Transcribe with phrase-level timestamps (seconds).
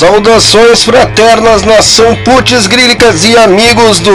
[0.00, 4.10] Saudações fraternas, nação putz grílicas e amigos do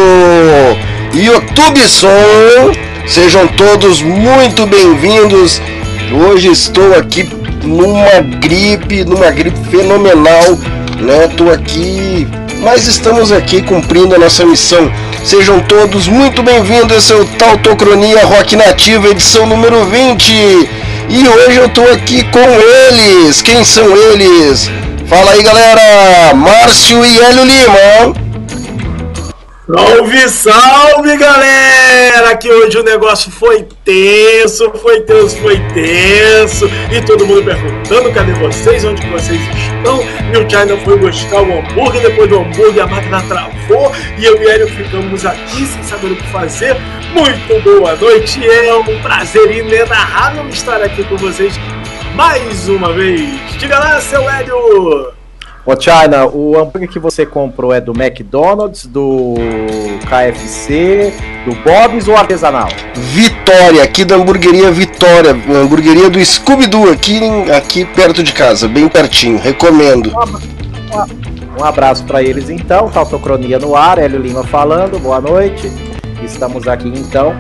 [1.14, 2.74] YouTube Som.
[3.06, 5.62] Sejam todos muito bem-vindos.
[6.12, 7.30] Hoje estou aqui
[7.64, 10.58] numa gripe, numa gripe fenomenal,
[11.00, 11.28] né?
[11.38, 12.28] Tô aqui,
[12.64, 14.92] mas estamos aqui cumprindo a nossa missão.
[15.24, 16.98] Sejam todos muito bem-vindos.
[16.98, 20.32] Esse é o Tautocronia Rock Nativa, edição número 20.
[21.10, 23.44] E hoje eu tô aqui com eles.
[23.44, 24.68] Quem são eles?
[25.08, 26.34] Fala aí, galera!
[26.34, 28.26] Márcio e Hélio Lima.
[29.68, 32.36] Salve, salve, galera!
[32.36, 36.66] Que hoje o negócio foi tenso, foi tenso, foi tenso.
[36.92, 40.00] E todo mundo perguntando cadê vocês, onde vocês estão.
[40.00, 43.92] O China foi buscar o hambúrguer, depois do hambúrguer a máquina travou.
[44.18, 46.76] E eu e Hélio ficamos aqui sem saber o que fazer.
[47.14, 51.54] Muito boa noite, é um prazer inenarrável estar aqui com vocês
[52.16, 53.30] mais uma vez.
[53.60, 55.14] Diga lá, seu Hélio!
[55.66, 59.34] Ô China, o hambúrguer que você comprou é do McDonald's, do
[60.08, 61.12] KFC,
[61.44, 62.70] do Bob's ou artesanal?
[62.94, 67.20] Vitória, aqui da hamburgueria Vitória, hamburgueria do Scooby-Doo, aqui,
[67.52, 70.14] aqui perto de casa, bem pertinho, recomendo.
[71.60, 75.72] Um abraço para eles então, Tautocronia no ar, Hélio Lima falando, boa noite.
[76.24, 77.36] Estamos aqui então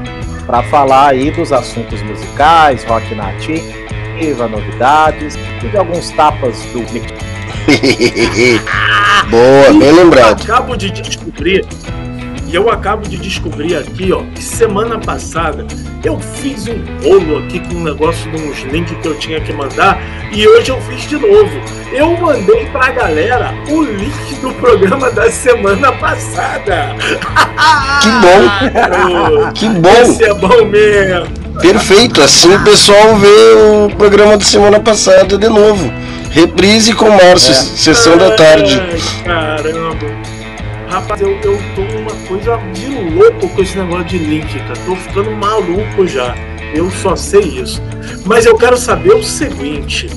[0.47, 3.13] para falar aí dos assuntos musicais, rock
[4.15, 6.79] nativa, novidades e de alguns tapas do
[9.29, 10.41] Boa, bem lembrado.
[10.41, 11.65] Acabo de descobrir,
[12.47, 15.65] e eu acabo de descobrir aqui, ó, que semana passada
[16.03, 19.51] eu fiz um bolo aqui com um negócio de uns links que eu tinha que
[19.51, 19.99] mandar
[20.31, 21.51] e hoje eu fiz de novo.
[21.91, 26.95] Eu mandei pra galera o link do programa da semana passada.
[28.01, 29.51] Que bom!
[29.55, 30.01] que bom!
[30.01, 31.25] Esse é bom mesmo!
[31.59, 35.91] Perfeito, assim o pessoal vê o programa da semana passada de novo.
[36.29, 37.55] Reprise com Márcio, é.
[37.55, 38.79] sessão da tarde.
[39.23, 40.34] Caramba.
[40.95, 44.79] Rapaz, eu, eu tô uma coisa de louco com esse negócio de link, cara.
[44.85, 46.33] Tô ficando maluco já.
[46.73, 47.81] Eu só sei isso.
[48.25, 50.09] Mas eu quero saber o seguinte.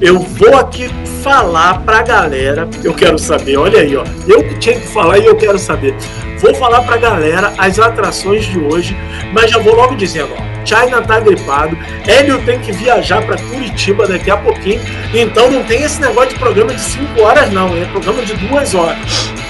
[0.00, 0.90] Eu vou aqui
[1.22, 2.68] falar pra galera.
[2.82, 4.02] Eu quero saber, olha aí, ó.
[4.26, 5.94] Eu que tinha que falar e eu quero saber.
[6.40, 8.96] Vou falar pra galera as atrações de hoje,
[9.32, 10.55] mas já vou logo dizendo, ó.
[10.66, 14.80] China tá gripado, Hélio tem que viajar para Curitiba daqui a pouquinho,
[15.14, 18.74] então não tem esse negócio de programa de 5 horas, não, é programa de 2
[18.74, 18.98] horas.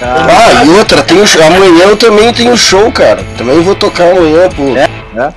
[0.01, 3.23] Ah, e outra, tem o, amanhã eu também tenho show, cara.
[3.35, 4.77] Também vou tocar amanhã, pô.
[4.77, 4.89] É,
[5.19, 5.33] é.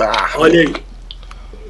[0.00, 0.87] Ah, Olha aí.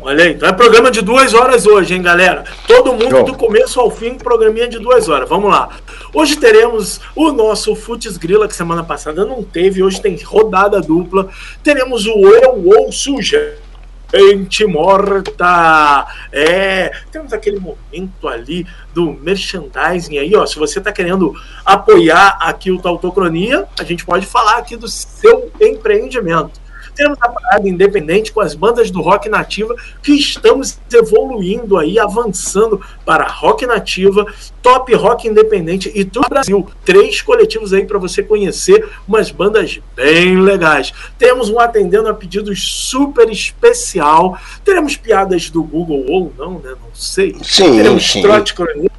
[0.09, 2.43] Olha aí, então é programa de duas horas hoje, hein, galera?
[2.67, 5.29] Todo mundo do começo ao fim, programinha de duas horas.
[5.29, 5.69] Vamos lá.
[6.15, 11.29] Hoje teremos o nosso Futs Grila, que semana passada não teve, hoje tem rodada dupla.
[11.63, 16.07] Teremos o Eu Ouço Gente morta!
[16.33, 20.47] É, temos aquele momento ali do merchandising aí, ó.
[20.47, 21.35] Se você está querendo
[21.67, 26.67] apoiar aqui o Tautocronia, a gente pode falar aqui do seu empreendimento
[26.99, 32.81] temos a parada independente com as bandas do rock nativa que estamos evoluindo aí, avançando
[33.07, 34.27] para rock nativa,
[34.61, 36.67] top rock independente e tudo Brasil.
[36.85, 40.93] Três coletivos aí para você conhecer umas bandas bem legais.
[41.17, 44.37] Temos um atendendo a pedidos super especial.
[44.65, 46.71] Teremos piadas do Google ou não, né?
[46.71, 47.37] Não sei.
[47.43, 48.23] Sim, Teremos sim.
[48.23, 48.91] trote cronia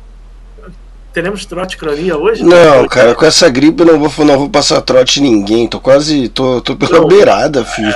[1.13, 2.43] teremos trote cronia hoje?
[2.43, 5.67] Não, cara, com essa gripe eu não vou, não vou passar trote ninguém.
[5.67, 6.29] Tô quase.
[6.29, 7.93] tô, tô pela não, beirada, filho.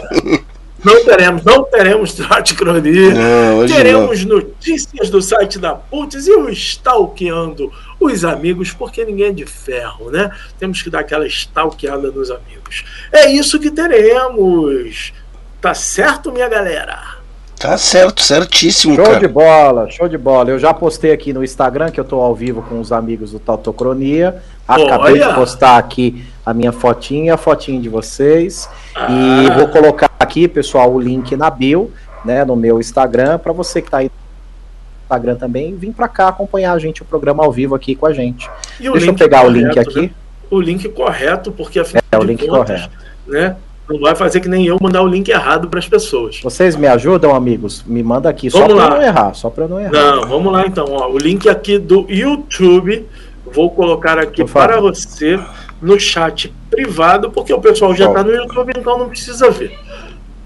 [0.84, 3.14] Não teremos, não teremos trote cronia.
[3.14, 4.36] Não, teremos não.
[4.36, 10.12] notícias do site da Putz e o stalkeando os amigos, porque ninguém é de ferro,
[10.12, 10.30] né?
[10.60, 12.84] Temos que dar aquela stalkeada nos amigos.
[13.14, 15.14] É isso que teremos.
[15.62, 17.23] Tá certo, minha galera?
[17.64, 19.20] Tá certo, certíssimo, show cara.
[19.22, 20.50] de bola, show de bola.
[20.50, 23.40] Eu já postei aqui no Instagram que eu tô ao vivo com os amigos do
[23.40, 24.36] Tautocronia.
[24.68, 25.30] Acabei Olha.
[25.30, 28.70] de postar aqui a minha fotinha, a fotinha de vocês.
[28.94, 29.08] Ah.
[29.10, 31.90] E vou colocar aqui, pessoal, o link na bio,
[32.26, 36.28] né, no meu Instagram, para você que tá aí no Instagram também, vir para cá
[36.28, 38.50] acompanhar a gente, o programa ao vivo aqui com a gente.
[38.78, 40.02] Deixa eu pegar correto, o link aqui.
[40.02, 40.12] Né?
[40.52, 42.98] O link correto, porque afinal é, o link contas, correto.
[43.26, 43.56] né?
[43.94, 46.40] Não vai fazer que nem eu mandar o link errado para as pessoas.
[46.42, 47.84] Vocês me ajudam, amigos?
[47.86, 49.92] Me manda aqui, vamos só para não errar, só para não errar.
[49.92, 50.88] Não, vamos lá então.
[50.90, 53.06] Ó, o link aqui do YouTube,
[53.46, 55.40] vou colocar aqui para você
[55.80, 59.78] no chat privado, porque o pessoal já está no YouTube, então não precisa ver.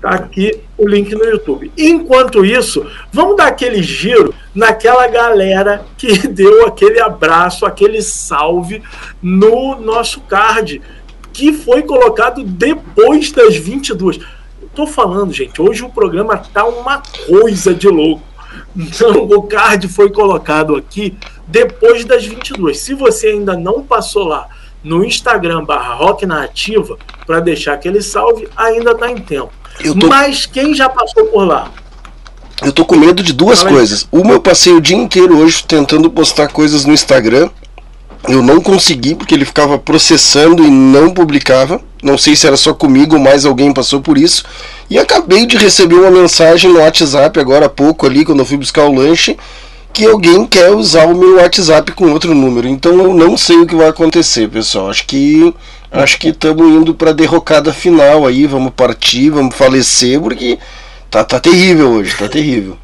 [0.02, 1.72] Tá aqui o link no YouTube.
[1.78, 8.84] Enquanto isso, vamos dar aquele giro naquela galera que deu aquele abraço, aquele salve
[9.22, 10.82] no nosso card
[11.38, 14.19] que foi colocado depois das 22.
[14.74, 18.24] tô falando, gente, hoje o programa tá uma coisa de louco.
[18.75, 21.16] Então, o card foi colocado aqui
[21.48, 22.80] depois das 22.
[22.80, 24.50] Se você ainda não passou lá
[24.84, 26.98] no Instagram barra Rock na Ativa
[27.28, 29.51] para deixar aquele salve, ainda está em tempo.
[30.00, 30.07] Tô...
[30.07, 31.72] Mas quem já passou por lá?
[32.63, 34.07] Eu tô com medo de duas Fala coisas.
[34.12, 34.19] Aí.
[34.19, 37.51] Uma, eu passei o dia inteiro hoje tentando postar coisas no Instagram.
[38.28, 41.81] Eu não consegui porque ele ficava processando e não publicava.
[42.02, 44.44] Não sei se era só comigo ou mais alguém passou por isso.
[44.90, 48.58] E acabei de receber uma mensagem no WhatsApp agora há pouco ali, quando eu fui
[48.58, 49.38] buscar o lanche,
[49.94, 52.68] que alguém quer usar o meu WhatsApp com outro número.
[52.68, 54.90] Então eu não sei o que vai acontecer, pessoal.
[54.90, 55.54] Acho que
[55.92, 60.60] acho que estamos indo para a derrocada final aí, vamos partir, vamos falecer, porque
[61.10, 62.78] tá, tá terrível hoje, tá terrível.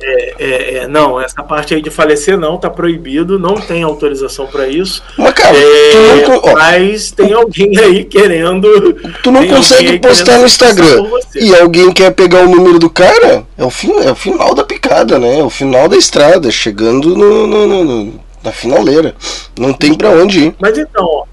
[0.00, 4.46] É, é, é, não, essa parte aí de falecer não, tá proibido, não tem autorização
[4.46, 5.02] para isso.
[5.16, 8.94] Mas, cara, é, não, mas tem alguém aí querendo.
[9.22, 11.02] Tu não consegue postar no Instagram
[11.34, 13.44] e alguém quer pegar o número do cara?
[13.56, 15.38] É o, fim, é o final da picada, né?
[15.38, 19.14] É o final da estrada, chegando no, no, no, no na finaleira.
[19.58, 20.54] Não tem para onde ir.
[20.60, 21.24] Mas então, ó,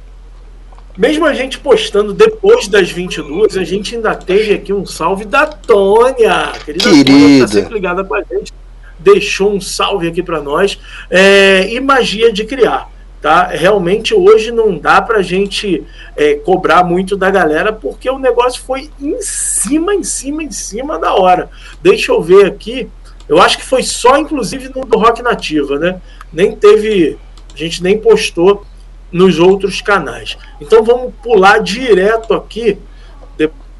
[0.97, 5.47] mesmo a gente postando depois das 22, a gente ainda teve aqui um salve da
[5.47, 6.51] Tônia.
[6.63, 6.83] Querida.
[6.83, 7.47] Querida.
[7.47, 8.53] Tá sempre ligada com a gente.
[8.99, 10.79] Deixou um salve aqui para nós.
[11.09, 12.91] É, e magia de criar.
[13.21, 13.47] Tá?
[13.47, 15.83] Realmente hoje não dá para a gente
[16.15, 20.99] é, cobrar muito da galera porque o negócio foi em cima, em cima, em cima
[20.99, 21.49] da hora.
[21.81, 22.89] Deixa eu ver aqui.
[23.27, 26.01] Eu acho que foi só, inclusive, no do Rock Nativa, né?
[26.31, 27.17] Nem teve.
[27.53, 28.65] A gente nem postou
[29.13, 30.37] nos outros canais.
[30.59, 32.77] Então vamos pular direto aqui,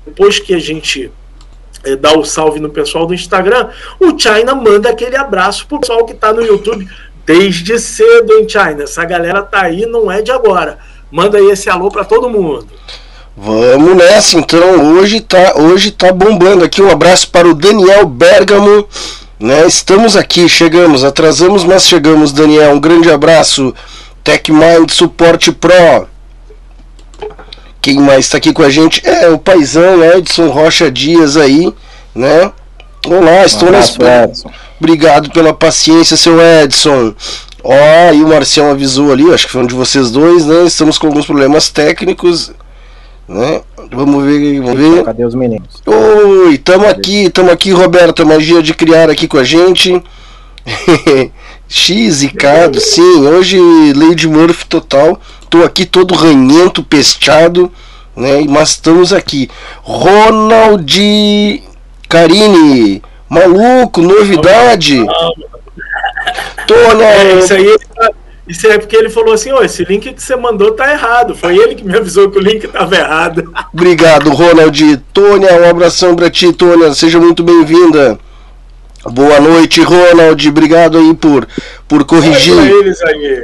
[0.05, 1.11] depois que a gente
[1.83, 3.69] é, dá o salve no pessoal do Instagram,
[3.99, 6.87] o China manda aquele abraço pro pessoal que está no YouTube
[7.25, 8.83] desde cedo, hein, China?
[8.83, 10.77] Essa galera tá aí, não é de agora.
[11.11, 12.67] Manda aí esse alô para todo mundo.
[13.35, 14.93] Vamos nessa, então.
[14.95, 16.81] Hoje tá, hoje tá bombando aqui.
[16.81, 18.87] Um abraço para o Daniel Bergamo.
[19.39, 19.65] Né?
[19.65, 22.73] Estamos aqui, chegamos, atrasamos, mas chegamos, Daniel.
[22.73, 23.73] Um grande abraço.
[24.23, 26.07] TechMind Suporte Pro.
[27.81, 31.73] Quem mais está aqui com a gente é o paizão Edson Rocha Dias aí,
[32.15, 32.51] né?
[33.05, 34.31] Olá, estou um na espera.
[34.79, 37.13] Obrigado pela paciência, seu Edson.
[37.61, 40.63] Ó, oh, e o Marcião avisou ali, acho que foi um de vocês dois, né?
[40.63, 42.51] Estamos com alguns problemas técnicos,
[43.27, 43.61] né?
[43.91, 45.03] Vamos ver, vamos ver.
[45.03, 45.81] Cadê os meninos?
[45.85, 50.01] Oi, tamo aqui, tamo aqui, Roberto, magia de criar aqui com a gente.
[51.75, 53.57] X e Cado, sim, hoje
[53.95, 55.19] Lady Murphy total.
[55.49, 57.71] Tô aqui todo ranhento, pesteado,
[58.15, 58.45] né?
[58.47, 59.49] Mas estamos aqui.
[59.81, 61.63] Ronald
[62.07, 65.03] Carini, maluco, novidade.
[66.67, 67.05] Tônia.
[67.05, 67.75] É, isso aí
[68.47, 71.35] isso é porque ele falou assim: oh, esse link que você mandou tá errado.
[71.35, 73.51] Foi ele que me avisou que o link estava errado.
[73.73, 74.97] Obrigado, Ronald.
[75.11, 76.93] Tônia, um abração para ti, Tônia.
[76.93, 78.19] Seja muito bem-vinda.
[79.11, 80.47] Boa noite, Ronald.
[80.47, 81.45] Obrigado aí por,
[81.87, 82.55] por corrigir.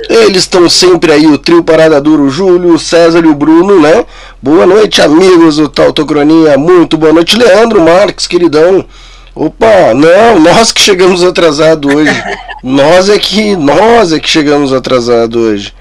[0.09, 3.79] Eles estão sempre aí, o trio Parada Duro, o Júlio, o César e o Bruno,
[3.79, 4.05] né?
[4.41, 6.57] Boa noite, amigos do Tautocronia.
[6.57, 8.85] Muito boa noite, Leandro Marques, queridão.
[9.35, 12.23] Opa, não, nós que chegamos atrasado hoje.
[12.63, 15.73] nós é que nós é que chegamos atrasado hoje.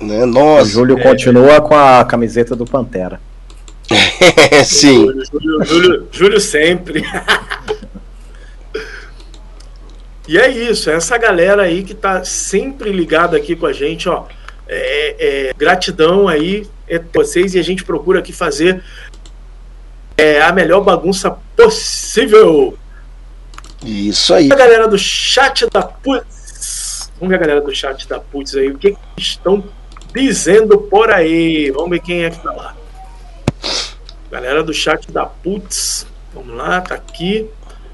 [0.00, 0.24] Né?
[0.24, 0.68] Nós.
[0.68, 1.02] O Júlio é.
[1.02, 3.20] continua com a camiseta do Pantera.
[4.64, 5.06] Sim.
[5.06, 5.24] Júlio,
[5.64, 7.04] Júlio, Júlio sempre.
[10.26, 14.08] E é isso, é essa galera aí que tá sempre ligada aqui com a gente,
[14.08, 14.26] ó.
[14.68, 15.16] É,
[15.48, 18.82] é, gratidão aí é vocês e a gente procura aqui fazer
[20.16, 22.78] é, a melhor bagunça possível.
[23.84, 24.52] Isso aí.
[24.52, 27.10] A galera do chat da Putz.
[27.18, 29.64] Vamos ver a galera do chat da Putz aí, o que, que estão
[30.14, 31.70] dizendo por aí.
[31.70, 32.76] Vamos ver quem é que tá lá.
[34.30, 36.06] Galera do chat da Putz.
[36.32, 37.48] Vamos lá, tá aqui.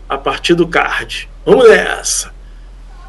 [0.09, 1.29] A partir do card.
[1.49, 2.31] Vamos nessa.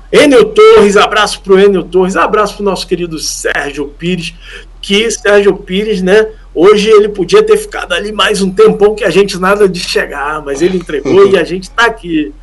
[0.10, 4.34] Enio Torres, abraço pro Enio Torres, abraço pro nosso querido Sérgio Pires,
[4.82, 6.26] que Sérgio Pires, né?
[6.56, 10.42] Hoje ele podia ter ficado ali mais um tempão que a gente nada de chegar,
[10.42, 12.34] mas ele entregou e a gente tá aqui,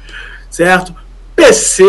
[0.51, 0.95] certo?
[1.35, 1.83] PC,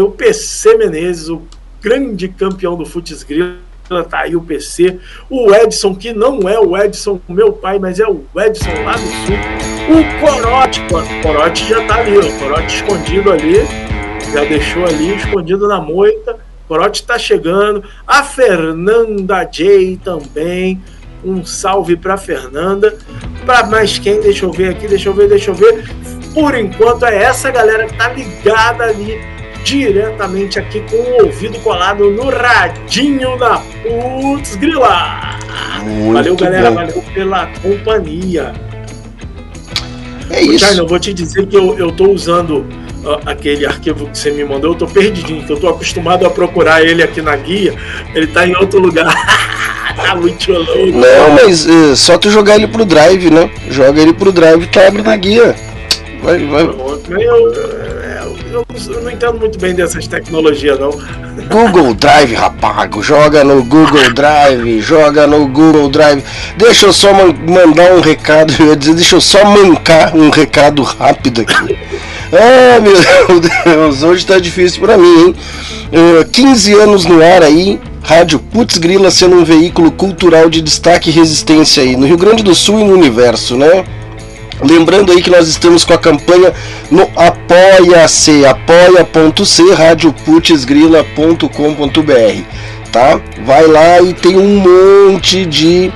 [0.00, 1.40] o PC Menezes, o
[1.80, 3.54] grande campeão do Futs Grila,
[3.88, 4.98] tá aí o PC,
[5.28, 8.98] o Edson, que não é o Edson meu pai, mas é o Edson lá do
[8.98, 9.36] sul,
[9.90, 13.56] o Corote, o Corote já tá ali, o Corote escondido ali,
[14.32, 20.82] já deixou ali escondido na moita, o Corote tá chegando, a Fernanda J também,
[21.22, 22.96] um salve para Fernanda,
[23.44, 25.84] para mais quem, deixa eu ver aqui, deixa eu ver, deixa eu ver,
[26.32, 32.10] por enquanto é essa galera que tá ligada ali diretamente aqui com o ouvido colado
[32.10, 35.38] no radinho da Putz Grila.
[35.82, 36.76] Muito valeu, galera, bom.
[36.76, 38.52] valeu pela companhia.
[40.30, 40.64] É isso.
[40.64, 42.64] eu vou te dizer que eu, eu tô usando
[43.26, 46.82] aquele arquivo que você me mandou, eu tô perdidinho, que eu tô acostumado a procurar
[46.82, 47.74] ele aqui na guia,
[48.14, 49.12] ele tá em outro lugar.
[49.96, 50.98] tá muito louco.
[50.98, 53.50] Não, mas é, só tu jogar ele pro drive, né?
[53.70, 55.54] Joga ele pro drive que abre na guia.
[56.22, 56.62] Vai, vai.
[56.62, 57.83] Eu,
[58.54, 60.90] eu, não entendo muito bem dessas tecnologias, não.
[61.50, 66.22] Google Drive, rapago, joga no Google Drive, joga no Google Drive.
[66.56, 70.30] Deixa eu só man mandar um recado, eu ia dizer, deixa eu só mancar um
[70.30, 71.76] recado rápido aqui.
[72.36, 75.34] Ah, meu Deus, hoje tá difícil para mim, hein?
[75.92, 80.60] Uh, eh, 15 anos no ar aí, Rádio Putz Grila sendo um veículo cultural de
[80.60, 83.84] destaque e resistência aí no Rio Grande do Sul e no universo, né?
[84.64, 86.52] Lembrando aí que nós estamos com a campanha
[86.90, 92.42] no apoia-se, apoia.c, radioputzgrila.com.br,
[92.90, 93.20] tá?
[93.44, 95.92] Vai lá e tem um monte de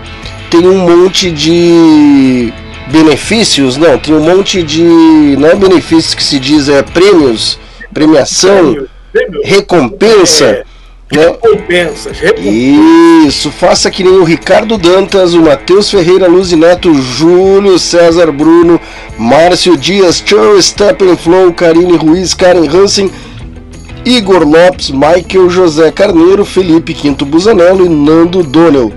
[0.51, 2.53] tem um monte de
[2.89, 4.83] benefícios, não, tem um monte de.
[4.83, 7.59] Não é benefícios que se diz, é prêmios,
[7.93, 9.41] premiação, prêmio, prêmio.
[9.45, 10.47] recompensa.
[10.47, 10.65] É?
[11.11, 13.27] Recompensas, recompensas.
[13.27, 18.79] Isso, faça que nem o Ricardo Dantas, o Matheus Ferreira Luz Neto, Júlio César Bruno,
[19.19, 23.11] Márcio Dias, Charles Steppenflow, Karine Ruiz, Karen Hansen,
[24.05, 28.93] Igor Lopes, Michael José Carneiro, Felipe Quinto Busanello e Nando Donnell.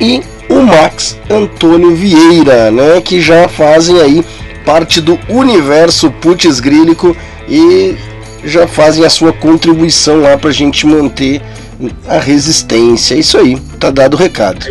[0.00, 4.24] E o Max Antônio Vieira, né, que já fazem aí
[4.64, 7.16] parte do universo putz grílico
[7.48, 7.96] e
[8.44, 11.40] já fazem a sua contribuição lá para a gente manter
[12.08, 13.14] a resistência.
[13.14, 14.66] É isso aí, tá dado o recado.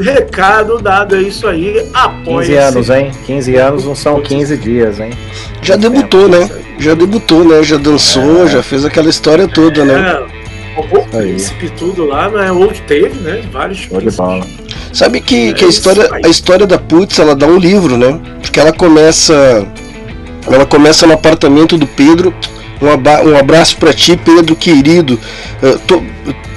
[0.00, 1.88] Recado dado, é isso aí.
[1.94, 3.10] Apoia 15 anos, hein?
[3.26, 5.10] 15 anos não são 15 dias, hein?
[5.62, 6.50] Já debutou, né?
[6.78, 7.62] Já debutou, né?
[7.62, 8.48] Já dançou, é.
[8.48, 10.18] já fez aquela história toda, né?
[10.30, 10.44] É.
[10.76, 12.50] O príncipe tudo lá, né?
[12.50, 13.44] Ou teve, né?
[13.52, 13.88] Vários
[14.92, 18.20] Sabe que, é que a, história, a história da Putz, ela dá um livro, né?
[18.42, 19.66] Porque ela começa.
[20.46, 22.34] Ela começa no apartamento do Pedro.
[22.80, 25.18] Um, um abraço para ti, Pedro, querido.
[25.62, 26.02] Uh, tô,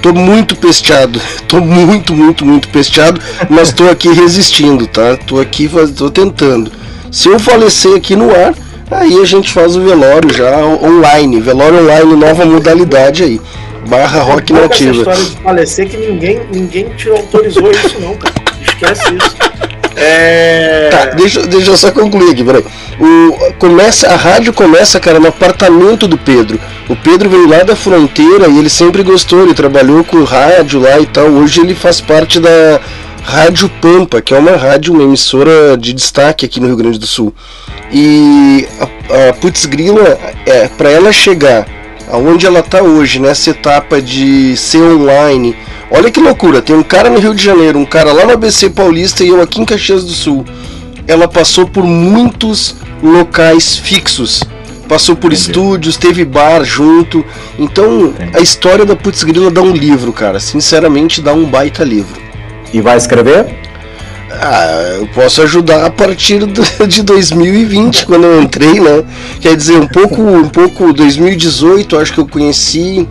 [0.02, 1.20] tô muito pesteado.
[1.48, 3.18] Tô muito, muito, muito pesteado.
[3.48, 5.16] Mas tô aqui resistindo, tá?
[5.16, 6.70] Tô aqui, tô tentando.
[7.10, 8.54] Se eu falecer aqui no ar,
[8.90, 11.40] aí a gente faz o velório já online.
[11.40, 13.40] Velório online, nova modalidade aí
[13.88, 14.90] barra rock nativa.
[14.90, 18.34] Essa história de falecer que ninguém, ninguém te autorizou isso não, cara.
[18.60, 19.36] Esquece isso.
[20.00, 20.88] É...
[20.90, 22.64] Tá, deixa, deixa eu só concluir aqui, peraí.
[23.00, 26.60] O, começa, a rádio começa, cara, no apartamento do Pedro.
[26.88, 30.98] O Pedro veio lá da fronteira e ele sempre gostou, ele trabalhou com rádio lá
[31.00, 31.26] e tal.
[31.26, 32.80] Hoje ele faz parte da
[33.22, 37.06] Rádio Pampa, que é uma rádio, uma emissora de destaque aqui no Rio Grande do
[37.06, 37.34] Sul.
[37.92, 41.66] E a, a Putz Grila, é, para ela chegar
[42.10, 45.56] aonde ela está hoje, nessa etapa de ser online.
[45.90, 48.68] Olha que loucura, tem um cara no Rio de Janeiro, um cara lá no ABC
[48.68, 50.44] Paulista e eu aqui em Caxias do Sul.
[51.06, 54.42] Ela passou por muitos locais fixos.
[54.86, 55.50] Passou por Entendi.
[55.50, 57.24] estúdios, teve bar junto.
[57.58, 58.36] Então, Entendi.
[58.36, 60.38] a história da Putz Grila dá um livro, cara.
[60.40, 62.20] Sinceramente, dá um baita livro.
[62.72, 63.46] E vai escrever?
[64.30, 69.04] Ah, eu posso ajudar a partir do, de 2020, quando eu entrei, né?
[69.40, 73.08] Quer dizer, um pouco, um pouco 2018, acho que eu conheci.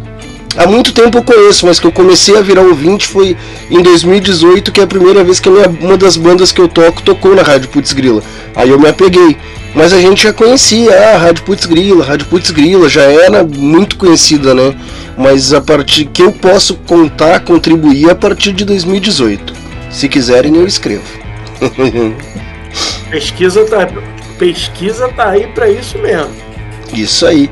[0.57, 3.37] Há muito tempo eu conheço, mas que eu comecei a virar ouvinte foi
[3.69, 7.03] em 2018, que é a primeira vez que minha, uma das bandas que eu toco
[7.03, 8.23] tocou na Rádio Putz Grila.
[8.55, 9.37] Aí eu me apeguei.
[9.75, 13.03] Mas a gente já conhecia ah, a Rádio Putz Grila, a Rádio Putz Grila já
[13.03, 14.75] era muito conhecida, né?
[15.15, 19.53] Mas a partir que eu posso contar, contribuir a partir de 2018.
[19.91, 21.03] Se quiserem, eu escrevo.
[23.11, 23.87] pesquisa tá,
[24.39, 26.31] pesquisa tá aí para isso mesmo.
[26.91, 27.47] Isso aí.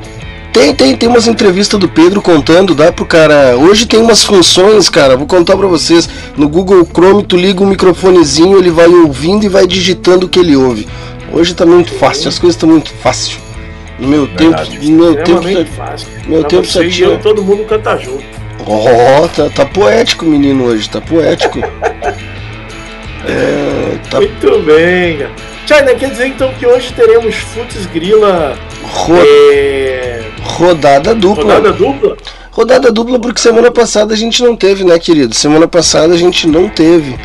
[0.56, 3.58] Tem, tem, tem umas entrevistas do Pedro contando, dá pro cara.
[3.58, 5.14] Hoje tem umas funções, cara.
[5.14, 6.08] Vou contar para vocês.
[6.34, 10.38] No Google Chrome, tu liga um microfonezinho, ele vai ouvindo e vai digitando o que
[10.38, 10.88] ele ouve.
[11.30, 13.38] Hoje tá muito fácil, as coisas estão muito fácil.
[13.98, 16.08] No meu Verdade, tempo, no meu tempo, fácil.
[16.26, 17.18] meu pra tempo você tinha...
[17.18, 18.24] todo mundo canta junto.
[18.66, 21.60] Ó, oh, tá, tá poético, menino hoje, tá poético.
[23.28, 24.20] É, tá...
[24.20, 25.26] Muito bem.
[25.66, 28.56] China, quer dizer então que hoje teremos Futs Grila
[28.86, 29.16] Ro...
[29.22, 30.22] é...
[30.42, 31.54] rodada dupla.
[31.54, 32.16] Rodada dupla?
[32.50, 35.34] Rodada dupla porque semana passada a gente não teve, né, querido?
[35.34, 37.16] Semana passada a gente não teve.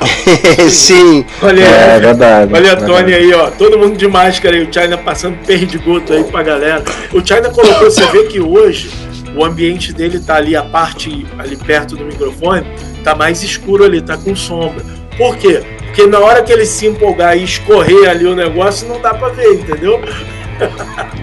[0.70, 1.24] Sim.
[1.42, 2.54] Olha, é, verdade.
[2.54, 3.50] Olha a Tony aí, ó.
[3.50, 4.62] Todo mundo de máscara aí.
[4.62, 6.82] O China passando perdigoto aí pra galera.
[7.12, 8.90] O China colocou, você vê que hoje
[9.36, 12.66] o ambiente dele tá ali, a parte ali perto do microfone
[13.04, 14.99] tá mais escuro ali, tá com sombra.
[15.20, 15.62] Por quê?
[15.84, 19.28] Porque na hora que ele se empolgar e escorrer ali o negócio, não dá para
[19.28, 20.00] ver, entendeu?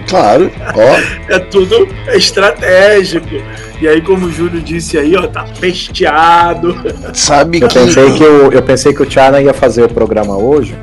[0.08, 1.32] Claro, ó.
[1.32, 3.36] É tudo estratégico.
[3.80, 6.74] E aí, como o Júlio disse aí, ó, tá pesteado.
[7.14, 7.74] Sabe eu que...
[7.74, 10.74] Pensei que eu, eu pensei que o Tiana ia fazer o programa hoje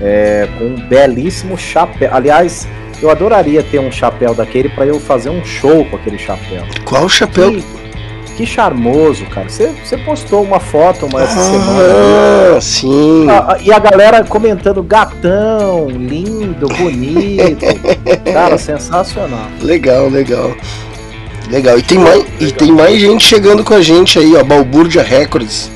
[0.00, 2.08] é, com um belíssimo chapéu.
[2.10, 2.66] Aliás,
[3.02, 6.64] eu adoraria ter um chapéu daquele para eu fazer um show com aquele chapéu.
[6.84, 7.52] Qual chapéu?
[7.52, 7.64] Que,
[8.38, 9.48] que charmoso, cara.
[9.48, 12.60] Você, você postou uma foto uma essa ah, semana.
[12.60, 13.26] Sim.
[13.28, 17.66] Ah, e a galera comentando gatão, lindo, bonito.
[18.32, 19.48] cara, sensacional.
[19.60, 20.54] Legal, legal.
[21.50, 21.80] Legal.
[21.80, 22.32] E tem, mais, legal.
[22.38, 24.44] e tem mais gente chegando com a gente aí, ó.
[24.44, 25.68] Balbúrdia Records.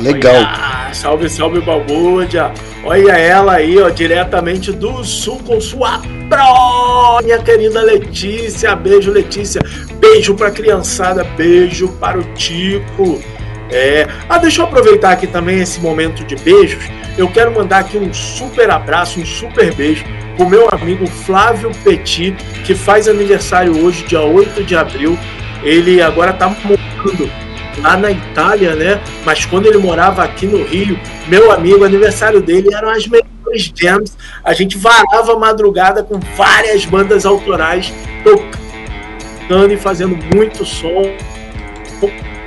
[0.00, 0.36] Legal.
[0.36, 2.50] Olha, salve, salve, Balbúrdia.
[2.90, 8.74] Olha ela aí, ó, diretamente do sul com sua pró, minha querida Letícia.
[8.74, 9.62] Beijo, Letícia.
[10.00, 13.22] Beijo pra criançada, beijo para o Tico.
[13.70, 14.08] É...
[14.28, 16.82] Ah, deixa eu aproveitar aqui também esse momento de beijos.
[17.16, 20.04] Eu quero mandar aqui um super abraço, um super beijo
[20.36, 22.32] pro meu amigo Flávio Petit,
[22.64, 25.16] que faz aniversário hoje, dia 8 de abril.
[25.62, 29.00] Ele agora tá morando lá na Itália, né?
[29.24, 34.16] Mas quando ele morava aqui no Rio, meu amigo, aniversário dele eram as melhores jams.
[34.44, 37.92] A gente varava a madrugada com várias bandas autorais
[38.24, 41.02] tocando e fazendo muito som.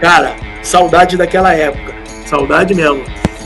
[0.02, 1.94] Cara, saudade daquela época.
[2.26, 3.04] Saudade mesmo.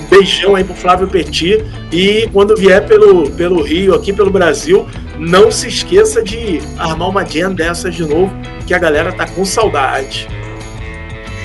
[0.09, 1.63] Beijão aí pro Flávio Petit.
[1.91, 7.25] E quando vier pelo, pelo Rio, aqui pelo Brasil, não se esqueça de armar uma
[7.25, 8.33] jam dessas de novo,
[8.65, 10.27] que a galera tá com saudade.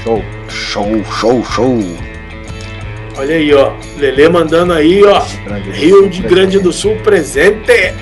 [0.02, 0.22] Show.
[0.48, 1.78] Show, show, show.
[3.16, 3.72] Olha aí, ó.
[3.98, 5.22] Lele mandando aí, ó.
[5.72, 7.94] Rio de Grande do Sul presente.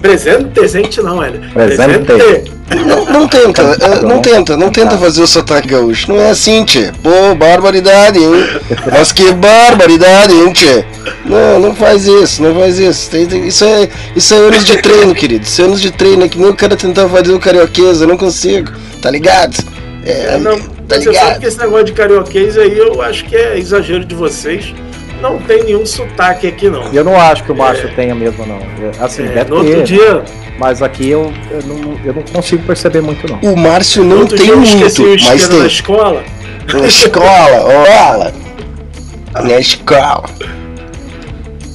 [0.00, 1.40] Presente, presente não, velho.
[1.52, 2.04] Presente.
[2.04, 2.58] presente.
[2.86, 6.12] Não, não, tenta, é, não tenta, não tenta fazer o sotaque gaúcho.
[6.12, 6.92] Não é assim, tchê.
[7.02, 8.46] Pô, barbaridade, hein?
[8.92, 10.84] Mas que barbaridade, hein, tchê?
[11.24, 13.10] Não, não faz isso, não faz isso.
[13.16, 15.44] Isso é, isso é anos de treino, querido.
[15.44, 16.24] Isso é anos de treino.
[16.24, 18.70] É que nem o cara tentar fazer o carioquesa, eu não consigo.
[19.02, 19.56] Tá ligado?
[20.04, 21.24] É, é não, Tá Você ligado?
[21.26, 24.74] sabe que esse negócio de carioquês aí eu acho que é exagero de vocês.
[25.20, 26.92] Não tem nenhum sotaque aqui, não.
[26.92, 27.92] Eu não acho que o Márcio é.
[27.92, 28.58] tenha mesmo, não.
[29.04, 30.24] Assim, é, no outro dia.
[30.58, 33.52] Mas aqui eu, eu, não, eu não consigo perceber muito, não.
[33.52, 35.58] O Márcio não tem dia muito, mas tem.
[35.58, 36.24] na escola.
[36.72, 38.34] Na escola, olha.
[39.34, 40.24] Na escola.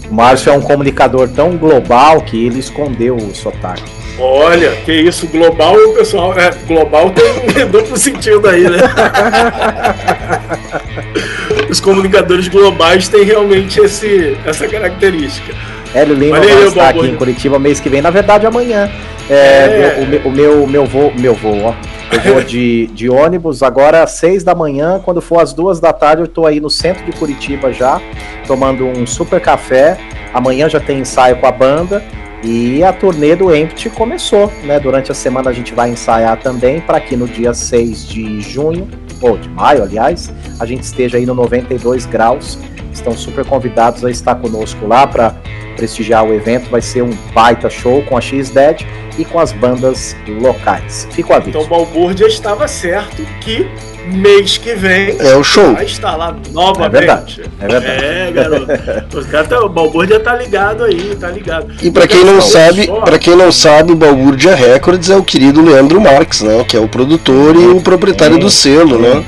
[0.09, 4.02] O Márcio é um comunicador tão global que ele escondeu o sotaque.
[4.19, 8.79] Olha, que isso, global, pessoal, é, global tem duplo sentido aí, né?
[11.69, 15.53] Os comunicadores globais têm realmente esse, essa característica.
[15.95, 18.89] Hélio Lima vai eu, estar aqui em Curitiba mês que vem, na verdade amanhã.
[19.29, 19.97] É, é...
[20.01, 21.73] o, meu, o meu, meu voo, meu voo, ó.
[22.11, 25.01] Eu vou de, de ônibus agora às seis da manhã.
[25.03, 27.99] Quando for às duas da tarde, eu estou aí no centro de Curitiba já,
[28.45, 29.97] tomando um super café.
[30.33, 32.03] Amanhã já tem ensaio com a banda.
[32.43, 34.77] E a turnê do Empty começou, né?
[34.77, 38.89] Durante a semana a gente vai ensaiar também para que no dia 6 de junho,
[39.21, 40.29] ou de maio, aliás,
[40.59, 42.59] a gente esteja aí no 92 graus.
[42.91, 45.35] Estão super convidados a estar conosco lá para
[45.77, 46.69] prestigiar o evento.
[46.69, 48.85] Vai ser um baita show com a X-Dead
[49.17, 51.07] e com as bandas locais.
[51.11, 51.49] Fica o aviso.
[51.49, 53.65] Então o Balbúrdia estava certo que
[54.07, 55.15] mês que vem.
[55.19, 55.73] É o show.
[55.73, 56.95] Vai estar lá novamente.
[56.95, 57.41] É verdade.
[57.59, 57.85] É, verdade.
[57.87, 59.17] é garoto.
[59.17, 61.73] Os cara tá, o Balbúrdia tá ligado aí, tá ligado.
[61.81, 65.63] E para quem não sabe, para quem não sabe, o Balbúrdia Records é o querido
[65.63, 66.63] Leandro Marques, né?
[66.63, 69.01] Que é o produtor e o proprietário sim, do selo, sim.
[69.01, 69.25] né?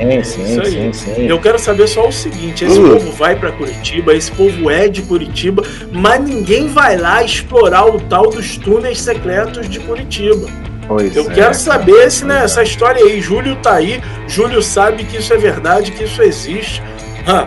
[0.00, 2.94] Sim, sim, sim, sim, Eu quero saber só o seguinte: esse uh.
[2.94, 8.00] povo vai para Curitiba, esse povo é de Curitiba, mas ninguém vai lá explorar o
[8.00, 10.48] tal dos túneis secretos de Curitiba.
[10.90, 13.20] Pois eu é, quero saber se né, essa história aí.
[13.20, 16.82] Júlio tá aí, Júlio sabe que isso é verdade, que isso existe.
[17.24, 17.46] Ah,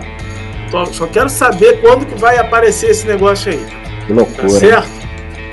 [0.94, 3.60] só quero saber quando que vai aparecer esse negócio aí.
[4.08, 4.44] Que loucura.
[4.44, 4.90] Tá certo?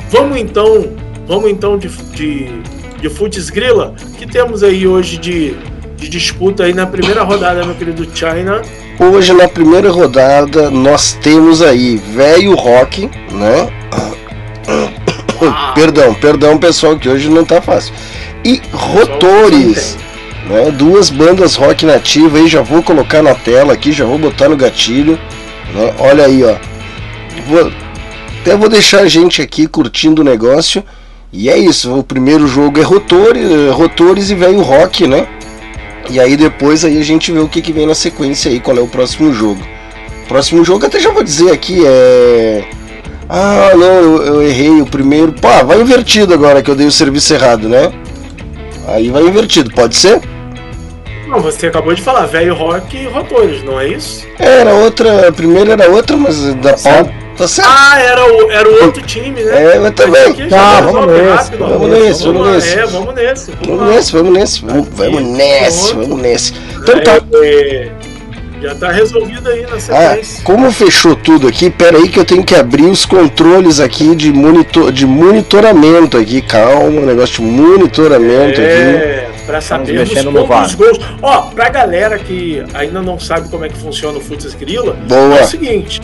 [0.09, 0.87] Vamos então,
[1.27, 2.63] vamos então de, de,
[3.01, 5.57] de Futs Grila, que temos aí hoje de,
[5.97, 8.63] de disputa aí na primeira rodada, meu querido China.
[9.01, 13.80] Hoje na primeira rodada nós temos aí Velho Rock, né?
[15.75, 17.95] Perdão, perdão pessoal, que hoje não tá fácil.
[18.45, 19.97] E Rotores,
[20.47, 20.71] né?
[20.73, 24.57] Duas bandas rock nativa aí, já vou colocar na tela aqui, já vou botar no
[24.57, 25.19] gatilho.
[25.75, 25.95] Né?
[25.99, 26.57] Olha aí, ó.
[27.47, 27.73] Vou,
[28.41, 30.83] até vou deixar a gente aqui curtindo o negócio.
[31.33, 35.29] E é isso, o primeiro jogo é Rotores, Rotores e Velho Rock, né?
[36.11, 38.77] E aí depois aí a gente vê o que, que vem na sequência aí, qual
[38.77, 39.61] é o próximo jogo.
[40.27, 42.65] Próximo jogo até já vou dizer aqui é
[43.33, 45.33] ah, não, eu, eu, errei o primeiro.
[45.33, 47.93] Pá, vai invertido agora que eu dei o serviço errado, né?
[48.89, 50.21] Aí vai invertido, pode ser?
[51.29, 54.27] Não, você acabou de falar, velho rock e rotores, não é isso?
[54.37, 56.73] Era outra, a primeira era outra, mas da.
[56.73, 57.71] Tá certo.
[57.71, 59.75] Ah, era o, era o outro time, né?
[59.75, 60.49] É, mas também.
[60.49, 62.79] Tá, vamos nesse, rápido, vamos, nesse, vamos nesse.
[62.79, 63.53] É, vamos nesse.
[63.65, 66.53] Vamos, nesse, vamos nesse, vamos, vamos nesse, vamos nesse.
[66.83, 67.23] Então tá.
[67.43, 67.91] É,
[68.61, 70.41] Já tá resolvido aí na ah, sequência.
[70.41, 74.15] Ah, como fechou tudo aqui, pera aí que eu tenho que abrir os controles aqui
[74.15, 76.43] de, monitor, de monitoramento aqui.
[76.43, 79.47] Calma, negócio de monitoramento é, aqui.
[79.47, 80.77] Pra saber mexendo no gols.
[81.23, 85.39] Ó, pra galera que ainda não sabe como é que funciona o Futsal Grilla, Boa.
[85.39, 86.01] é o seguinte.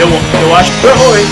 [0.00, 1.26] Eu, eu acho que errou, hein?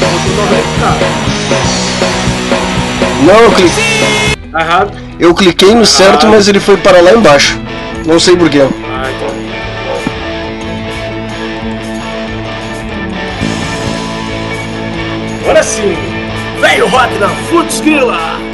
[3.25, 4.37] Não, eu cliquei.
[4.53, 4.99] Tá errado.
[5.19, 7.59] Eu cliquei no certo, mas ele foi para lá embaixo.
[8.05, 8.61] Não sei porquê.
[8.61, 9.31] Ah, então.
[15.41, 15.97] Agora sim!
[16.61, 18.50] Velho rock da Futsgrila!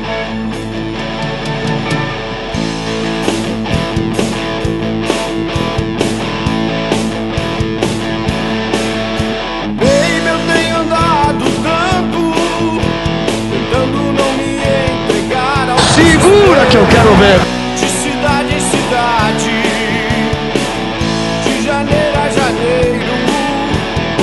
[17.06, 19.62] De cidade em cidade,
[21.44, 23.14] de janeiro a janeiro,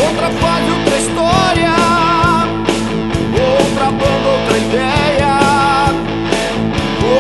[0.06, 1.76] outra fase, outra história,
[3.40, 5.34] outra banda, outra ideia,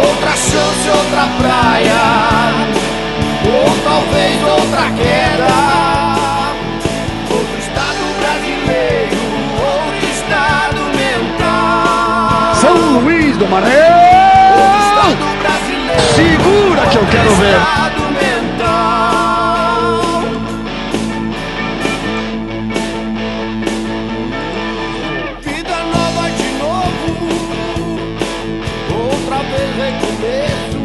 [0.01, 2.03] outra chance, outra praia,
[3.47, 5.53] ou talvez outra queda.
[7.31, 9.21] Outro estado brasileiro,
[9.63, 12.55] outro estado mental.
[12.55, 14.02] São Luís do Maranhão.
[17.03, 17.59] Eu quero ver.
[25.41, 27.11] Vida nova de novo,
[28.93, 30.81] outra vez recomeço.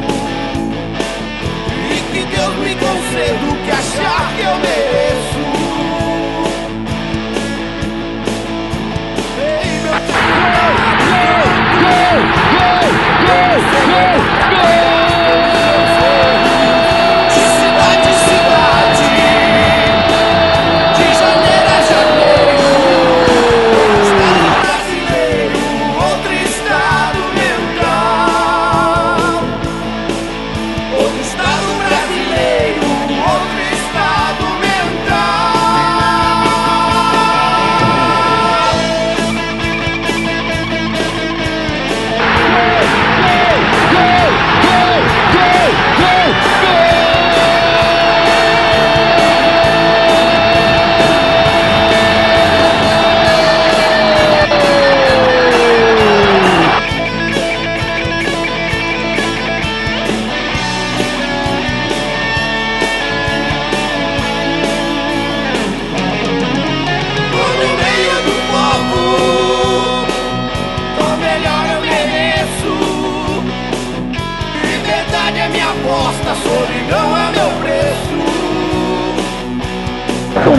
[1.90, 5.44] E que Deus me conceda o que achar que eu mereço.
[9.38, 10.78] Ei, meu Deus!
[11.08, 11.46] Gol!
[11.84, 12.18] Gol!
[12.54, 13.62] Gol!
[13.70, 13.77] Gol!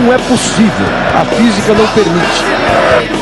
[0.09, 0.87] Não é possível.
[1.15, 3.18] A física não permite.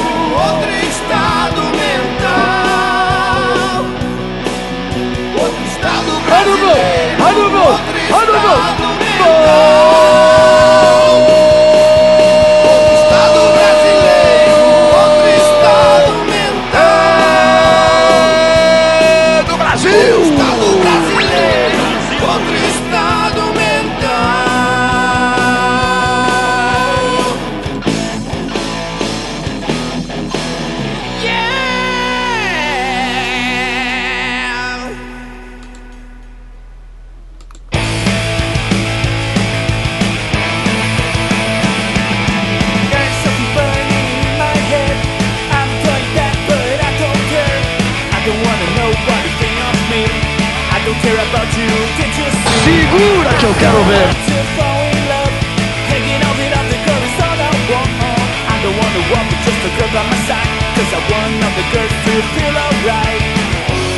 [60.97, 63.21] I want all the girls to feel alright.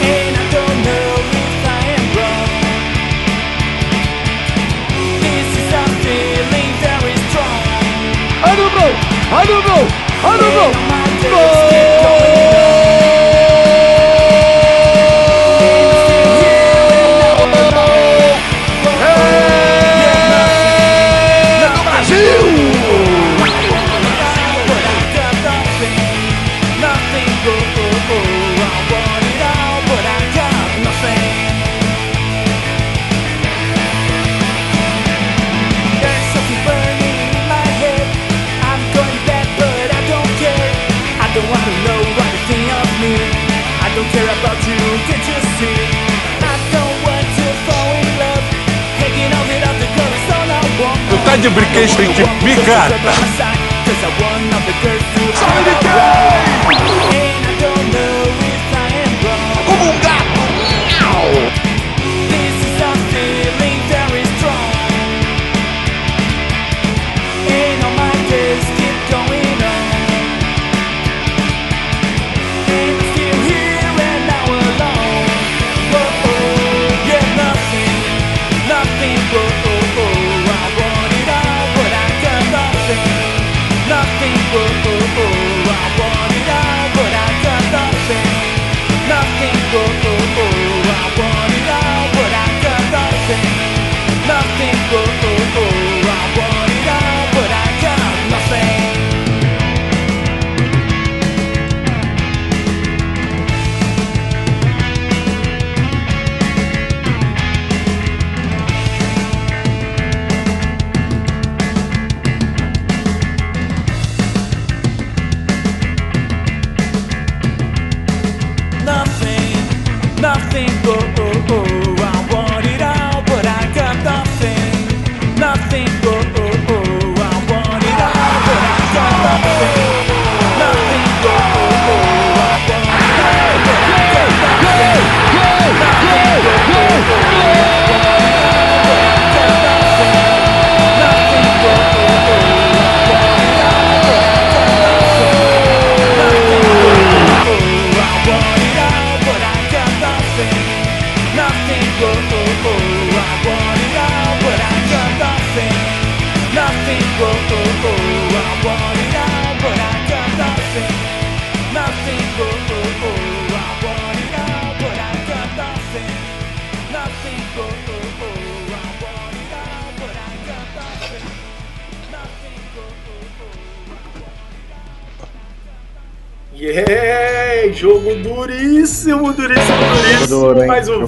[0.03, 2.49] And I don't know if I am wrong.
[5.23, 7.63] This is a feeling very strong.
[8.43, 8.91] I don't know,
[9.31, 9.83] I don't know,
[10.27, 11.58] I don't know
[51.79, 52.95] tá de brinquedo de picata.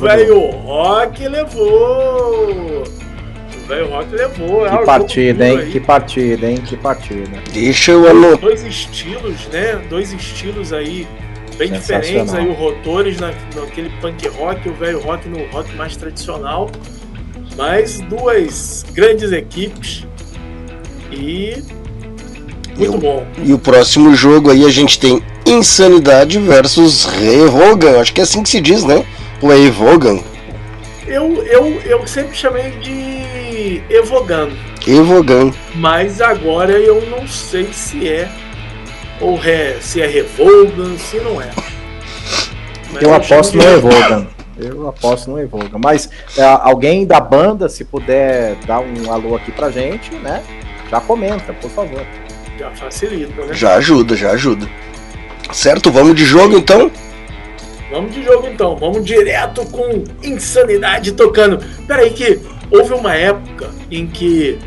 [0.02, 2.84] Velho Rock levou.
[2.84, 4.70] O velho Rock levou.
[4.70, 5.72] Que partida, hein?
[5.72, 6.58] Que partida, hein?
[6.58, 7.38] Que partida.
[7.54, 8.40] Deixa eu anotar.
[8.40, 9.82] Dois estilos, né?
[9.90, 11.08] Dois estilos aí
[11.58, 15.96] bem diferentes aí, o Rotores na, naquele punk rock, o velho rock no rock mais
[15.96, 16.70] tradicional.
[17.56, 20.08] Mas duas grandes equipes
[21.12, 21.62] e
[22.78, 23.26] muito bom.
[23.44, 28.00] E o próximo jogo aí a gente tem Insanidade versus Revogan.
[28.00, 29.06] Acho que é assim que se diz, né?
[29.42, 30.20] O Evogan.
[31.08, 34.50] Eu, eu, eu sempre chamei de Evogan.
[34.86, 35.52] Evogan.
[35.76, 38.32] Mas agora eu não sei se é.
[39.20, 41.50] Ou re, se é Revogan, se não é.
[42.94, 44.28] Mas eu aposto no Evogan.
[44.60, 45.80] Eu aposto no Evogan.
[45.84, 50.44] Mas é, alguém da banda, se puder dar um alô aqui pra gente, né?
[50.90, 52.06] Já comenta, por favor.
[52.60, 53.54] Já facilita, né?
[53.54, 54.70] Já ajuda, já ajuda.
[55.52, 56.92] Certo, vamos de jogo então?
[57.92, 61.60] Vamos de jogo então, vamos direto com Insanidade tocando.
[61.86, 62.40] Peraí que
[62.72, 64.58] houve uma época em que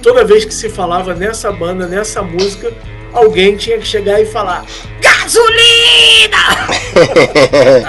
[0.00, 2.72] toda vez que se falava nessa banda, nessa música,
[3.12, 4.64] alguém tinha que chegar e falar
[5.00, 6.38] Gasolina!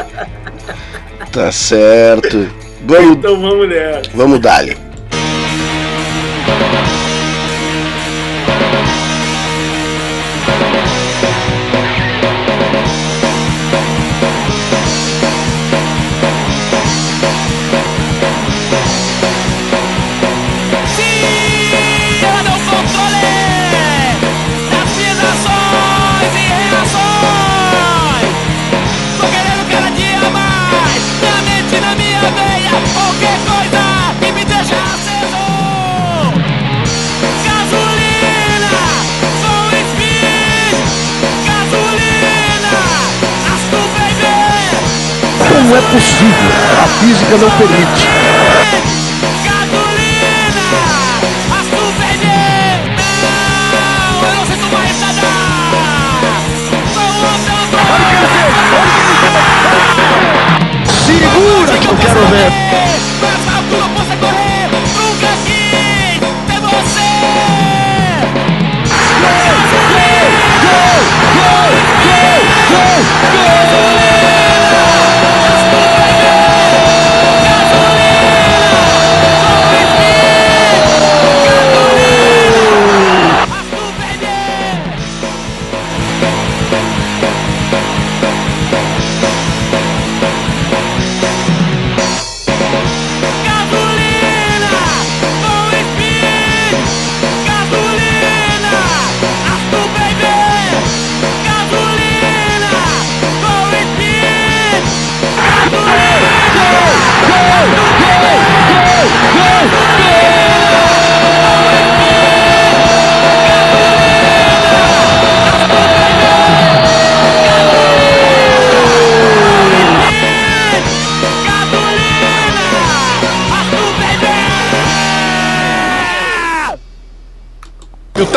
[1.32, 2.50] tá certo.
[2.82, 4.10] Vamos, então vamos nessa.
[4.16, 4.76] Vamos dar-lhe.
[45.80, 46.52] é possível.
[46.84, 48.19] A física não permite.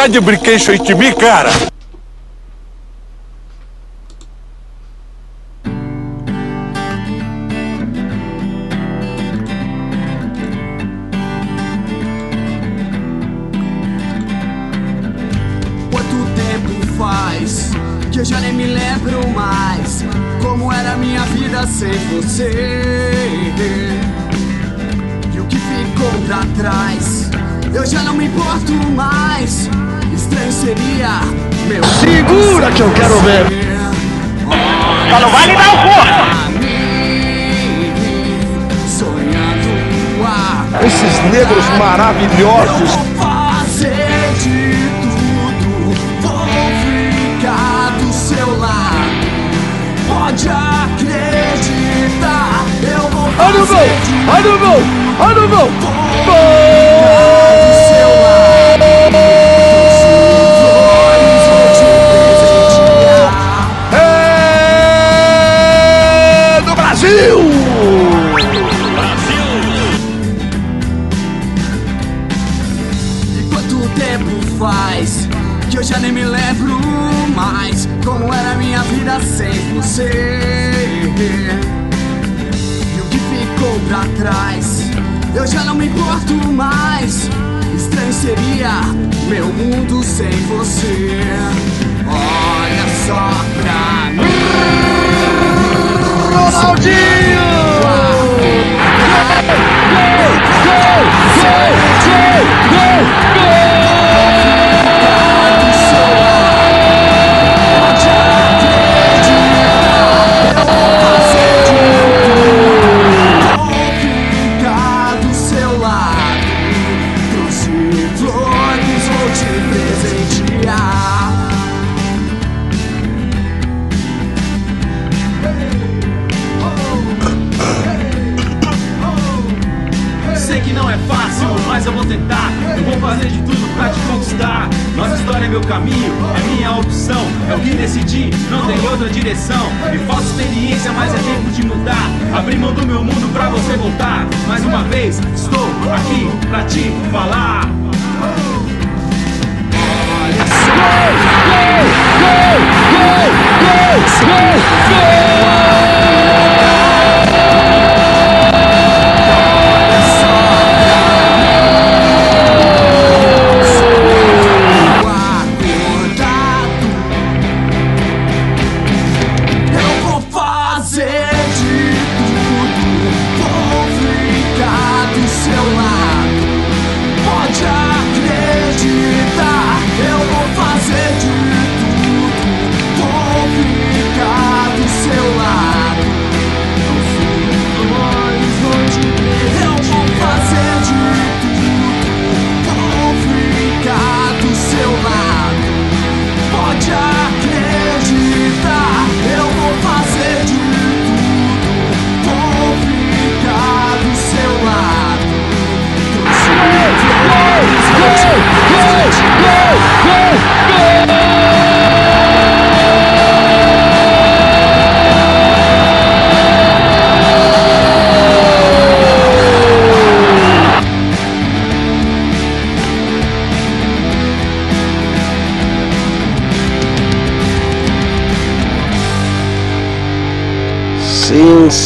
[0.03, 1.72] tá de brinquedo em mim, cara?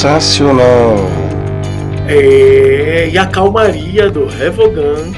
[0.06, 0.94] Sensacional.
[2.06, 5.10] É, e a calmaria do Revogan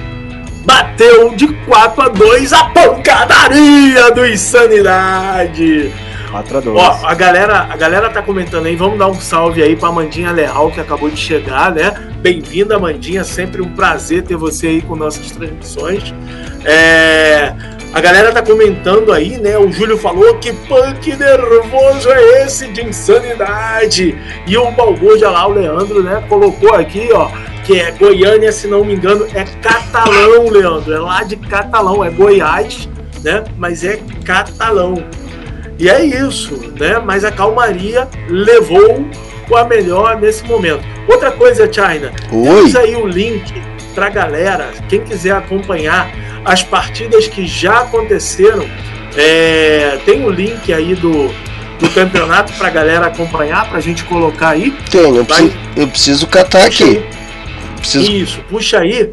[0.64, 5.92] bateu de 4 a 2 a pancadaria do Insanidade.
[6.30, 6.78] 4 a 2.
[6.78, 10.32] Ó, a galera, a galera tá comentando aí, vamos dar um salve aí pra Mandinha
[10.32, 11.92] Leal que acabou de chegar, né?
[12.22, 16.14] Bem-vinda, Mandinha, sempre um prazer ter você aí com nossas transmissões.
[16.64, 17.52] É,
[18.08, 19.58] galera tá comentando aí, né?
[19.58, 24.16] O Júlio falou que punk nervoso é esse de insanidade.
[24.46, 26.24] E o Balboja lá, o Leandro, né?
[26.26, 27.28] Colocou aqui, ó,
[27.66, 30.90] que é Goiânia, se não me engano, é catalão, Leandro.
[30.90, 32.88] É lá de catalão, é Goiás,
[33.22, 33.44] né?
[33.58, 34.94] Mas é catalão.
[35.78, 36.98] E é isso, né?
[37.04, 39.04] Mas a calmaria levou
[39.50, 40.82] o a melhor nesse momento.
[41.06, 43.52] Outra coisa, China, temos aí o link
[43.94, 46.10] pra galera, quem quiser acompanhar
[46.48, 48.66] as partidas que já aconteceram.
[49.14, 51.28] É, tem o link aí do,
[51.78, 54.70] do campeonato para galera acompanhar, para a gente colocar aí.
[54.90, 57.02] Tem, eu, preciso, eu preciso catar puxa aqui.
[57.76, 58.12] Preciso...
[58.12, 59.12] Isso, puxa aí.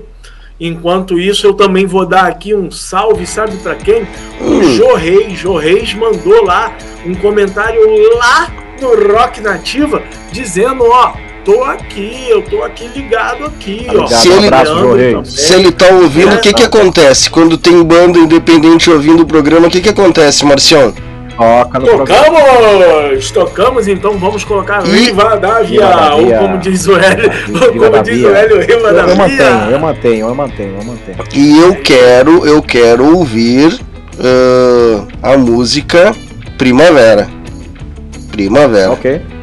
[0.57, 4.07] Enquanto isso, eu também vou dar aqui um salve, sabe para quem?
[4.39, 4.59] Hum.
[4.59, 5.37] O Jô Reis.
[5.37, 6.73] Jô Reis mandou lá
[7.05, 7.81] um comentário
[8.17, 11.13] lá no Rock Nativa, dizendo, ó,
[11.45, 14.07] tô aqui, eu tô aqui ligado aqui, ó.
[14.07, 14.49] Se ele,
[15.23, 17.29] se ele tá ouvindo, o é, que que acontece?
[17.29, 20.93] Quando tem banda independente ouvindo o programa, o que que acontece, Marcião?
[21.37, 22.07] Toca no tocamos!
[22.07, 23.19] Programa.
[23.33, 24.89] Tocamos, então vamos colocar e...
[24.89, 29.11] Riva Dávia, ou como diz o Hélio, ou como diz o Hélio, Riva Dávia.
[29.11, 31.17] Eu mantenho, eu mantenho, eu mantenho, eu mantenho.
[31.35, 36.15] E eu quero, eu quero ouvir uh, a música
[36.57, 37.27] Primavera.
[38.31, 38.91] Primavera.
[38.91, 39.34] Ok.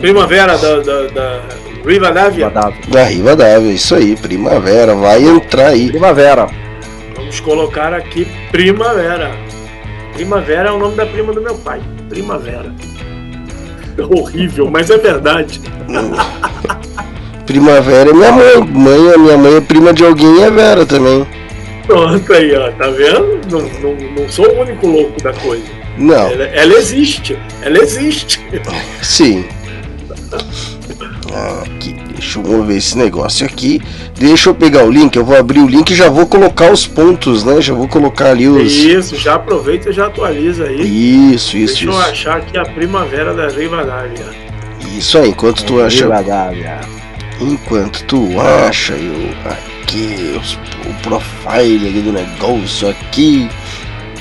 [0.00, 1.40] Primavera da, da, da
[1.84, 2.50] Rivadavia?
[2.50, 5.88] Da Rivadavia, isso aí, Primavera, vai entrar aí.
[5.88, 6.46] Primavera.
[7.16, 9.32] Vamos colocar aqui Primavera.
[10.14, 11.80] Primavera é o nome da prima do meu pai.
[12.08, 12.72] Primavera.
[13.96, 15.60] É horrível, mas é verdade.
[17.44, 18.56] Primavera é minha mãe.
[18.64, 19.14] mãe.
[19.14, 21.26] A minha mãe é prima de alguém e é Vera também.
[21.86, 22.70] Pronto aí, ó.
[22.72, 23.40] Tá vendo?
[23.50, 25.64] Não, não, não sou o único louco da coisa.
[25.96, 26.30] Não.
[26.30, 27.36] Ela, ela existe.
[27.62, 28.40] Ela existe.
[29.02, 29.46] Sim.
[31.62, 33.80] Aqui, deixa eu ver esse negócio aqui.
[34.18, 36.86] Deixa eu pegar o link, eu vou abrir o link e já vou colocar os
[36.86, 37.60] pontos, né?
[37.60, 38.72] Já vou colocar ali os.
[38.72, 41.32] Isso, já aproveita e já atualiza aí.
[41.32, 41.74] Isso, isso.
[41.74, 41.90] Deixa isso.
[41.90, 44.26] eu achar aqui a primavera da Rivadavia.
[44.96, 46.04] Isso aí, enquanto tu acha.
[46.04, 46.80] Rivadavia.
[47.40, 53.48] Enquanto tu acha eu aqui os, o profile aqui do negócio aqui.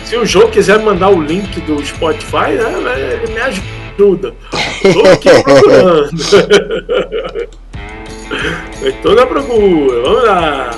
[0.06, 4.34] Se o jogo quiser mandar o link do Spotify, né, ele me ajuda ajuda.
[4.94, 6.12] Tô aqui procurando.
[8.84, 10.70] Estou na procura, vamos lá.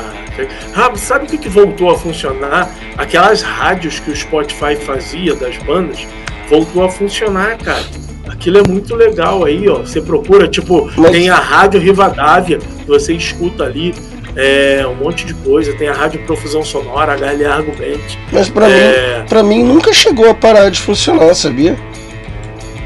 [0.73, 2.73] Ah, sabe o que, que voltou a funcionar?
[2.97, 6.07] Aquelas rádios que o Spotify fazia das bandas,
[6.49, 7.83] voltou a funcionar, cara.
[8.29, 9.79] Aquilo é muito legal aí, ó.
[9.79, 11.11] Você procura, tipo, Mas...
[11.11, 13.93] tem a Rádio Rivadavia, você escuta ali
[14.35, 15.73] é, um monte de coisa.
[15.73, 18.17] Tem a Rádio Profusão Sonora, a Argument.
[18.31, 19.19] Mas pra, é...
[19.19, 21.75] mim, pra mim nunca chegou a parar de funcionar, sabia?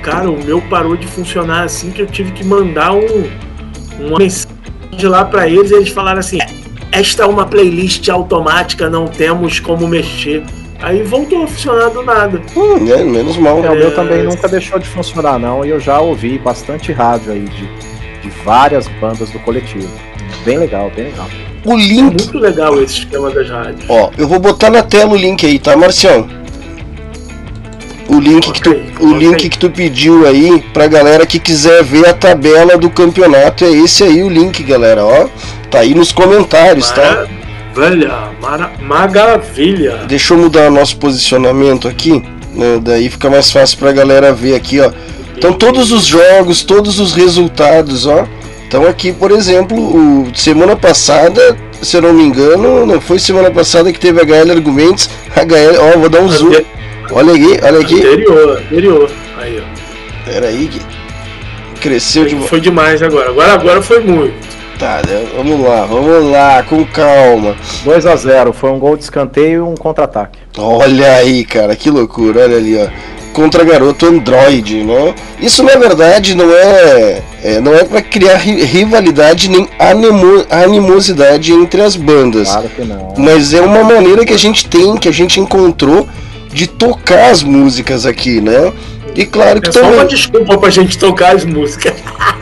[0.03, 3.23] Cara, o meu parou de funcionar assim que eu tive que mandar um,
[3.99, 4.49] uma mensagem
[5.03, 6.39] lá para eles e eles falaram assim:
[6.91, 10.43] esta é uma playlist automática, não temos como mexer.
[10.81, 12.41] Aí voltou a funcionar do nada.
[12.53, 13.63] Hum, é, menos mal.
[13.63, 15.63] É, o meu também nunca deixou de funcionar, não.
[15.63, 17.65] E eu já ouvi bastante rádio aí de,
[18.21, 19.89] de várias bandas do coletivo.
[20.43, 21.29] Bem legal, bem legal.
[21.63, 21.99] O link.
[21.99, 23.85] É muito legal esse esquema das rádios.
[23.87, 26.42] Ó, eu vou botar na tela o link aí, tá, Marcião?
[28.13, 32.07] O link que tu, o link que tu pediu aí pra galera que quiser ver
[32.07, 35.27] a tabela do campeonato é esse aí o link, galera, ó.
[35.69, 37.25] Tá aí nos comentários, tá?
[37.75, 39.97] Maravilha, maravilha.
[40.07, 42.79] Deixa eu mudar o nosso posicionamento aqui, né?
[42.81, 44.91] Daí fica mais fácil pra galera ver aqui, ó.
[45.35, 48.27] Então todos os jogos, todos os resultados, ó.
[48.67, 53.49] Então aqui, por exemplo, o, semana passada, se eu não me engano, não foi semana
[53.49, 56.53] passada que teve a HL Argumentos, HL, ó, vou dar um zoom.
[57.11, 57.95] Olha aqui, olha aqui.
[57.95, 59.11] Anterior, anterior.
[59.37, 60.25] Aí, ó.
[60.25, 60.81] Pera aí que
[61.79, 63.29] cresceu de Foi demais agora.
[63.29, 64.53] Agora agora foi muito.
[64.79, 65.27] Tá, né?
[65.35, 67.55] vamos lá, vamos lá, com calma.
[67.85, 70.39] 2 a 0 foi um gol de escanteio e um contra-ataque.
[70.57, 72.87] Olha aí, cara, que loucura, olha ali, ó.
[73.33, 75.15] Contra garoto Android, né?
[75.39, 81.81] Isso na verdade não é, é não é para criar rivalidade nem animo, animosidade entre
[81.81, 82.49] as bandas.
[82.49, 83.13] Claro que não.
[83.17, 86.07] Mas é uma maneira que a gente tem, que a gente encontrou
[86.53, 88.71] de tocar as músicas aqui, né?
[89.15, 89.91] E claro que é também.
[89.91, 91.93] Só uma desculpa pra gente tocar as músicas.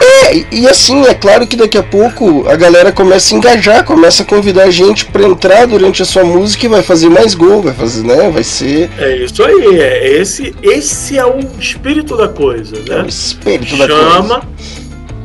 [0.01, 4.23] É, e assim, é claro que daqui a pouco a galera começa a engajar, começa
[4.23, 7.61] a convidar a gente para entrar durante a sua música e vai fazer mais gol,
[7.61, 8.29] vai fazer, né?
[8.29, 8.89] Vai ser.
[8.97, 12.99] É isso aí, é esse, esse é o espírito da coisa, né?
[12.99, 14.41] É o espírito Chama, da coisa.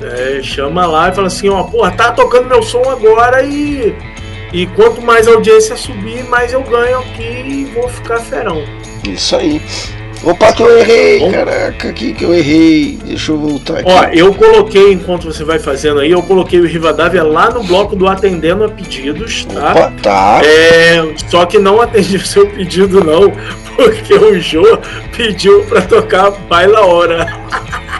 [0.02, 3.94] É, chama lá e fala assim, ó, porra, tá tocando meu som agora e.
[4.56, 8.64] E quanto mais audiência subir, mais eu ganho aqui e vou ficar ferão.
[9.06, 9.60] Isso aí.
[10.24, 11.18] Opa, que eu errei!
[11.18, 12.98] Bom, Caraca, aqui que eu errei.
[13.04, 13.90] Deixa eu voltar aqui.
[13.90, 17.94] Ó, eu coloquei, enquanto você vai fazendo aí, eu coloquei o Rivadavia lá no bloco
[17.94, 19.72] do Atendendo a Pedidos, tá?
[19.72, 20.40] Opa, tá.
[20.42, 23.30] É, só que não atendi o seu pedido, não,
[23.76, 24.78] porque o Jô
[25.14, 27.26] pediu pra tocar Baila Hora.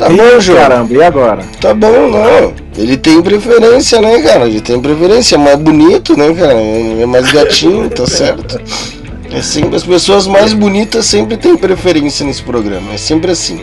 [0.00, 0.54] Tá bom, Jô.
[0.54, 1.42] Caramba, e agora?
[1.60, 2.54] Tá bom, não.
[2.78, 4.46] Ele tem preferência, né, cara?
[4.46, 5.34] Ele tem preferência.
[5.34, 6.54] É mais bonito, né, cara?
[6.54, 8.58] É mais gatinho, tá certo.
[9.30, 12.94] É sempre as pessoas mais bonitas sempre têm preferência nesse programa.
[12.94, 13.60] É sempre assim.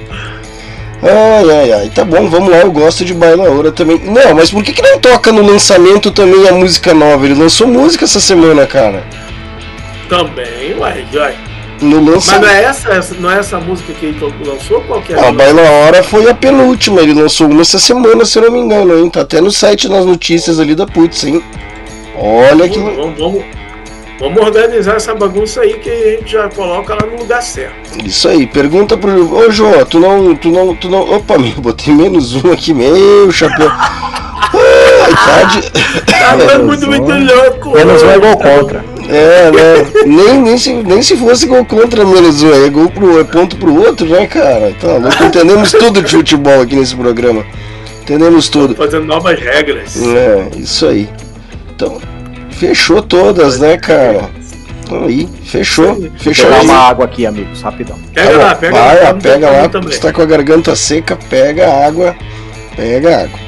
[1.02, 1.90] Ai, ai, ai.
[1.90, 2.58] Tá bom, vamos lá.
[2.58, 4.00] Eu gosto de Bailaora também.
[4.06, 7.26] Não, mas por que, que não toca no lançamento também a música nova?
[7.26, 9.04] Ele lançou música essa semana, cara.
[10.08, 11.47] Também, uai, uai.
[11.82, 12.42] No lançamento.
[12.42, 14.82] Mas não é essa, essa, não é essa música que ele lançou?
[14.82, 15.28] Qual que é?
[15.28, 17.02] A Baila Hora foi a penúltima.
[17.02, 19.10] Ele lançou uma essa semana, se eu não me engano, hein?
[19.10, 21.44] Tá até no site nas notícias ali da Putz, hein?
[22.16, 22.80] Olha que.
[22.80, 23.44] Vamos, vamos,
[24.20, 28.04] Vamos organizar essa bagunça aí que a gente já coloca lá no lugar certo.
[28.04, 29.36] Isso aí, pergunta pro.
[29.36, 30.36] Ô João, tu não.
[30.36, 30.76] Tu não.
[30.76, 31.02] Tu não.
[31.16, 33.70] Opa, meu, botei menos um aqui, meu chapéu.
[34.50, 35.72] Ai, tá, de...
[36.12, 37.72] tá dando muito, muito louco.
[37.72, 38.97] Menos um é gol contra.
[39.10, 39.92] É, né?
[40.06, 43.56] nem, nem, se, nem se fosse gol contra menos um, é gol pro, é ponto
[43.58, 44.74] pro outro, né, cara?
[44.80, 47.46] Tá louco, entendemos tudo de futebol aqui nesse programa.
[48.02, 48.76] Entendemos tudo.
[48.76, 50.02] Fazendo novas regras.
[50.02, 51.10] É, isso aí.
[51.76, 52.00] Então,
[52.58, 54.32] Fechou todas, né, cara?
[55.06, 56.10] Aí, fechou.
[56.18, 56.46] Fechou.
[56.46, 57.96] Pegar uma água aqui, amigos, rapidão.
[58.14, 59.14] Pega lá, pega Vai, lá.
[59.14, 59.92] Pega lá, também.
[59.92, 62.16] você tá com a garganta seca, pega a água.
[62.76, 63.40] Pega a água.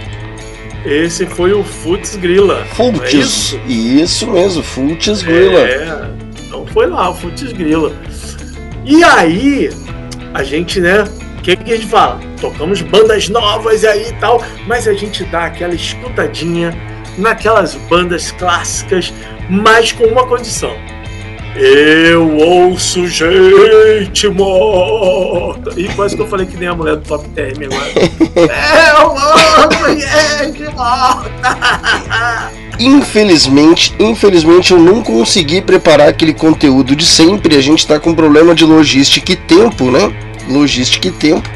[0.85, 2.65] Esse foi o Futs Grilla.
[2.73, 3.13] Futs.
[3.13, 3.59] É isso?
[3.67, 5.59] isso mesmo, Futs Grilla.
[5.59, 6.09] É,
[6.45, 7.93] então foi lá, o Futs Grilla.
[8.85, 9.69] E aí,
[10.33, 11.03] a gente, né,
[11.37, 12.19] o que, que a gente fala?
[12.39, 16.73] Tocamos bandas novas aí e tal, mas a gente dá aquela escutadinha
[17.17, 19.13] naquelas bandas clássicas,
[19.49, 20.75] mas com uma condição.
[21.55, 25.71] Eu ouço gente morta.
[25.75, 27.91] E quase que eu falei que nem a mulher do Top Term agora.
[28.99, 32.51] Eu ouço gente morta.
[32.79, 37.57] Infelizmente, infelizmente eu não consegui preparar aquele conteúdo de sempre.
[37.57, 40.13] A gente tá com problema de logística e tempo, né?
[40.47, 41.49] Logística e tempo.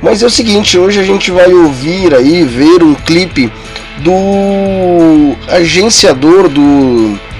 [0.00, 3.52] Mas é o seguinte, hoje a gente vai ouvir aí, ver um clipe
[3.98, 7.31] do agenciador, do, do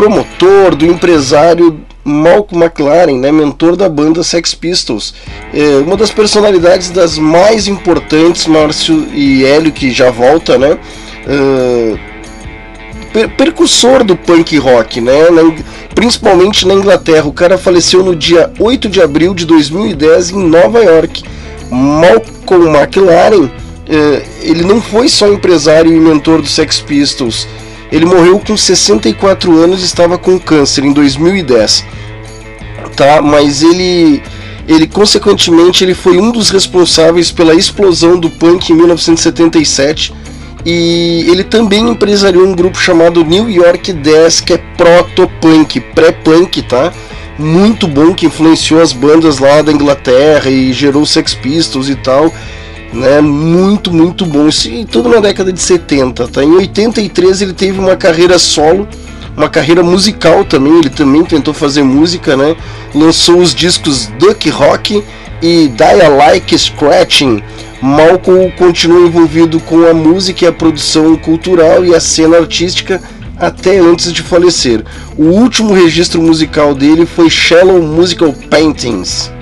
[0.00, 5.12] promotor, do empresário Malcolm McLaren, né, mentor da banda Sex Pistols.
[5.52, 10.78] É uma das personalidades das mais importantes, Márcio e Hélio, que já volta, né?
[11.26, 11.98] Uh,
[14.06, 15.28] do punk rock, né?
[15.28, 15.42] Na,
[15.94, 17.26] principalmente na Inglaterra.
[17.26, 21.22] O cara faleceu no dia 8 de abril de 2010 em Nova York.
[21.70, 23.50] Malcolm McLaren
[23.86, 27.46] é, ele não foi só empresário e mentor do Sex Pistols.
[27.90, 31.84] Ele morreu com 64 anos e estava com câncer em 2010.
[32.96, 33.20] Tá?
[33.20, 34.22] Mas ele
[34.68, 40.12] ele consequentemente ele foi um dos responsáveis pela explosão do punk em 1977
[40.64, 46.92] e ele também empresariou um grupo chamado New York 10 que é proto-punk, pré-punk, tá?
[47.38, 52.32] Muito bom que influenciou as bandas lá da Inglaterra e gerou Sex Pistols e tal
[52.92, 53.20] né?
[53.20, 54.48] Muito, muito bom.
[54.48, 56.42] Isso tudo na década de 70, tá?
[56.42, 58.88] Em 83 ele teve uma carreira solo,
[59.36, 62.56] uma carreira musical também, ele também tentou fazer música, né?
[62.94, 65.02] Lançou os discos Duck Rock
[65.42, 67.42] e Die Like Scratching.
[67.80, 73.00] Malcolm continua envolvido com a música e a produção cultural e a cena artística
[73.38, 74.84] até antes de falecer.
[75.16, 79.32] O último registro musical dele foi Shallow Musical Paintings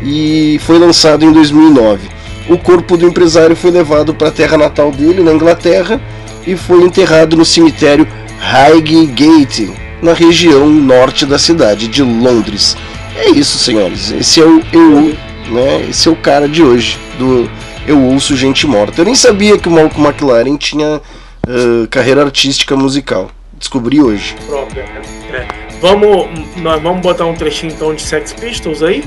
[0.00, 4.90] e foi lançado em 2009 o corpo do empresário foi levado para a terra natal
[4.90, 6.00] dele, na Inglaterra,
[6.46, 8.06] e foi enterrado no cemitério
[8.38, 9.72] Highgate,
[10.02, 12.76] na região norte da cidade de Londres.
[13.16, 14.10] É isso, senhores.
[14.10, 15.16] Esse é o eu,
[15.50, 15.86] né?
[15.88, 17.48] Esse é o cara de hoje do
[17.86, 19.00] Eu ouço gente morta.
[19.00, 21.00] Eu nem sabia que o Malcolm McLaren tinha
[21.46, 23.30] uh, carreira artística musical.
[23.58, 24.34] Descobri hoje.
[25.30, 25.36] É.
[25.36, 25.48] é.
[25.80, 29.04] Vamos, nós vamos botar um trechinho então de Sex Pistols aí?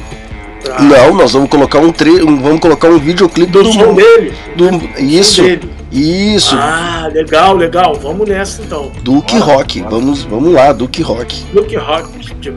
[0.65, 0.81] Pra...
[0.81, 2.19] Não, nós vamos colocar um tre...
[2.19, 4.33] vamos colocar um videoclipe do, do som dele.
[4.55, 4.69] Do...
[4.99, 5.41] Isso.
[5.43, 5.69] Dele.
[5.91, 6.55] Isso.
[6.59, 7.93] Ah, legal, legal.
[7.95, 8.91] Vamos nessa então.
[9.01, 9.81] Duke Rock.
[9.83, 11.45] Vamos, vamos lá, Duke Rock.
[11.53, 12.53] Duke Rock de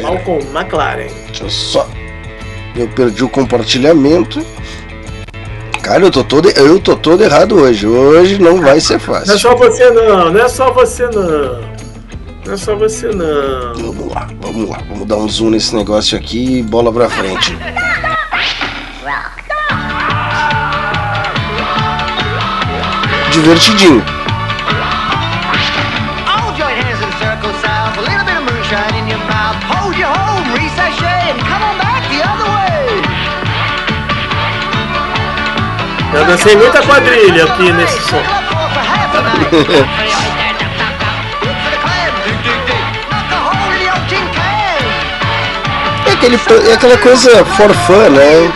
[0.00, 1.08] Malcolm McLaren.
[1.26, 1.86] Deixa eu só.
[2.74, 4.40] Eu perdi o compartilhamento.
[5.82, 7.86] Cara, eu tô todo, eu tô todo errado hoje.
[7.86, 9.26] Hoje não vai ser fácil.
[9.26, 11.69] Não é só você não, não é só você não.
[12.50, 13.74] Não é só você não.
[13.74, 14.78] Vamos lá, vamos lá.
[14.88, 17.56] Vamos dar um zoom nesse negócio aqui e bola pra frente.
[23.30, 24.04] divertidinho.
[36.12, 38.20] Eu dancei muita quadrilha aqui nesse som.
[46.20, 48.52] aquele, é aquela coisa for fun, né?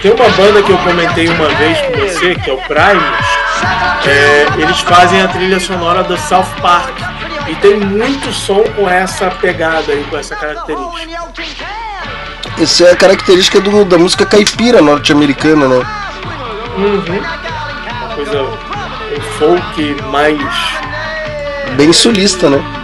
[0.00, 3.26] Tem uma banda que eu comentei uma vez com você, que é o Primus.
[4.06, 6.96] É, eles fazem a trilha sonora do South Park.
[7.48, 11.66] E tem muito som com essa pegada aí, com essa característica.
[12.60, 15.86] Essa é a característica do, da música caipira norte-americana, né?
[16.76, 17.20] Uhum.
[18.00, 18.42] Uma coisa.
[18.42, 20.40] um folk mais.
[21.76, 22.75] Bem sulista, né?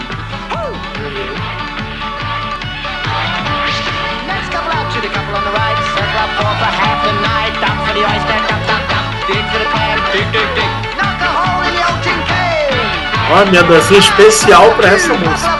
[13.33, 15.51] Minha dancinha especial pra essa música.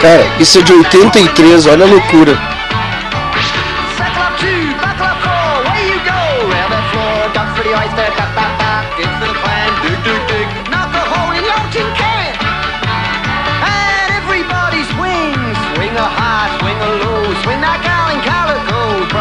[0.00, 2.36] Cara, isso é de 83, olha a loucura.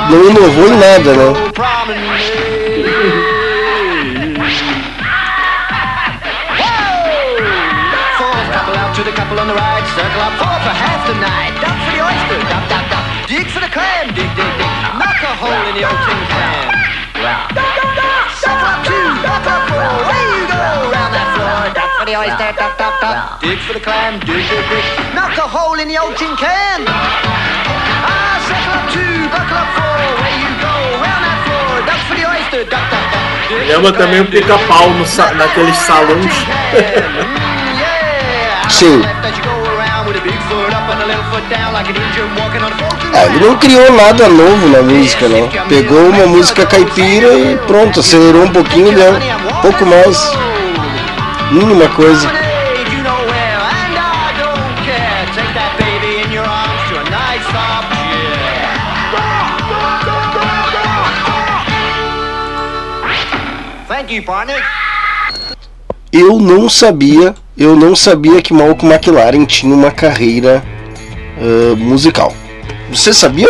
[0.09, 1.70] Não inovou em nada, né?
[15.71, 15.79] For
[22.05, 23.39] the oyster, duck, duck, duck.
[23.41, 24.83] Dig for the clam, dig, dig, dig.
[25.15, 26.83] Knock a hole in the old tin can.
[26.87, 31.73] Ah, suck up two, buckle up four, away you go, round that floor.
[31.87, 33.23] Duck for the oyster, duck, duck, duck.
[33.67, 34.89] Lembra também o pica-pau
[35.37, 36.33] naqueles salões.
[38.69, 39.01] Sim.
[43.13, 45.49] É, ele não criou nada novo na música, né?
[45.67, 50.17] Pegou uma música caipira e pronto, acelerou um pouquinho, deu um pouco mais.
[51.51, 52.29] Mínima coisa.
[66.11, 70.61] Eu não sabia, eu não sabia que Malcolm McLaren tinha uma carreira
[71.41, 72.33] uh, musical.
[72.89, 73.49] Você sabia?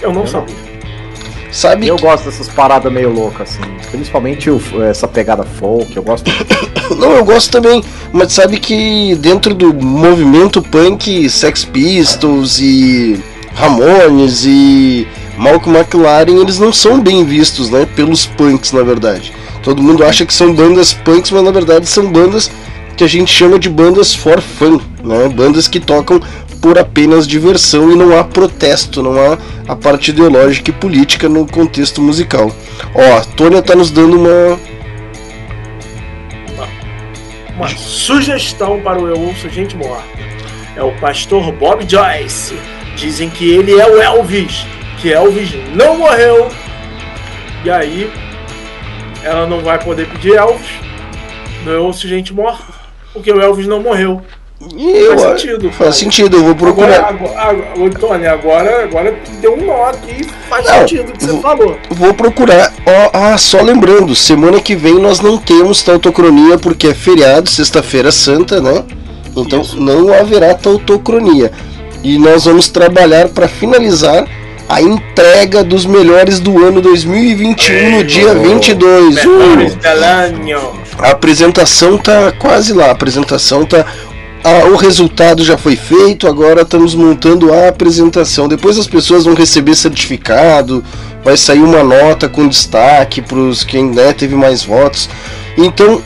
[0.00, 0.54] Eu não sabia.
[1.50, 1.88] Sabe?
[1.88, 3.90] Eu gosto dessas paradas meio loucas, assim.
[3.90, 6.30] Principalmente o, essa pegada folk, eu gosto.
[6.96, 7.82] não, eu gosto também.
[8.12, 13.18] Mas sabe que dentro do movimento punk, Sex Pistols e
[13.54, 15.06] Ramones e
[15.38, 17.86] Malcolm McLaren, eles não são bem vistos, né?
[17.96, 19.32] Pelos punks, na verdade.
[19.62, 22.50] Todo mundo acha que são bandas punks, mas na verdade são bandas
[22.96, 25.28] que a gente chama de bandas for fun, né?
[25.28, 26.20] Bandas que tocam
[26.60, 31.46] por apenas diversão e não há protesto, não há a parte ideológica e política no
[31.46, 32.52] contexto musical.
[32.94, 34.58] Ó, a Tônia tá nos dando uma
[37.56, 40.04] uma sugestão para o Eu Ouço Gente Morta.
[40.76, 42.56] É o pastor Bob Joyce.
[42.94, 44.64] Dizem que ele é o Elvis,
[45.00, 46.48] que Elvis não morreu.
[47.64, 48.12] E aí,
[49.24, 50.68] ela não vai poder pedir Elvis
[51.64, 52.78] no Eu Ouço Gente Morta
[53.12, 54.22] porque o Elvis não morreu.
[54.60, 55.70] Eu, faz sentido.
[55.70, 57.08] Faz sentido, eu vou procurar.
[57.08, 61.40] Agora, agora, Tony, agora, agora deu um nó aqui faz não, sentido o que você
[61.40, 61.78] falou.
[61.90, 62.72] Vou procurar.
[62.84, 68.10] Ó, ah, só lembrando, semana que vem nós não temos tautocronia porque é feriado, sexta-feira
[68.10, 68.84] santa, né?
[69.36, 69.80] Então Isso.
[69.80, 71.52] não haverá tautocronia.
[72.02, 74.26] E nós vamos trabalhar para finalizar
[74.68, 79.24] a entrega dos melhores do ano 2021 Ei, no dia oh, 22.
[79.24, 79.28] Uh!
[80.98, 82.86] A apresentação tá quase lá.
[82.86, 83.86] A apresentação tá.
[84.44, 88.48] Ah, o resultado já foi feito, agora estamos montando a apresentação.
[88.48, 90.84] Depois as pessoas vão receber certificado,
[91.24, 95.08] vai sair uma nota com destaque para os quem né, teve mais votos.
[95.56, 96.00] Então,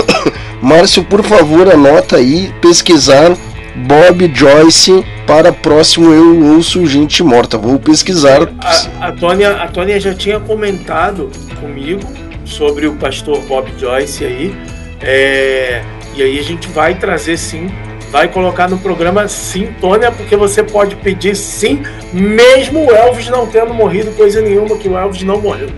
[0.60, 3.34] Márcio, por favor, anota aí, pesquisar
[3.74, 7.56] Bob Joyce para próximo Eu Ouço Gente Morta.
[7.56, 8.48] Vou pesquisar.
[8.58, 12.00] A, a, Tônia, a Tônia já tinha comentado comigo
[12.44, 14.54] sobre o pastor Bob Joyce aí.
[15.00, 15.82] É,
[16.14, 17.70] e aí a gente vai trazer sim,
[18.10, 21.82] vai colocar no programa sim, Tônia, porque você pode pedir sim,
[22.12, 25.68] mesmo o Elvis não tendo morrido coisa nenhuma, que o Elvis não morreu.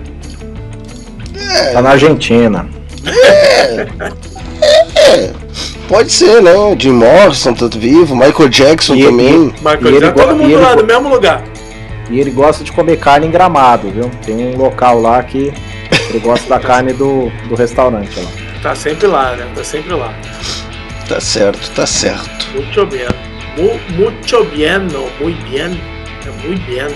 [1.36, 1.72] É.
[1.72, 2.66] Tá na Argentina.
[3.06, 3.86] É.
[4.96, 5.30] é.
[5.88, 6.52] pode ser, né?
[6.78, 9.26] Jim Morrison, tanto vivo, Michael Jackson e também.
[9.26, 11.44] Ele, Michael Jackson, todo mundo lá no mesmo lugar.
[12.10, 14.10] E ele gosta de comer carne em gramado, viu?
[14.24, 15.52] Tem um local lá que
[16.08, 18.51] ele gosta da carne do, do restaurante lá.
[18.62, 19.50] Tá sempre lá, né?
[19.56, 20.14] Tá sempre lá.
[21.08, 22.46] Tá certo, tá certo.
[22.54, 23.08] Muito bem.
[23.56, 24.78] Muito bem,
[25.20, 25.80] muito bem.
[26.24, 26.94] É muito bem.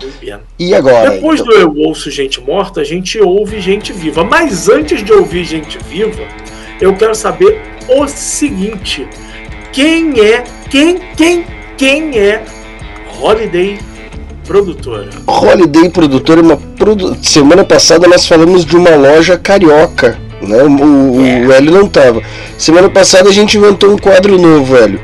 [0.00, 0.38] Muito bem.
[0.58, 1.10] E agora?
[1.10, 1.52] Depois então...
[1.52, 4.24] do Eu Ouço Gente Morta, a gente ouve gente viva.
[4.24, 6.26] Mas antes de ouvir gente viva,
[6.80, 9.06] eu quero saber o seguinte:
[9.72, 11.44] quem é, quem, quem,
[11.76, 12.42] quem é
[13.20, 13.78] Holiday
[14.48, 15.10] Produtora?
[15.26, 17.14] Holiday Produtora é uma produ...
[17.22, 20.62] semana passada nós falamos de uma loja carioca, né?
[20.62, 21.46] O, é.
[21.46, 22.22] o Hélio não tava.
[22.56, 25.00] Semana passada a gente inventou um quadro novo, Hélio.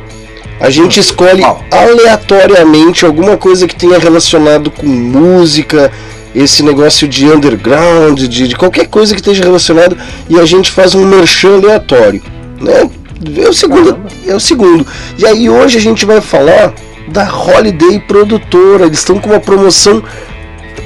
[0.59, 5.93] A gente escolhe aleatoriamente alguma coisa que tenha relacionado com música,
[6.35, 9.95] esse negócio de underground, de, de, qualquer coisa que esteja relacionado,
[10.27, 12.23] e a gente faz um merchan aleatório,
[12.59, 12.89] né?
[13.37, 14.87] É o segundo, é o segundo.
[15.19, 16.73] E aí hoje a gente vai falar
[17.09, 18.87] da Holiday Produtora.
[18.87, 20.03] Eles estão com uma promoção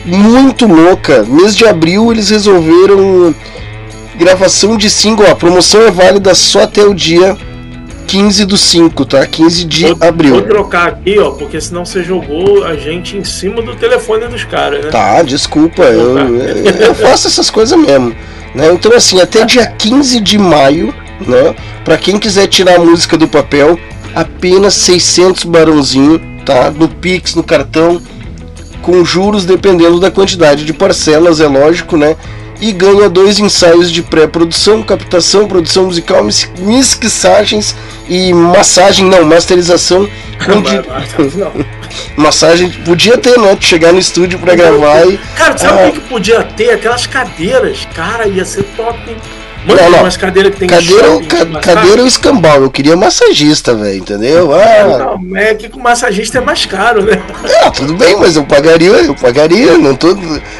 [0.04, 1.24] muito louca.
[1.24, 3.34] Mês de abril eles resolveram
[4.16, 5.30] gravação de single.
[5.30, 7.36] A promoção é válida só até o dia
[8.08, 9.26] 15 do 5, tá?
[9.26, 10.34] 15 de vou, abril.
[10.34, 14.44] Vou trocar aqui, ó, porque senão você jogou a gente em cima do telefone dos
[14.44, 14.90] caras, né?
[14.90, 16.16] Tá, desculpa, eu,
[16.80, 18.16] eu, faço essas coisas mesmo.
[18.54, 18.72] Né?
[18.72, 21.54] Então, assim, até dia 15 de maio, né?
[21.84, 23.78] Pra quem quiser tirar a música do papel,
[24.20, 26.70] apenas 600 barãozinho, tá?
[26.70, 28.00] No Pix, no cartão,
[28.82, 32.16] com juros dependendo da quantidade de parcelas, é lógico, né?
[32.60, 36.26] e ganha dois ensaios de pré-produção, captação, produção musical,
[36.58, 37.74] mixagens
[38.08, 40.08] e massagem, não, masterização.
[40.48, 40.82] Onde...
[42.16, 43.56] massagem podia ter, né?
[43.60, 45.18] Chegar no estúdio para gravar e.
[45.36, 46.70] Cara, sabe o ah, que podia ter?
[46.70, 48.98] Aquelas cadeiras, cara, ia ser top.
[49.68, 49.98] Mano, não, não.
[50.00, 53.98] umas cadeiras que tem cadeira, shopping, ca cadeira é o escambau, eu queria massagista, velho,
[53.98, 54.50] entendeu?
[54.54, 57.20] Ah, não, é que com massagista é mais caro, né?
[57.62, 60.16] Ah, tudo bem, mas eu pagaria, eu pagaria, não tô.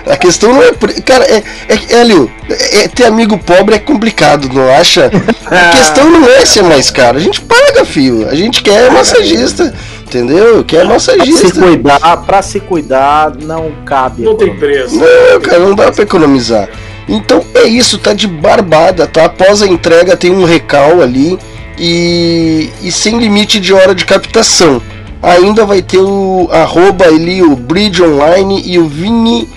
[0.06, 0.72] A questão não é.
[1.04, 5.10] Cara, é, é, Hélio, é, é, ter amigo pobre é complicado, não acha?
[5.46, 8.28] A questão não é ser mais caro, a gente paga, filho.
[8.28, 9.72] A gente quer massagista.
[10.08, 10.64] Entendeu?
[10.64, 11.42] Quer massagista.
[11.42, 14.22] Pra se cuidar, pra se cuidar, não cabe.
[14.22, 14.96] Não tem preço.
[14.96, 16.66] Não, cara, não dá pra economizar.
[17.08, 19.24] Então é isso, tá de barbada, tá?
[19.24, 21.38] Após a entrega tem um recal ali
[21.78, 24.82] e, e sem limite de hora de captação.
[25.22, 29.48] Ainda vai ter o arroba ali, o Bridge Online e o Vini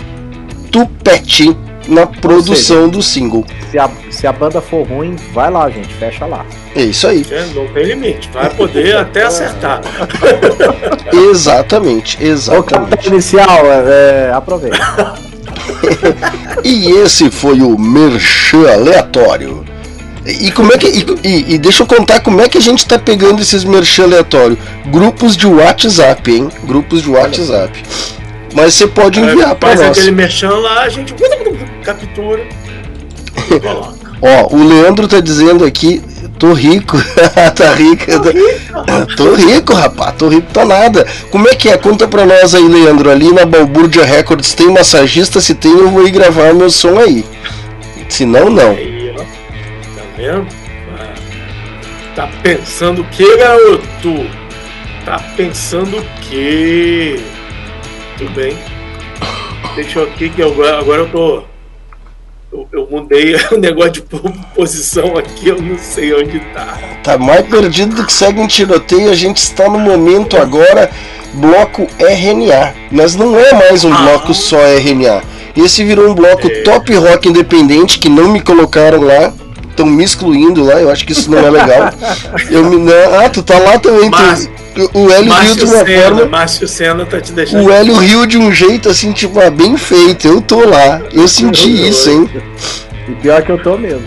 [0.71, 1.55] Tupete
[1.87, 3.45] na produção seja, do single.
[3.69, 6.45] Se a, se a banda for ruim, vai lá, gente, fecha lá.
[6.75, 7.25] É isso aí.
[7.29, 9.81] É, não tem limite, vai poder até acertar.
[11.13, 13.09] exatamente, exatamente.
[13.09, 14.79] O inicial, é, é aproveita.
[16.63, 19.65] e esse foi o Merchan Aleatório.
[20.25, 20.87] E como é que.
[21.23, 24.57] E, e, deixa eu contar como é que a gente tá pegando esses merchan aleatório.
[24.87, 26.49] Grupos de WhatsApp, hein?
[26.63, 27.83] Grupos de WhatsApp.
[28.53, 29.97] Mas você pode enviar para nós.
[29.97, 31.15] aquele merchan lá, a gente
[31.83, 32.43] captura.
[34.21, 36.01] Ó, o Leandro tá dizendo aqui,
[36.41, 36.97] tô rico.
[37.55, 38.05] tá rico.
[38.05, 40.15] Tô rico, tô rico, rapaz.
[40.17, 41.05] Tô rico, tá nada.
[41.29, 41.77] Como é que é?
[41.77, 43.11] Conta pra nós aí, Leandro.
[43.11, 45.39] Ali na Balbúrdia Records tem massagista?
[45.39, 47.23] Se tem, eu vou ir gravar meu som aí.
[48.09, 48.71] Se não, não.
[48.71, 49.19] Aí, ó.
[49.19, 50.47] Tá vendo?
[50.99, 51.13] Ah,
[52.15, 54.27] tá pensando o que, garoto?
[55.05, 57.23] Tá pensando o que?
[58.17, 58.57] Tudo bem.
[59.75, 61.50] Deixa eu aqui que eu, agora eu tô
[62.51, 64.01] eu, eu mudei o negócio de
[64.53, 66.77] posição aqui, eu não sei onde tá.
[67.03, 69.09] Tá mais perdido do que segue um tiroteio.
[69.09, 70.91] A gente está no momento agora,
[71.33, 72.73] bloco RNA.
[72.91, 73.97] Mas não é mais um ah.
[73.97, 75.23] bloco só RNA.
[75.55, 76.61] Esse virou um bloco é.
[76.61, 79.33] top rock independente que não me colocaram lá.
[79.81, 81.91] Estão me excluindo lá, eu acho que isso não é legal.
[82.51, 84.09] eu me, não, ah, tu tá lá também.
[84.11, 84.47] Mas...
[84.75, 86.25] Tu, o Hélio riu de uma Senna, forma.
[86.25, 87.65] Márcio Senna tá te deixando.
[87.65, 90.27] O Hélio riu de um jeito assim, tipo, ah, bem feito.
[90.27, 91.01] Eu tô lá.
[91.11, 92.29] Eu senti eu isso, hein?
[93.09, 94.03] E pior que eu tô mesmo.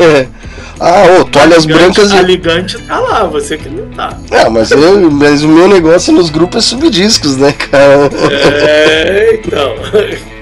[0.00, 0.26] É.
[0.78, 2.12] ah, ô, toalhas brancas.
[2.12, 4.16] A Ligante tá lá, você que não tá.
[4.30, 8.10] Ah, mas, eu, mas o meu negócio nos grupos é subdiscos, né, cara?
[8.30, 9.74] É, então.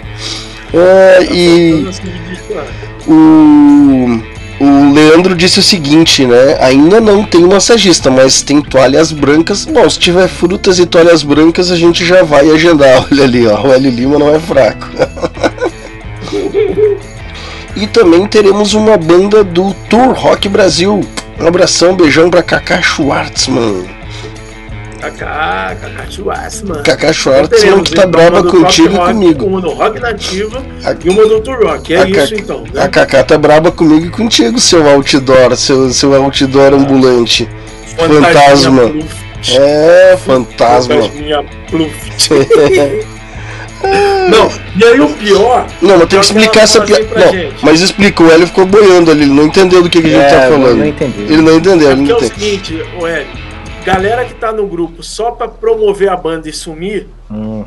[0.74, 1.86] É, e.
[3.06, 4.36] O.
[4.58, 6.56] O Leandro disse o seguinte, né?
[6.60, 9.66] Ainda não tem massagista, mas tem toalhas brancas.
[9.66, 13.04] Bom, se tiver frutas e toalhas brancas, a gente já vai agendar.
[13.12, 13.60] Olha ali, ó.
[13.66, 14.88] O Hélio Lima não é fraco.
[17.76, 21.02] e também teremos uma banda do Tour Rock Brasil.
[21.38, 23.95] Um abração, beijão pra Kaká Schwartzman.
[25.00, 26.82] Kaká, Kaká Schwartz, mano.
[26.82, 29.46] Kaká Schwartz não que tá brava contigo e comigo.
[29.46, 30.92] Uma no Rock Nativa a...
[30.92, 31.94] e uma do Tour Rock.
[31.94, 32.64] É isso então.
[32.72, 32.82] Né?
[32.82, 36.76] A Kaká tá brava comigo e contigo, seu outdoor, seu, seu outdoor ah.
[36.76, 37.48] ambulante.
[37.96, 38.92] Fantasma.
[39.58, 40.94] É, fantasma.
[40.94, 41.44] Fantasminha.
[44.28, 45.66] Não, e aí o pior.
[45.80, 47.06] Não, mas tem que explicar essa piada.
[47.14, 47.64] Não, gente.
[47.64, 50.24] mas explica, o Hélio ficou boiando ali, ele não entendeu do que, que a gente
[50.24, 50.78] é, tá falando.
[50.78, 51.22] Não entendi.
[51.22, 51.88] Ele não entendeu.
[51.88, 53.26] É ele não é o seguinte, o Hélio,
[53.86, 57.06] galera que tá no grupo só pra promover a banda e sumir.
[57.30, 57.64] Hum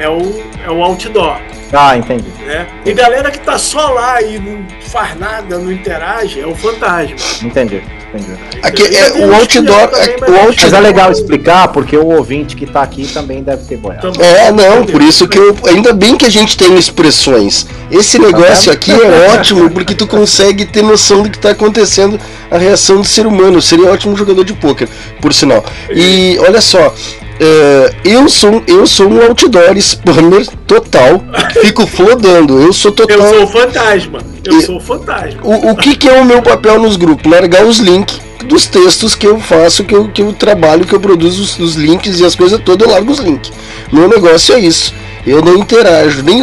[0.00, 1.38] é o, é o outdoor.
[1.72, 2.24] Ah, entendi.
[2.44, 2.66] Né?
[2.84, 7.14] E galera que tá só lá e não faz nada, não interage, é o fantasma.
[7.42, 8.40] Entendi, entendi.
[8.62, 9.88] Aqui, é, o outdoor.
[9.88, 13.42] Também, é, o outdoor mas é legal explicar, porque o ouvinte que tá aqui também
[13.42, 14.20] deve ter boiado.
[14.20, 15.56] É, não, por isso que eu.
[15.68, 17.66] Ainda bem que a gente tem expressões.
[17.90, 22.18] Esse negócio aqui é ótimo, porque tu consegue ter noção do que tá acontecendo,
[22.50, 23.62] a reação do ser humano.
[23.62, 24.88] Seria um ótimo jogador de pôquer,
[25.20, 25.64] por sinal.
[25.88, 26.92] E olha só,
[27.40, 31.24] Uh, eu, sou, eu sou um outdoor spammer total.
[31.62, 32.60] Fico flodando.
[32.60, 33.16] Eu sou total.
[33.16, 34.18] Eu sou o fantasma.
[34.44, 35.40] Eu e, sou o fantasma.
[35.42, 37.30] O, o que, que é o meu papel nos grupos?
[37.30, 41.00] Largar os links dos textos que eu faço, que eu, que eu trabalho, que eu
[41.00, 43.50] produzo os, os links e as coisas todas, eu largo os links.
[43.90, 44.92] Meu negócio é isso.
[45.26, 46.42] Eu não interajo, nem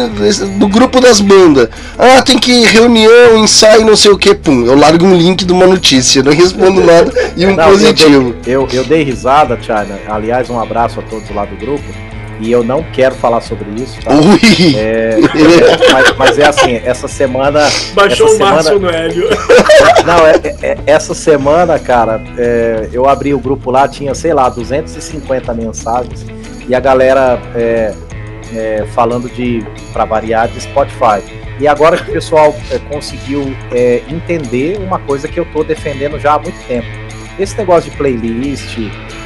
[0.58, 1.68] no grupo das bandas.
[1.98, 4.64] Ah, tem que reunião, ensaio, não sei o que, pum.
[4.64, 8.28] Eu largo um link de uma notícia, não respondo nada e um não, positivo.
[8.28, 9.98] Eu dei, eu, eu dei risada, China.
[10.08, 11.84] Aliás, um abraço a todos lá do grupo.
[12.40, 14.12] E eu não quero falar sobre isso, tá?
[14.12, 14.76] Ui.
[14.76, 17.68] É, é, mas, mas, é assim, essa semana.
[17.94, 19.28] Baixou essa o Márcio no Hélio.
[20.06, 24.32] Não, é, é, é, essa semana, cara, é, eu abri o grupo lá, tinha, sei
[24.32, 26.24] lá, 250 mensagens.
[26.68, 27.40] E a galera
[28.54, 31.22] é, falando de, para variar, de Spotify.
[31.60, 36.18] E agora que o pessoal é, conseguiu é, entender uma coisa que eu estou defendendo
[36.18, 36.86] já há muito tempo.
[37.38, 38.78] Esse negócio de playlist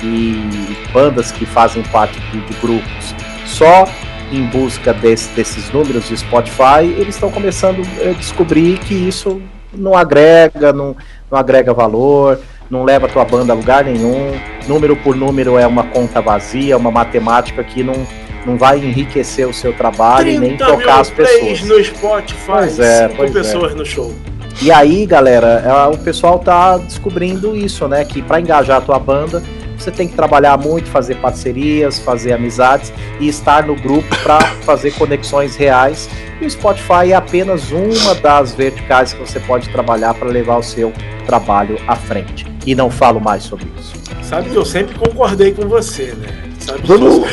[0.03, 3.14] e bandas que fazem parte de, de grupos
[3.47, 3.87] só
[4.31, 9.43] em busca desse, desses números de Spotify, eles estão começando a descobrir que isso
[9.75, 10.97] não agrega, não,
[11.31, 14.33] não agrega valor, não leva a tua banda a lugar nenhum.
[14.66, 18.07] Número por número é uma conta vazia, uma matemática que não,
[18.47, 21.62] não vai enriquecer o seu trabalho e nem tocar as pessoas.
[21.62, 23.74] no Spotify, pois é, cinco pois pessoas é.
[23.74, 24.14] no show.
[24.61, 28.05] E aí, galera, é, o pessoal tá descobrindo isso, né?
[28.05, 29.43] Que para engajar a tua banda,
[29.76, 34.93] você tem que trabalhar muito, fazer parcerias, fazer amizades e estar no grupo para fazer
[34.93, 36.09] conexões reais.
[36.40, 40.62] E o Spotify é apenas uma das verticais que você pode trabalhar para levar o
[40.62, 40.93] seu
[41.26, 42.47] trabalho à frente.
[42.64, 43.95] E não falo mais sobre isso.
[44.22, 46.52] Sabe que eu sempre concordei com você, né?
[46.85, 47.27] Vamos,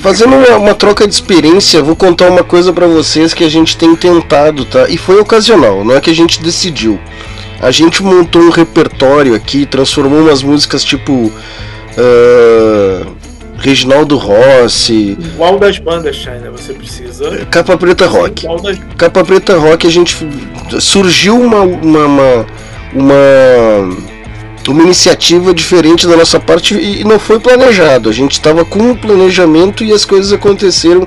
[0.00, 3.76] fazendo uma, uma, troca de experiência, vou contar uma coisa para vocês que a gente
[3.76, 4.88] tem tentado, tá?
[4.88, 6.98] E foi ocasional, não é que a gente decidiu.
[7.60, 11.12] A gente montou um repertório aqui, transformou umas músicas tipo.
[11.12, 13.18] Uh,
[13.58, 15.16] Reginaldo Rossi.
[15.18, 17.44] Igual das bandas, China, você precisa.
[17.50, 18.46] Capa Preta Rock.
[18.62, 18.78] Das...
[18.96, 20.16] Capa Preta Rock, a gente.
[20.80, 22.46] Surgiu uma, uma, uma,
[22.94, 23.96] uma
[24.66, 28.08] uma iniciativa diferente da nossa parte e não foi planejado.
[28.08, 31.06] A gente estava com um planejamento e as coisas aconteceram.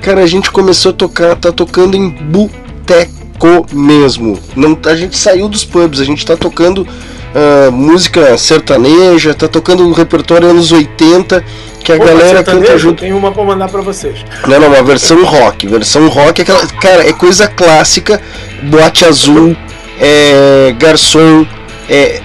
[0.00, 4.38] Cara, a gente começou a tocar, tá tocando em boteco mesmo.
[4.56, 6.86] Não, a gente saiu dos pubs, a gente tá tocando
[7.32, 11.44] uh, música sertaneja, tá tocando um repertório anos 80
[11.82, 13.00] que a galera canta junto.
[13.00, 14.24] Tem uma pra mandar pra vocês.
[14.46, 15.66] Não, não, uma versão rock.
[15.66, 18.20] Versão rock, é aquela, cara, é coisa clássica.
[18.62, 19.56] Boate azul,
[20.00, 21.44] é, garçom,
[21.88, 22.20] é,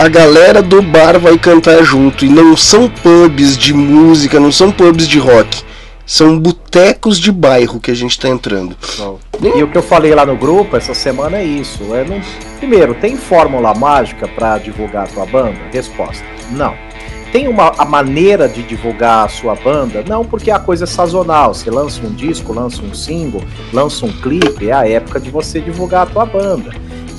[0.00, 2.24] a galera do bar vai cantar junto.
[2.24, 5.62] E não são pubs de música, não são pubs de rock.
[6.06, 8.74] São botecos de bairro que a gente está entrando.
[9.42, 11.94] E o que eu falei lá no grupo essa semana é isso.
[11.94, 12.18] É não...
[12.56, 15.58] Primeiro, tem fórmula mágica para divulgar a tua banda?
[15.70, 16.74] Resposta: não.
[17.30, 20.02] Tem uma a maneira de divulgar a sua banda?
[20.08, 21.52] Não, porque a coisa é sazonal.
[21.52, 25.60] Você lança um disco, lança um single, lança um clipe, é a época de você
[25.60, 26.70] divulgar a tua banda.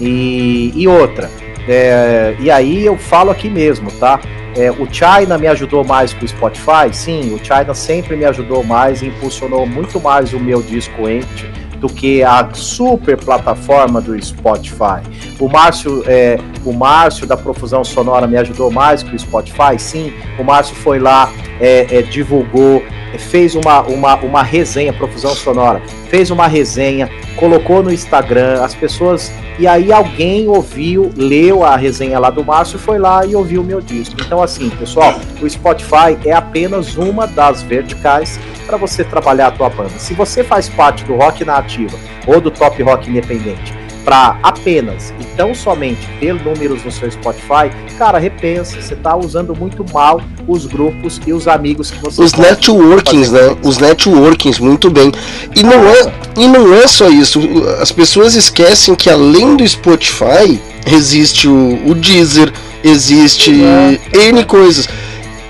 [0.01, 1.29] E, e outra,
[1.67, 4.19] é, e aí eu falo aqui mesmo, tá?
[4.55, 6.91] É, o China me ajudou mais com o Spotify?
[6.91, 11.61] Sim, o China sempre me ajudou mais e impulsionou muito mais o meu disco Empty
[11.81, 15.01] do que a super plataforma do Spotify.
[15.39, 20.13] O Márcio, é, o Márcio da Profusão Sonora me ajudou mais que o Spotify, sim.
[20.37, 22.83] O Márcio foi lá, é, é, divulgou,
[23.17, 25.81] fez uma, uma, uma resenha, Profusão Sonora,
[26.11, 29.31] fez uma resenha, colocou no Instagram, as pessoas.
[29.57, 33.63] E aí alguém ouviu, leu a resenha lá do Márcio, foi lá e ouviu o
[33.63, 34.17] meu disco.
[34.19, 38.37] Então, assim, pessoal, o Spotify é apenas uma das verticais
[38.67, 39.97] para você trabalhar a tua banda.
[39.97, 41.97] Se você faz parte do rock na ativa
[42.27, 47.69] ou do top rock independente para apenas e tão somente ter números no seu Spotify,
[47.97, 52.33] cara, repensa, você tá usando muito mal os grupos e os amigos que você Os
[52.33, 53.49] networkings, fazer.
[53.51, 53.57] né?
[53.63, 55.11] Os networkings, muito bem.
[55.55, 57.39] E não é e não é só isso.
[57.81, 62.51] As pessoas esquecem que além do Spotify existe o, o Deezer,
[62.83, 64.29] existe é.
[64.29, 64.87] N coisas.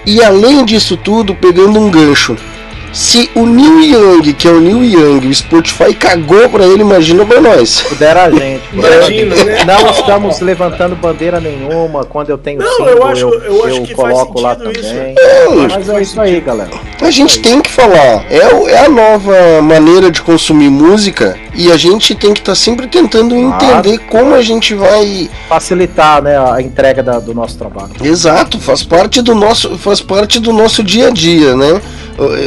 [0.05, 2.35] E além disso tudo, pegando um gancho,
[2.93, 7.25] se o Neil Young, que é o Neil Young, o Spotify cagou pra ele, imagina
[7.25, 7.81] pra nós.
[7.81, 8.61] Pudera a gente.
[8.73, 9.63] Imagina, né?
[9.65, 12.03] Não estamos levantando bandeira nenhuma.
[12.03, 15.15] Quando eu tenho não, eu, acho, eu, eu, acho eu coloco lá também.
[15.17, 16.71] É, mas é isso aí, galera.
[17.01, 18.25] A gente tem que falar.
[18.29, 22.55] É, é a nova maneira de consumir música e a gente tem que estar tá
[22.55, 27.91] sempre tentando entender como a gente vai facilitar né, a entrega da, do nosso trabalho.
[28.01, 31.81] Exato, faz parte do nosso, faz parte do nosso dia a dia, né?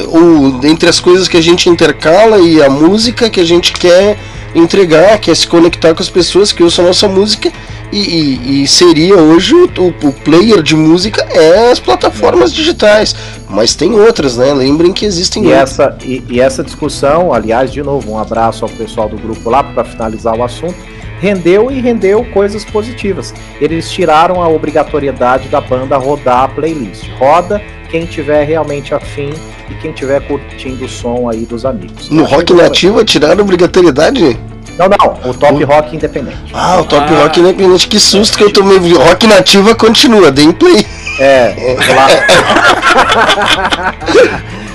[0.09, 4.17] o, entre as coisas que a gente intercala e a música que a gente quer
[4.55, 7.53] entregar, quer se conectar com as pessoas que usam a nossa música.
[7.95, 9.69] E, e, e seria hoje o,
[10.09, 13.15] o, player de música é as plataformas digitais,
[13.49, 14.53] mas tem outras, né?
[14.53, 15.79] Lembrem que existem e outras.
[15.79, 19.63] essa e, e essa discussão, aliás, de novo, um abraço ao pessoal do grupo lá
[19.63, 20.75] para finalizar o assunto
[21.21, 23.33] rendeu e rendeu coisas positivas.
[23.61, 27.09] Eles tiraram a obrigatoriedade da banda rodar a playlist.
[27.19, 29.33] Roda quem tiver realmente afim
[29.71, 32.11] e quem tiver curtindo o som aí dos amigos.
[32.11, 34.39] No rock nativo tiraram obrigatoriedade?
[34.79, 35.67] Não, não, o top o...
[35.67, 36.53] rock independente.
[36.53, 37.23] Ah, o top ah.
[37.23, 38.93] rock independente, que susto que eu tomei.
[38.93, 40.87] Rock nativa continua, dei play.
[41.21, 41.55] É,
[41.95, 42.07] lá.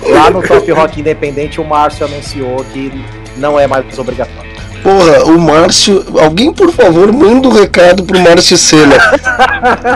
[0.24, 3.04] lá no top rock independente o Márcio anunciou que
[3.36, 4.49] não é mais obrigatório.
[4.90, 6.04] Porra, o Márcio.
[6.20, 8.96] Alguém, por favor, manda um recado pro Márcio Senna.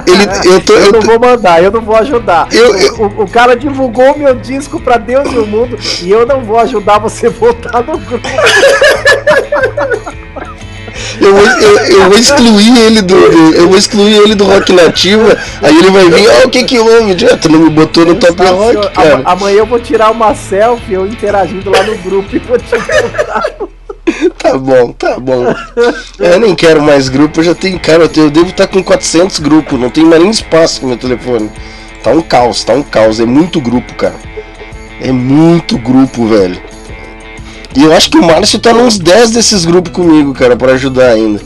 [0.05, 0.23] Ele,
[0.53, 2.47] eu, tô, eu, eu não vou mandar, eu não vou ajudar.
[2.51, 2.93] Eu, eu...
[2.99, 6.59] O, o, cara divulgou meu disco pra Deus e o mundo e eu não vou
[6.59, 8.27] ajudar você a voltar no grupo.
[11.19, 15.37] Eu vou, eu, eu vou excluir ele do, Eu vou excluir ele do rock nativa.
[15.61, 17.15] Aí ele vai vir, ó, oh, o que que houve?
[17.15, 19.21] Tu não me botou no top rock, cara.
[19.25, 23.72] Amanhã eu vou tirar uma selfie, eu interagindo lá no grupo e vou te contar.
[24.37, 25.53] tá bom, tá bom.
[26.19, 29.79] Eu nem quero mais grupo, eu já tenho, cara, eu, devo estar com 400 grupos,
[29.79, 31.49] não tem mais nem espaço no meu telefone.
[32.03, 34.15] Tá um caos, tá um caos, é muito grupo, cara.
[35.01, 36.61] É muito grupo, velho.
[37.75, 41.11] E eu acho que o Márcio tá nos 10 desses grupos comigo, cara, para ajudar
[41.11, 41.41] ainda.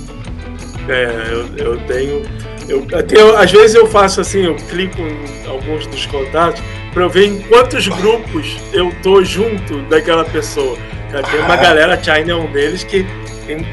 [0.89, 2.24] É, eu, eu tenho.
[2.68, 6.61] Eu, eu, às vezes eu faço assim, eu clico em alguns dos contatos
[6.93, 10.78] para ver em quantos grupos eu tô junto daquela pessoa.
[11.12, 13.05] Tem uma galera, China é um deles, que
[13.45, 13.66] tem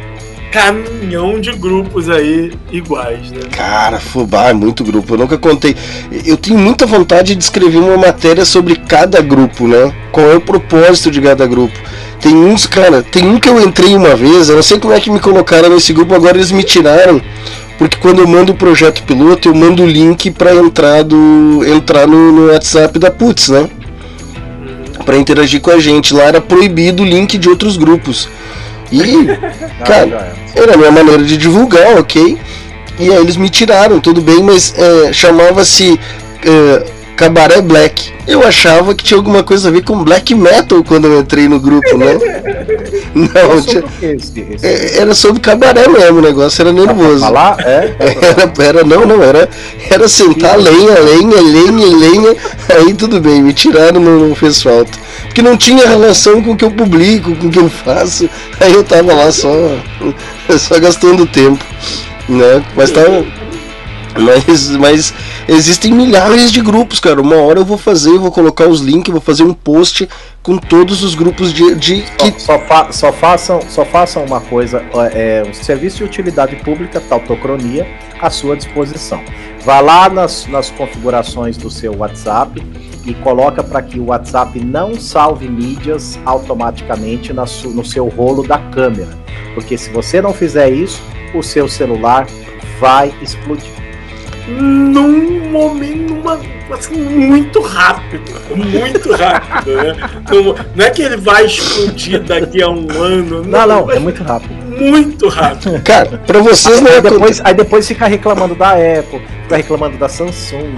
[0.55, 3.41] caminhão de grupos aí iguais, né?
[3.51, 5.15] Cara, fubá, é muito grupo.
[5.15, 5.75] Eu nunca contei.
[6.25, 9.93] Eu tenho muita vontade de escrever uma matéria sobre cada grupo, né?
[10.13, 11.77] Qual é o propósito de cada grupo.
[12.21, 15.01] Tem uns, cara, tem um que eu entrei uma vez, eu não sei como é
[15.01, 17.21] que me colocaram nesse grupo, agora eles me tiraram.
[17.77, 22.07] Porque quando eu mando o projeto piloto, eu mando o link para entrar, do, entrar
[22.07, 23.69] no, no WhatsApp da Putz, né?
[25.05, 26.15] Para interagir com a gente.
[26.15, 28.29] Lá era proibido o link de outros grupos.
[28.91, 29.27] E,
[29.85, 32.39] cara, era a minha maneira de divulgar, ok?
[32.99, 35.99] E aí eles me tiraram, tudo bem, mas é, chamava-se
[36.45, 36.87] é,
[37.17, 38.13] Cabaré Black.
[38.27, 41.61] Eu achava que tinha alguma coisa a ver com black metal quando eu entrei no
[41.61, 42.19] grupo, né?
[43.15, 43.85] Não, tinha...
[44.63, 47.21] É, era sobre cabaré mesmo, o negócio era nervoso.
[47.21, 47.57] Falar?
[47.61, 47.95] É?
[48.25, 49.49] Era, era, não, não, era,
[49.91, 52.37] era sentar lenha, lenha, lenha, lenha,
[52.69, 54.91] aí tudo bem, me tiraram, não, não fez falta.
[55.25, 58.29] Porque não tinha relação com o que eu publico, com o que eu faço,
[58.61, 59.53] aí eu tava lá só,
[60.59, 61.65] só gastando tempo,
[62.29, 62.63] né?
[62.75, 63.25] Mas tava.
[64.17, 65.15] Mas, mas
[65.49, 67.21] existem milhares de grupos, cara.
[67.21, 70.09] Uma hora eu vou fazer, vou colocar os links, vou fazer um post
[70.43, 71.75] com todos os grupos de.
[71.75, 72.41] de que...
[72.41, 77.01] só, só, fa só, façam, só façam uma coisa: é, um serviço de utilidade pública,
[77.01, 77.87] tautocronia,
[78.21, 79.23] à sua disposição.
[79.65, 82.63] Vá lá nas, nas configurações do seu WhatsApp
[83.07, 88.59] e coloca para que o WhatsApp não salve mídias automaticamente na no seu rolo da
[88.59, 89.11] câmera.
[89.55, 91.03] Porque se você não fizer isso,
[91.35, 92.27] o seu celular
[92.81, 93.74] vai explodir
[94.49, 96.41] num momento, numa,
[96.71, 99.97] assim, muito rápido, muito rápido, né?
[100.31, 103.43] Não, não, é que ele vai explodir daqui a um ano.
[103.45, 104.55] Não, não, não é muito rápido.
[104.79, 105.81] Muito rápido.
[105.85, 107.01] Cara, pra vocês não é.
[107.01, 110.75] Depois, aí depois fica reclamando da Apple, fica reclamando da Samsung,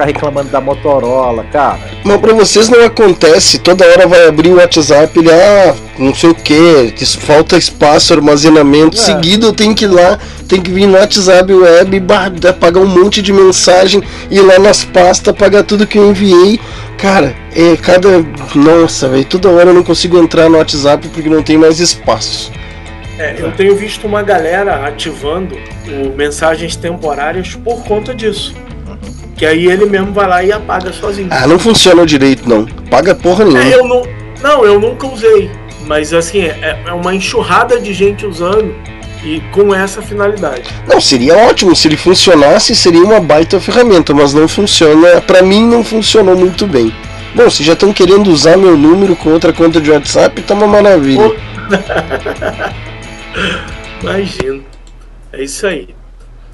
[0.00, 1.80] ficar reclamando da Motorola, cara.
[2.04, 6.30] Mas pra vocês não acontece, toda hora vai abrir o WhatsApp, ele, ah, não sei
[6.30, 9.00] o que, falta espaço, armazenamento, é.
[9.00, 12.02] seguido eu tenho que ir lá, tem que vir no WhatsApp web,
[12.58, 16.60] pagar um monte de mensagem, ir lá nas pastas, pagar tudo que eu enviei.
[16.96, 18.22] Cara, é cada.
[18.54, 22.52] Nossa, velho, toda hora eu não consigo entrar no WhatsApp porque não tem mais espaço.
[23.18, 25.56] É, eu tenho visto uma galera ativando
[25.88, 28.54] o mensagens temporárias por conta disso.
[29.40, 31.28] Que aí ele mesmo vai lá e apaga sozinho.
[31.30, 32.66] Ah, não funciona direito não.
[32.90, 33.64] Paga porra nenhuma.
[33.64, 34.02] É, eu não,
[34.42, 35.50] não, eu nunca usei.
[35.86, 38.74] Mas assim, é, é uma enxurrada de gente usando
[39.24, 40.64] e com essa finalidade.
[40.86, 45.22] Não, seria ótimo se ele funcionasse, seria uma baita ferramenta, mas não funciona.
[45.22, 46.92] Para mim não funcionou muito bem.
[47.34, 50.66] Bom, se já estão querendo usar meu número com outra conta de WhatsApp, tá uma
[50.66, 51.34] maravilha.
[54.02, 54.62] Imagino.
[55.32, 55.98] É isso aí.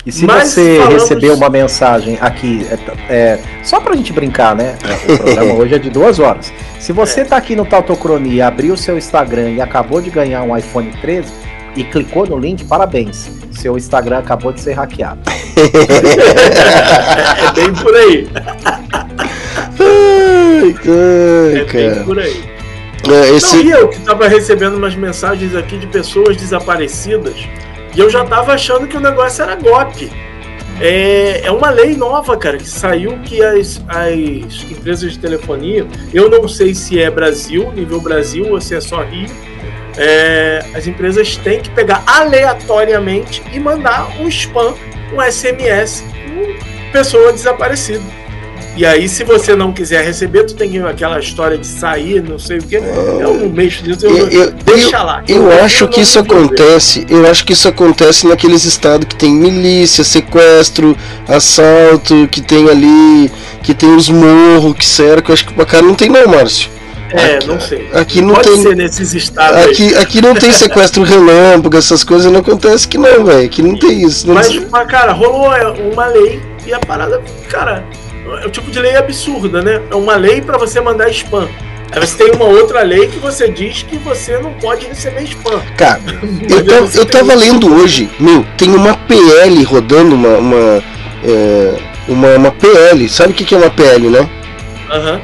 [0.06, 1.02] E se Mas você falamos...
[1.02, 2.78] receber uma mensagem aqui, é,
[3.12, 4.76] é, só pra gente brincar, né?
[5.12, 6.52] O programa hoje é de duas horas.
[6.78, 7.24] Se você é.
[7.24, 11.32] tá aqui no Tautocronia, abriu o seu Instagram e acabou de ganhar um iPhone 13
[11.74, 13.28] e clicou no link, parabéns.
[13.50, 15.18] Seu Instagram acabou de ser hackeado.
[17.48, 18.28] é bem por aí.
[19.80, 20.74] Ai,
[21.48, 22.44] é bem por aí.
[23.08, 23.56] É, esse...
[23.56, 27.34] Não, e eu que tava recebendo umas mensagens aqui de pessoas desaparecidas
[27.96, 30.10] e eu já tava achando que o negócio era golpe.
[30.78, 36.28] É, é uma lei nova, cara, que saiu que as, as empresas de telefonia, eu
[36.28, 39.30] não sei se é Brasil, nível Brasil, ou se é só Rio,
[39.96, 44.74] é, as empresas têm que pegar aleatoriamente e mandar um spam,
[45.14, 48.04] um SMS, com pessoa desaparecida.
[48.76, 52.58] E aí, se você não quiser receber, tu tem aquela história de sair, não sei
[52.58, 52.76] o que.
[52.76, 55.24] É um mês disso, eu, eu, deixa lá.
[55.26, 57.06] Eu, eu acho que isso acontece.
[57.08, 60.94] Eu acho que isso acontece naqueles estados que tem milícia, sequestro,
[61.26, 65.32] assalto, que tem ali, que tem os morros que cercam.
[65.32, 66.70] Acho que o cara não tem não, Márcio.
[67.12, 67.88] É, aqui, não sei.
[67.94, 68.62] Aqui não Pode tem.
[68.62, 69.64] ser nesses estados.
[69.64, 73.46] Aqui, aqui não tem sequestro relâmpago, essas coisas não acontecem que não, velho.
[73.46, 74.26] Aqui não tem isso.
[74.26, 75.46] Não mas, mas, cara, rolou
[75.92, 77.82] uma lei e a parada, cara
[78.42, 79.80] é o tipo de lei absurda, né?
[79.90, 81.48] É uma lei para você mandar spam.
[81.92, 85.60] Aí você tem uma outra lei que você diz que você não pode receber spam.
[85.76, 86.00] Cara,
[86.48, 90.36] eu, tava, eu tava lendo hoje, meu, tem uma PL rodando, uma.
[90.38, 90.82] Uma,
[91.24, 93.08] é, uma, uma, PL.
[93.08, 94.28] Sabe o que, que é uma PL, né?
[94.90, 95.12] Aham.
[95.12, 95.20] Uhum.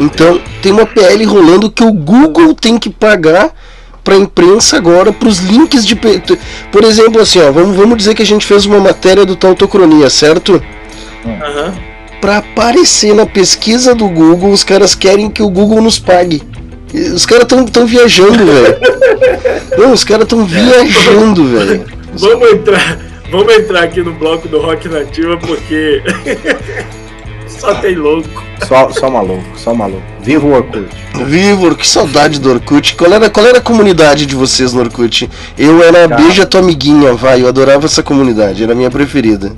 [0.00, 3.52] Então, tem uma PL rolando que o Google tem que pagar
[4.04, 5.96] para a imprensa agora para os links de.
[5.96, 10.08] Por exemplo, assim, ó, vamos, vamos dizer que a gente fez uma matéria do Tautocronia,
[10.08, 10.62] certo?
[11.24, 11.66] Aham.
[11.66, 11.87] Uhum
[12.20, 16.42] para aparecer na pesquisa do Google, os caras querem que o Google nos pague.
[16.92, 18.76] Os caras tão, tão viajando, velho.
[19.76, 21.84] Não, os caras tão viajando, velho.
[22.14, 22.98] Vamos entrar,
[23.30, 26.02] vamos entrar aqui no bloco do Rock Nativa porque
[27.46, 28.42] só tem louco.
[28.66, 30.02] Só, só maluco, só maluco.
[30.22, 30.88] Viva o Orkut.
[31.26, 32.96] Viva, que saudade do Orkut.
[32.96, 35.28] Qual era, qual era a comunidade de vocês no Orkut?
[35.58, 36.22] Eu era Cara.
[36.22, 37.42] Beija Tua Amiguinha, vai.
[37.42, 39.52] Eu adorava essa comunidade, era a minha preferida.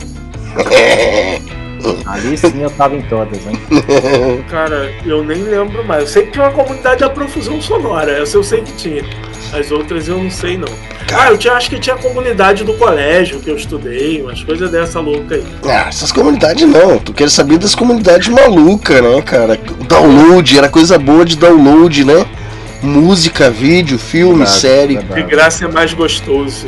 [2.07, 3.59] Ali sim eu tava em todas, hein?
[4.51, 6.03] Cara, eu nem lembro mais.
[6.03, 9.05] Eu sei que tinha uma comunidade de profusão sonora, essa eu sei que tinha.
[9.53, 10.68] As outras eu não sei não.
[11.12, 14.70] Ah, eu tinha, acho que tinha a comunidade do colégio que eu estudei, umas coisas
[14.70, 15.45] dessa louca aí.
[15.64, 16.99] Ah, essas comunidades não.
[16.99, 19.59] Tu quer saber das comunidades malucas, né, cara?
[19.88, 22.25] Download, era coisa boa de download, né?
[22.83, 24.97] Música, vídeo, filme, verdade, série.
[24.99, 26.67] De graça é mais gostoso.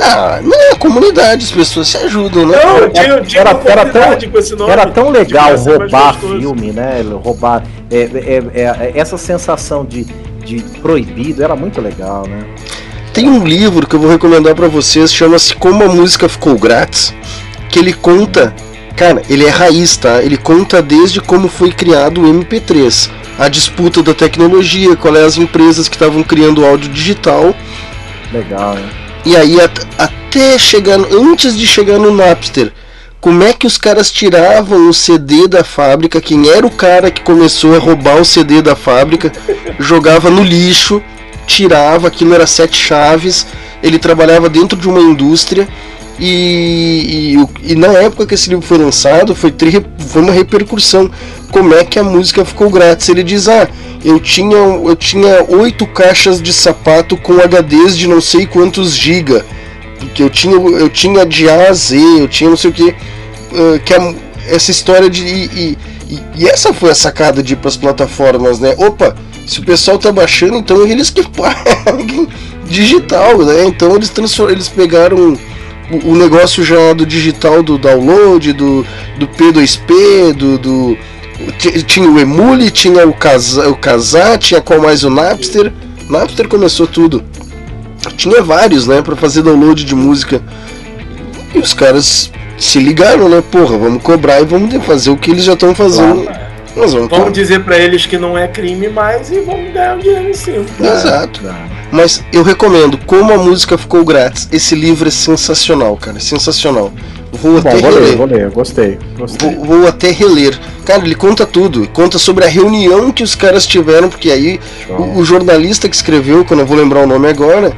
[0.00, 2.58] Ah, não, é comunidade, as pessoas se ajudam, né?
[2.62, 4.70] Não, eu tinha, tinha era, era, tão, com esse nome.
[4.70, 7.02] Era tão legal é roubar filme, né?
[7.22, 7.64] Roubar.
[7.90, 10.04] É, é, é, é, essa sensação de,
[10.44, 12.44] de proibido era muito legal, né?
[13.12, 17.12] Tem um livro que eu vou recomendar para vocês, chama-se Como a Música Ficou Grátis,
[17.68, 18.54] que ele conta,
[18.98, 20.22] cara, ele é raiz, tá?
[20.22, 25.36] Ele conta desde como foi criado o MP3 a disputa da tecnologia, qual é as
[25.36, 27.54] empresas que estavam criando áudio digital.
[28.32, 28.84] Legal, hein?
[29.24, 32.72] E aí até chegar, antes de chegar no Napster,
[33.20, 37.22] como é que os caras tiravam o CD da fábrica, quem era o cara que
[37.22, 39.32] começou a roubar o CD da fábrica,
[39.78, 41.02] jogava no lixo,
[41.46, 43.46] tirava, aquilo era sete chaves,
[43.82, 45.68] ele trabalhava dentro de uma indústria
[46.18, 51.10] e, e, e, na época que esse livro foi lançado, foi, tri, foi uma repercussão.
[51.52, 53.08] Como é que a música ficou grátis?
[53.08, 53.68] Ele diz: Ah,
[54.04, 59.44] eu tinha, eu tinha oito caixas de sapato com HDs de não sei quantos giga.
[60.14, 62.88] Que eu tinha, eu tinha de A a Z, eu tinha não sei o que.
[62.88, 64.14] Uh, que a,
[64.48, 65.24] essa história de.
[65.24, 65.78] E,
[66.10, 68.74] e, e, essa foi a sacada de ir para as plataformas, né?
[68.76, 69.14] Opa,
[69.46, 72.28] se o pessoal tá baixando, então eles que paguem
[72.66, 73.66] digital, né?
[73.66, 74.12] Então eles,
[74.50, 75.38] eles pegaram
[75.90, 78.84] o, negócio já do digital do download, do,
[79.18, 80.98] do P2P, do, do
[81.86, 85.72] tinha o Emule, tinha o Kazaa, o Kazaa, tinha qual mais o Napster.
[86.10, 87.24] Napster começou tudo.
[88.16, 90.42] Tinha vários, né, para fazer download de música.
[91.54, 93.42] E os caras se ligaram, né?
[93.52, 96.24] Porra, vamos cobrar e vamos fazer o que eles já estão fazendo.
[96.24, 96.47] Claro.
[96.76, 100.00] Nós vamos, vamos dizer para eles que não é crime mais e vamos ganhar o
[100.00, 100.64] dinheiro em cima.
[100.80, 101.40] Exato.
[101.90, 106.92] Mas eu recomendo, como a música ficou grátis, esse livro é sensacional, cara, sensacional.
[107.32, 108.02] Vou Bom, até vou reler.
[108.02, 108.98] ler, vou ler, gostei.
[109.16, 109.54] gostei.
[109.56, 110.58] Vou, vou, até reler.
[110.84, 111.86] Cara, ele conta tudo.
[111.88, 114.58] Conta sobre a reunião que os caras tiveram, porque aí
[114.88, 117.72] o, o, jornalista que escreveu, que eu não vou lembrar o nome agora,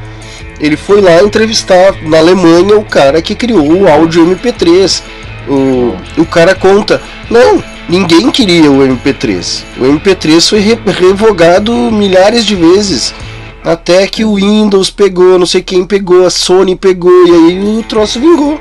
[0.61, 5.03] ele foi lá entrevistar na Alemanha o cara que criou o áudio MP3.
[5.49, 7.01] O, o cara conta,
[7.31, 9.63] não, ninguém queria o MP3.
[9.79, 13.15] O MP3 foi re revogado milhares de vezes.
[13.63, 17.83] Até que o Windows pegou, não sei quem pegou, a Sony pegou, e aí o
[17.83, 18.59] troço vingou.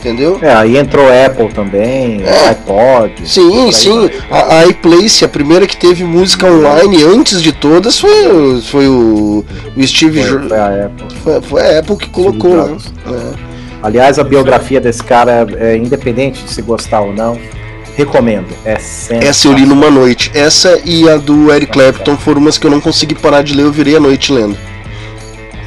[0.00, 0.38] Entendeu?
[0.40, 2.48] É, aí entrou Apple também, é.
[2.48, 3.12] iPod.
[3.26, 4.10] Sim, sim.
[4.30, 9.44] A, a iPlace, a primeira que teve música online antes de todas, foi, foi o,
[9.76, 11.06] o Steve Foi, foi a Apple.
[11.22, 12.76] Foi, foi, a Apple que colocou, né?
[13.06, 13.49] É.
[13.82, 17.38] Aliás, a biografia desse cara é, é independente de se gostar ou não.
[17.96, 18.48] Recomendo.
[18.64, 18.78] É
[19.26, 20.30] Essa eu li numa noite.
[20.34, 23.64] Essa e a do Eric Clapton foram umas que eu não consegui parar de ler,
[23.64, 24.56] eu virei a noite lendo.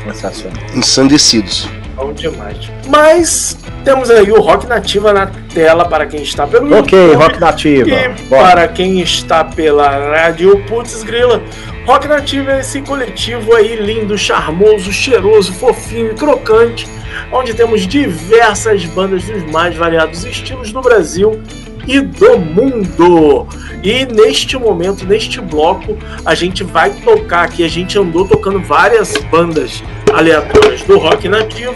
[0.05, 0.57] Sensacional.
[0.75, 1.69] Ensandecidos.
[1.95, 2.57] Bom demais.
[2.87, 7.39] Mas temos aí o Rock Nativa na tela para quem está pelo Ok, YouTube, Rock
[7.39, 7.89] Nativa.
[7.89, 8.43] E Bora.
[8.43, 11.41] para quem está pela rádio Putz Grila.
[11.85, 16.87] Rock Nativa é esse coletivo aí lindo, charmoso, cheiroso, fofinho e crocante,
[17.31, 21.41] onde temos diversas bandas dos mais variados estilos do Brasil
[21.87, 23.47] e do mundo.
[23.83, 27.63] E neste momento, neste bloco, a gente vai tocar aqui.
[27.63, 29.83] A gente andou tocando várias bandas
[30.13, 31.75] aleatórias do rock nativo.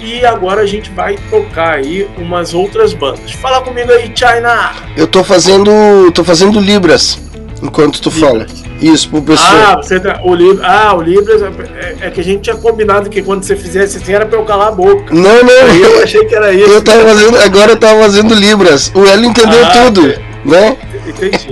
[0.00, 3.32] E agora a gente vai tocar aí umas outras bandas.
[3.32, 4.72] Fala comigo aí, China!
[4.96, 6.12] Eu tô fazendo.
[6.12, 7.27] tô fazendo Libras
[7.62, 8.30] enquanto tu Libras.
[8.30, 8.46] fala.
[8.80, 9.56] Isso, pro pessoal.
[9.56, 10.60] Ah, você tá, o Libras.
[10.62, 13.98] Ah, o Libras é, é, é, que a gente tinha combinado que quando você fizesse
[13.98, 15.14] assim era pra eu calar a boca.
[15.14, 15.70] Não, não.
[15.70, 16.70] Aí eu achei que era isso.
[16.70, 18.92] Eu tava fazendo, agora eu tava fazendo Libras.
[18.94, 20.06] O Hélio entendeu ah, tudo,
[20.44, 20.76] né?
[21.06, 21.50] Entendi.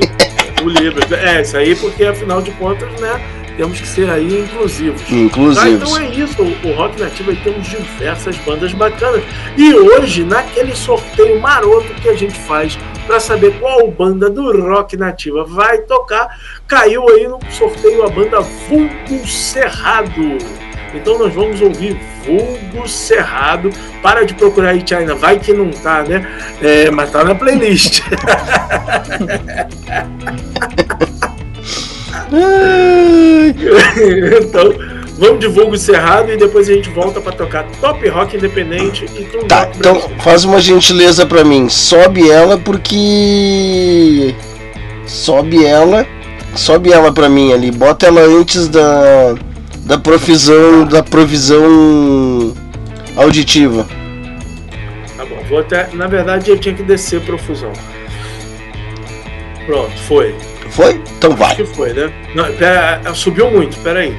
[0.65, 1.11] o Libras.
[1.13, 3.21] É, isso aí porque afinal de contas, né?
[3.57, 5.01] temos que ser aí inclusivos.
[5.11, 5.59] Inclusivos.
[5.65, 9.23] Ah, então é isso, o Rock Nativo aí temos diversas bandas bacanas.
[9.57, 14.97] E hoje, naquele sorteio maroto que a gente faz para saber qual banda do Rock
[14.97, 16.29] Nativa vai tocar,
[16.67, 20.39] caiu aí no sorteio a banda Vulgo Cerrado.
[20.95, 23.71] Então nós vamos ouvir Vulgo Cerrado.
[24.03, 25.15] Para de procurar aí, China.
[25.15, 26.27] Vai que não tá, né?
[26.63, 28.01] É, mas tá na playlist.
[34.43, 39.05] então, vamos de vulgo cerrado e depois a gente volta para tocar top rock independente
[39.05, 41.69] e tudo Tá, então faz uma gentileza para mim.
[41.69, 44.35] Sobe ela porque
[45.07, 46.07] sobe ela,
[46.55, 47.71] sobe ela para mim ali.
[47.71, 49.35] Bota ela antes da
[49.85, 52.55] da provisão da provisão
[53.17, 53.87] auditiva.
[55.17, 57.73] Tá bom, vou até, na verdade eu tinha que descer profusão.
[59.65, 60.35] Pronto, foi.
[60.71, 61.01] Foi?
[61.17, 61.53] Então vai.
[61.53, 62.13] Acho que foi, né?
[62.35, 64.15] Não, pera, subiu muito, peraí.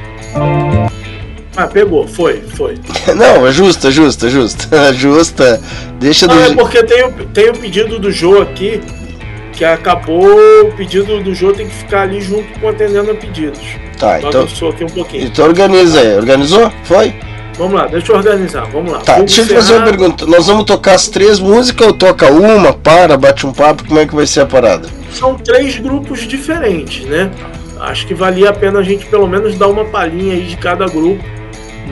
[1.58, 2.76] Ah, pegou, foi, foi.
[3.16, 4.94] Não, é justa, justa, justa.
[4.94, 5.60] justa.
[6.00, 6.42] Deixa Não, do...
[6.42, 8.80] é porque tem o, tem o pedido do Jô aqui,
[9.54, 13.60] que acabou, o pedido do Jô tem que ficar ali junto com atendendo a pedidos.
[13.98, 14.44] Tá, então.
[14.44, 15.24] então aqui um pouquinho.
[15.26, 16.16] Então organiza aí.
[16.16, 16.72] Organizou?
[16.84, 17.16] Foi?
[17.58, 19.00] Vamos lá, deixa eu organizar, vamos lá.
[19.00, 20.28] Tá, vamos deixa eu te fazer uma pergunta.
[20.28, 23.84] Nós vamos tocar as três músicas ou toca uma, para, bate um papo?
[23.84, 24.88] Como é que vai ser a parada?
[25.12, 27.32] São três grupos diferentes, né?
[27.80, 30.88] Acho que valia a pena a gente pelo menos dar uma palhinha aí de cada
[30.88, 31.24] grupo,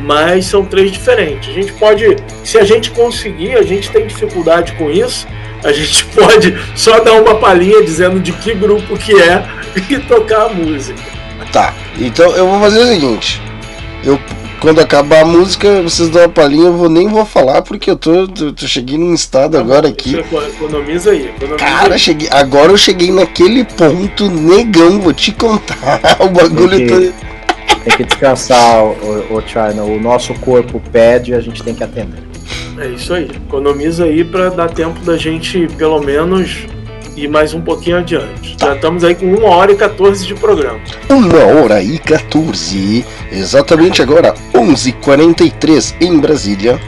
[0.04, 1.50] mas são três diferentes.
[1.50, 5.28] A gente pode, se a gente conseguir, a gente tem dificuldade com isso,
[5.64, 9.44] a gente pode só dar uma palhinha dizendo de que grupo que é
[9.90, 11.02] e tocar a música.
[11.52, 13.42] Tá, então eu vou fazer o seguinte.
[14.04, 14.20] Eu
[14.66, 17.96] quando acabar a música, vocês dão uma palhinha, eu vou, nem vou falar, porque eu
[17.96, 20.16] tô, tô, tô cheguei num estado agora aqui.
[20.18, 22.00] Economiza aí, economiza Cara, aí.
[22.00, 25.78] Cheguei, agora eu cheguei naquele ponto, negão, vou te contar.
[26.20, 27.76] O bagulho tem que, tá...
[27.84, 29.84] tem que descansar, o, o China.
[29.84, 32.24] O nosso corpo pede e a gente tem que atender.
[32.80, 33.30] É isso aí.
[33.46, 36.66] Economiza aí para dar tempo da gente, pelo menos,
[37.16, 38.58] e mais um pouquinho adiante.
[38.58, 38.68] Tá.
[38.68, 40.80] Já estamos aí com 1 hora e 14 de programa.
[41.10, 46.80] 1 hora e 14, exatamente agora, 11h43 em Brasília.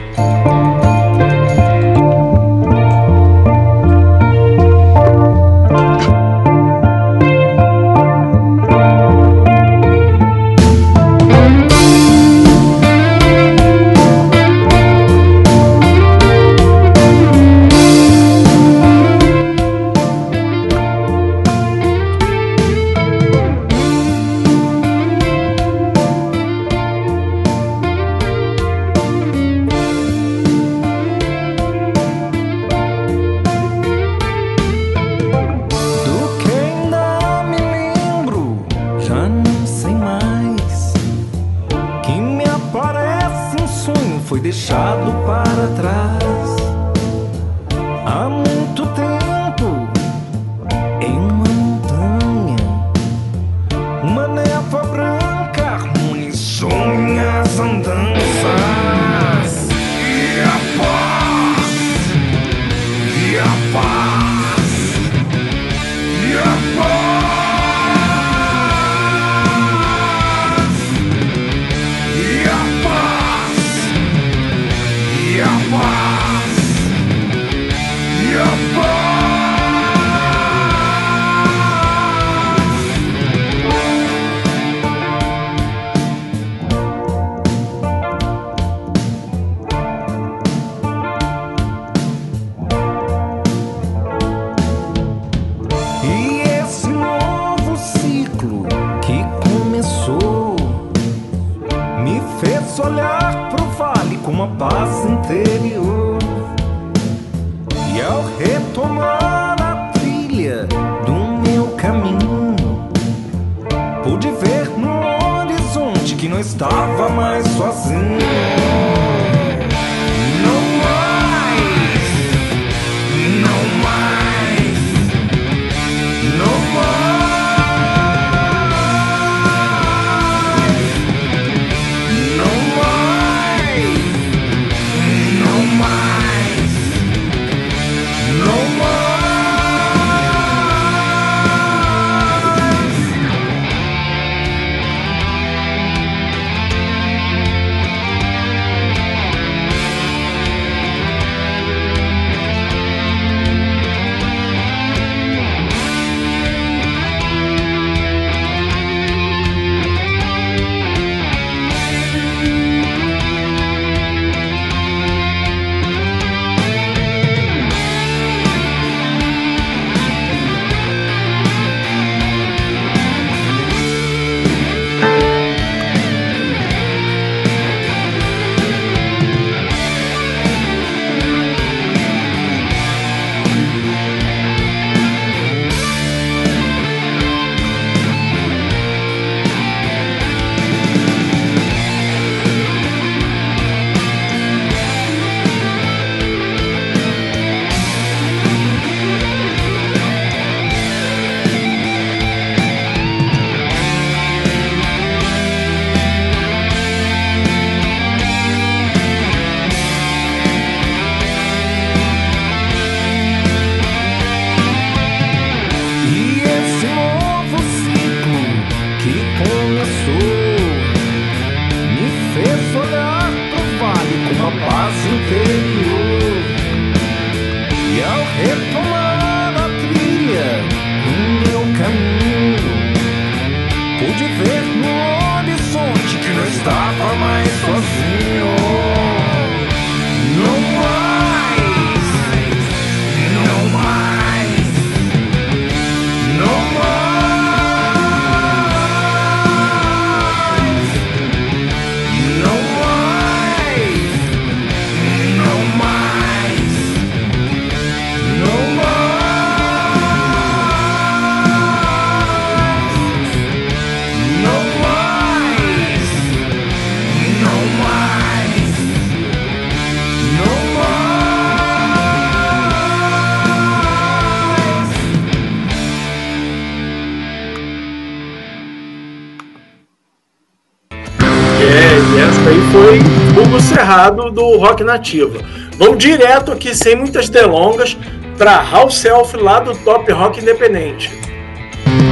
[283.88, 285.40] Encerrado do Rock Nativa.
[285.78, 287.98] Vamos direto aqui, sem muitas delongas,
[288.38, 291.10] para House Self lá do Top Rock Independente.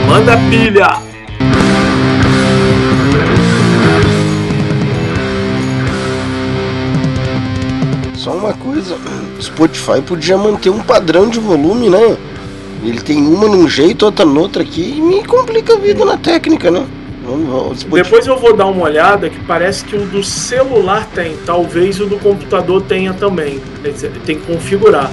[0.07, 0.87] Manda pilha!
[8.15, 8.97] Só uma coisa,
[9.41, 12.17] Spotify podia manter um padrão de volume, né?
[12.83, 16.17] Ele tem uma num jeito, outra no outro aqui, e me complica a vida na
[16.17, 16.85] técnica, né?
[17.91, 22.05] Depois eu vou dar uma olhada que parece que o do celular tem, talvez o
[22.05, 23.61] do computador tenha também.
[24.25, 25.11] Tem que configurar.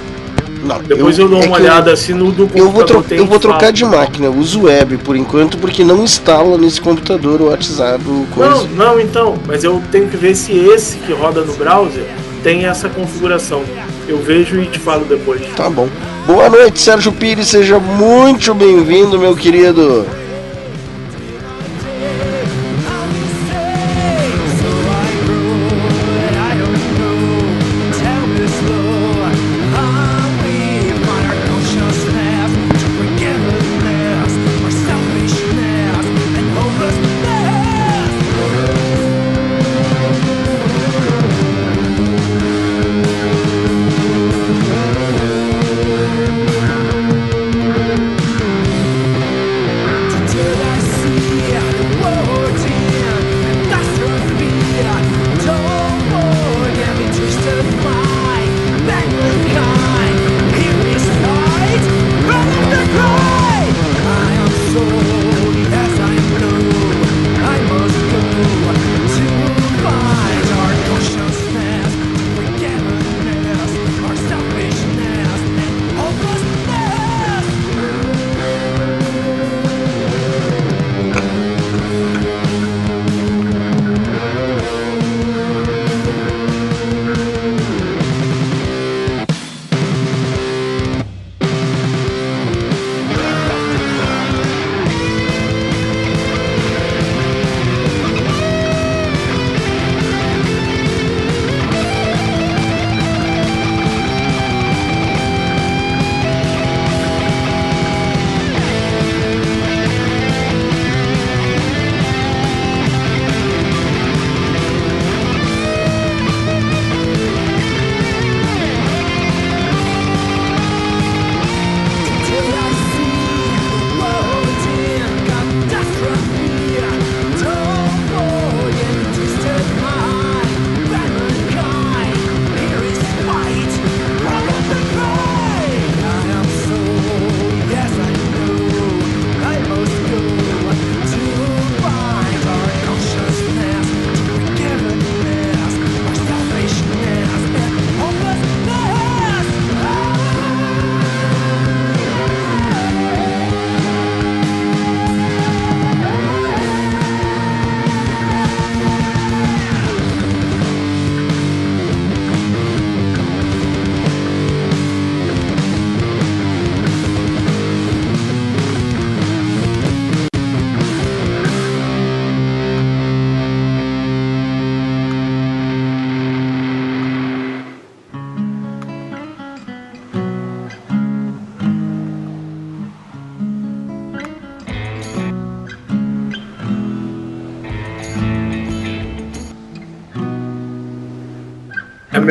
[0.62, 2.66] Não, Depois eu, eu dou uma é olhada eu, assim no do computador.
[2.66, 6.05] Eu vou, tro eu vou trocar de máquina, eu uso web por enquanto, porque não
[6.05, 8.05] instala nesse computador o WhatsApp.
[8.32, 8.51] Coisa.
[8.51, 12.05] Não, não, então, mas eu tenho que ver se esse que roda no browser
[12.44, 13.62] tem essa configuração.
[14.07, 15.43] Eu vejo e te falo depois.
[15.57, 15.89] Tá bom.
[16.27, 20.07] Boa noite, Sérgio Pires, seja muito bem-vindo, meu querido.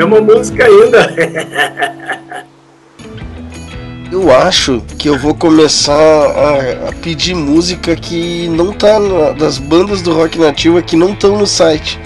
[0.05, 1.13] Mesma música ainda.
[4.11, 9.57] Eu acho que eu vou começar a, a pedir música que não tá na, das
[9.57, 11.97] bandas do rock nativo que não estão no site.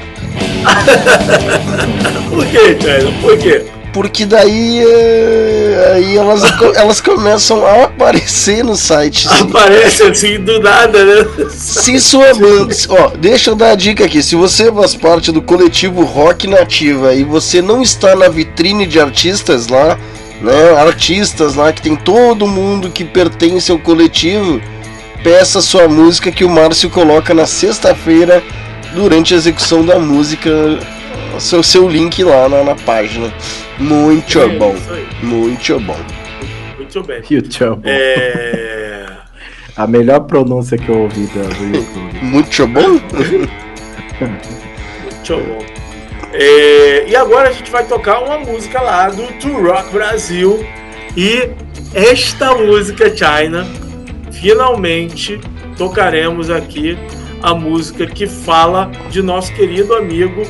[2.29, 3.11] Por quê, cara?
[3.21, 3.65] Por quê?
[3.91, 5.44] Porque daí, é,
[5.95, 6.43] aí elas,
[6.75, 9.27] elas começam a aparecer no site.
[9.41, 11.49] Aparece assim do nada, né?
[11.49, 12.75] Se sua banda.
[12.89, 14.21] Ó, deixa eu dar a dica aqui.
[14.21, 18.99] Se você faz parte do coletivo Rock Nativa e você não está na vitrine de
[18.99, 19.97] artistas lá,
[20.41, 20.77] né?
[20.77, 24.61] Artistas lá que tem todo mundo que pertence ao coletivo,
[25.23, 28.43] peça sua música que o Márcio coloca na sexta-feira
[28.93, 30.49] durante a execução da música.
[31.39, 33.33] Seu, seu link lá na, na página.
[33.79, 34.75] Muito é, bom.
[35.21, 35.97] Muito bom.
[36.77, 37.21] Muito bem.
[37.29, 37.81] YouTube.
[37.85, 39.05] É...
[39.75, 42.19] A melhor pronúncia que eu ouvi do YouTube.
[42.23, 42.89] Muito bom?
[45.03, 45.65] Muito bom.
[46.31, 50.65] É, e agora a gente vai tocar uma música lá do To Rock Brasil.
[51.15, 51.49] E
[51.93, 53.65] esta música, China,
[54.31, 55.39] finalmente
[55.77, 56.97] tocaremos aqui
[57.41, 60.41] a música que fala de nosso querido amigo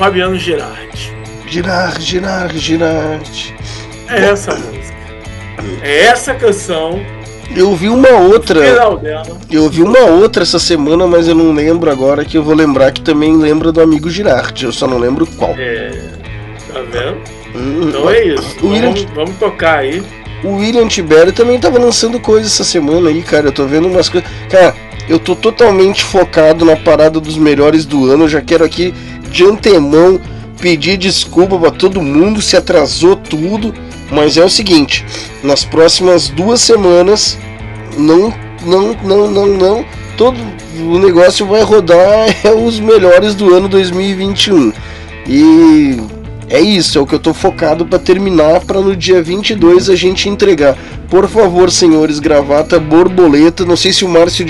[0.00, 1.12] Fabiano Girardi.
[1.46, 3.54] Girardi, Girardi, Girardi.
[4.08, 4.96] É essa música.
[5.82, 6.98] É essa canção
[7.54, 8.60] eu vi uma outra.
[9.50, 12.92] Eu vi uma outra essa semana, mas eu não lembro agora, que eu vou lembrar
[12.92, 14.64] que também lembra do amigo Girardi.
[14.64, 15.54] Eu só não lembro qual.
[15.58, 15.90] É.
[16.72, 17.18] Tá vendo?
[17.54, 18.56] Hum, então é isso.
[18.62, 18.92] William...
[18.92, 20.02] Vamos, vamos, tocar aí.
[20.42, 23.48] O William Tibério também tava lançando coisas essa semana aí, cara.
[23.48, 24.30] Eu tô vendo umas coisas.
[24.48, 24.74] Cara,
[25.08, 28.24] eu tô totalmente focado na parada dos melhores do ano.
[28.24, 28.94] Eu já quero aqui
[29.30, 30.20] de antemão
[30.60, 33.74] pedir desculpa para todo mundo se atrasou tudo.
[34.10, 35.04] Mas é o seguinte,
[35.42, 37.38] nas próximas duas semanas,
[37.96, 38.34] não,
[38.66, 39.84] não, não, não, não,
[40.16, 40.36] todo
[40.78, 44.72] o negócio vai rodar é os melhores do ano 2021.
[45.28, 45.96] E
[46.48, 49.94] é isso, é o que eu tô focado para terminar para no dia 22 a
[49.94, 50.76] gente entregar.
[51.08, 53.64] Por favor, senhores, gravata, borboleta.
[53.64, 54.44] Não sei se o Márcio,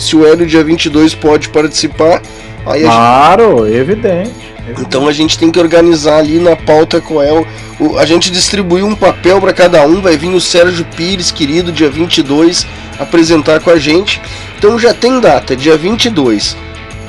[0.00, 2.22] se o Hélio dia 22 pode participar.
[2.66, 3.76] Aí claro, gente...
[3.76, 4.50] evidente.
[4.78, 7.46] Então a gente tem que organizar ali na pauta qual é o,
[7.80, 11.72] o a gente distribuiu um papel para cada um, vai vir o Sérgio Pires, querido,
[11.72, 12.66] dia 22,
[12.98, 14.20] apresentar com a gente.
[14.58, 16.56] Então já tem data, dia 22,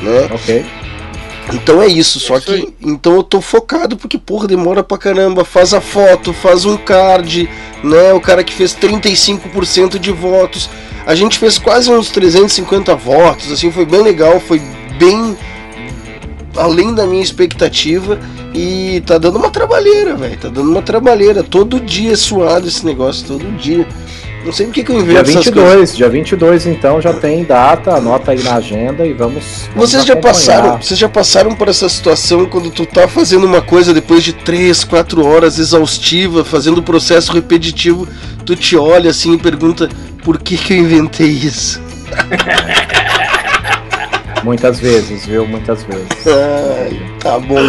[0.01, 0.29] né?
[0.31, 0.65] OK.
[1.53, 5.43] Então é isso, só é que então eu tô focado porque porra demora pra caramba,
[5.43, 7.49] faz a foto, faz um card,
[7.83, 8.13] né?
[8.13, 10.69] O cara que fez 35% de votos.
[11.05, 14.61] A gente fez quase uns 350 votos, assim, foi bem legal, foi
[15.01, 15.35] bem
[16.55, 18.19] além da minha expectativa
[18.53, 20.37] e tá dando uma trabalheira, velho.
[20.37, 21.41] Tá dando uma trabalheira.
[21.41, 23.87] Todo dia é suado esse negócio, todo dia.
[24.45, 28.31] Não sei porque que eu invento dia 22, dia 22 então já tem data, anota
[28.31, 29.43] aí na agenda e vamos.
[29.73, 33.61] vamos vocês já passaram, vocês já passaram por essa situação quando tu tá fazendo uma
[33.61, 38.07] coisa depois de 3, 4 horas exaustiva, fazendo o processo repetitivo,
[38.43, 39.87] tu te olha assim e pergunta
[40.23, 41.79] por que que eu inventei isso?
[44.43, 45.47] Muitas vezes, viu?
[45.47, 46.07] Muitas vezes.
[46.27, 47.61] Ai, tá bom.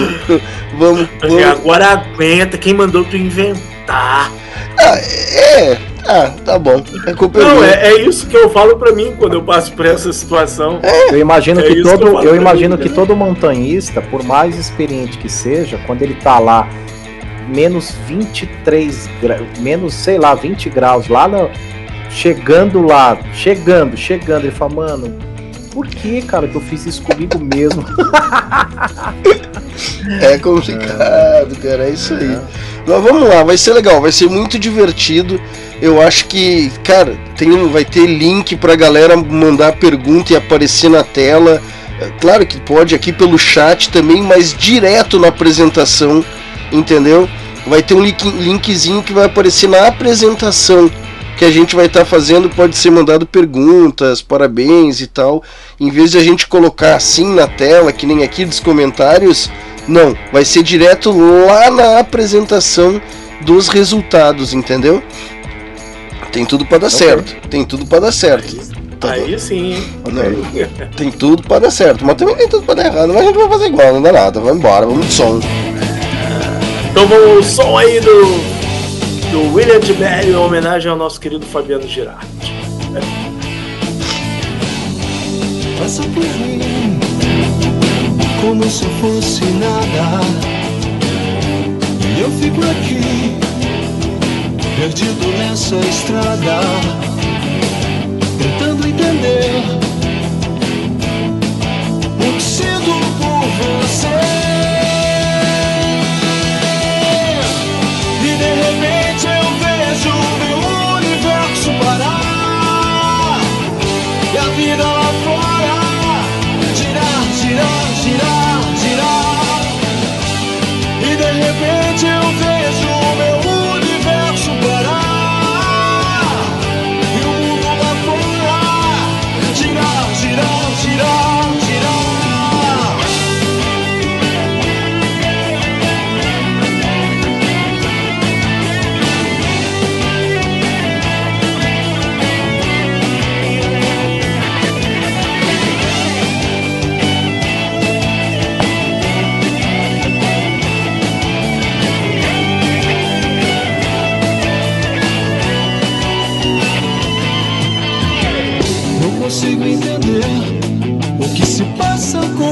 [0.78, 1.44] Vamos, vamos.
[1.44, 4.32] Agora aguenta quem mandou tu inventar.
[4.78, 5.78] Ah, é.
[6.07, 6.82] Ah, tá bom.
[7.07, 9.86] É culpa Não, é, é, isso que eu falo para mim quando eu passo por
[9.86, 10.81] essa situação.
[10.82, 11.11] É.
[11.11, 12.94] Eu imagino é que todo, que eu, eu imagino mim, que né?
[12.94, 16.69] todo montanhista, por mais experiente que seja, quando ele tá lá
[17.49, 21.51] menos 23 graus, menos, sei lá, 20 graus lá no,
[22.11, 25.31] chegando lá, chegando, chegando, ele fala, mano,
[25.73, 27.85] por que, cara, que eu fiz isso comigo mesmo?
[30.20, 32.39] é complicado, cara, é isso aí.
[32.86, 35.40] Mas vamos lá, vai ser legal, vai ser muito divertido.
[35.81, 41.03] Eu acho que, cara, tem vai ter link pra galera mandar pergunta e aparecer na
[41.03, 41.61] tela.
[42.01, 46.24] É, claro que pode aqui pelo chat também, mas direto na apresentação,
[46.70, 47.28] entendeu?
[47.66, 50.90] Vai ter um link, linkzinho que vai aparecer na apresentação
[51.43, 55.43] que a gente vai estar tá fazendo pode ser mandado perguntas, parabéns e tal.
[55.81, 59.51] Em vez de a gente colocar assim na tela, que nem aqui dos comentários,
[59.89, 63.02] não, vai ser direto lá na apresentação
[63.40, 65.02] dos resultados, entendeu?
[66.31, 66.98] Tem tudo para dar okay.
[66.98, 67.48] certo.
[67.48, 68.56] Tem tudo para dar certo.
[69.01, 69.82] Tá aí sim.
[70.05, 70.69] Okay.
[70.97, 73.12] Tem tudo para dar certo, mas também tem tudo para dar errado.
[73.12, 74.39] Mas a gente vai fazer igual, não dá nada.
[74.39, 75.40] Vamos embora, vamos de som.
[76.89, 78.51] Então vamos som aí do
[79.32, 82.52] do William de Mello em homenagem ao nosso querido Fabiano Girardi.
[85.78, 86.60] Passa por mim
[88.42, 90.20] como se fosse nada.
[92.14, 93.38] E eu fico aqui,
[94.76, 96.60] perdido nessa estrada,
[98.38, 99.50] tentando entender
[102.20, 104.51] o que sinto por você.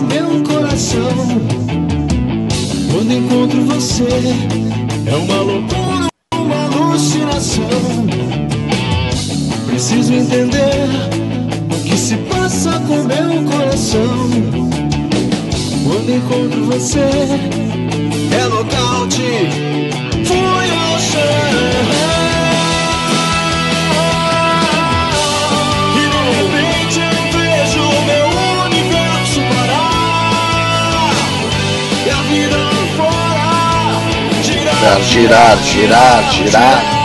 [0.02, 1.08] Meu coração.
[2.92, 4.08] Quando encontro você,
[5.06, 7.66] é uma loucura, uma alucinação.
[9.66, 10.88] Preciso entender
[11.74, 14.30] o que se passa com meu coração.
[15.84, 17.08] Quando encontro você,
[18.30, 19.48] é nocaute,
[20.24, 21.89] fui ao chão.
[34.80, 36.99] Girar, Girar, girar, girar.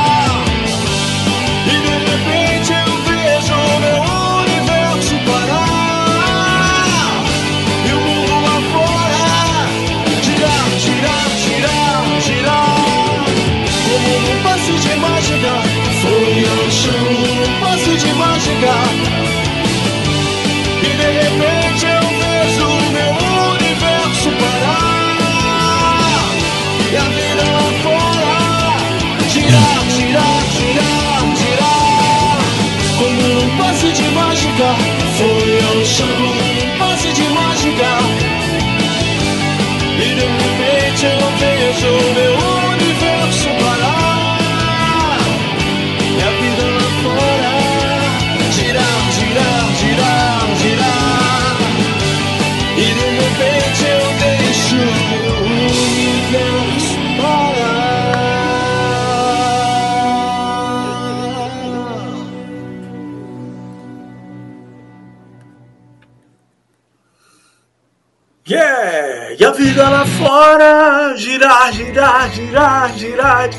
[71.96, 73.50] Girar, girar, girar, girar.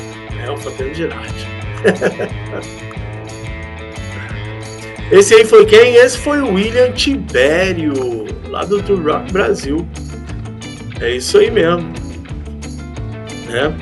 [0.45, 1.47] É o Fabiano Girardi.
[5.11, 5.95] Esse aí foi quem?
[5.95, 9.87] Esse foi o William Tibério, lá do Tour Rock Brasil.
[11.01, 11.91] É isso aí mesmo.
[13.47, 13.73] Né?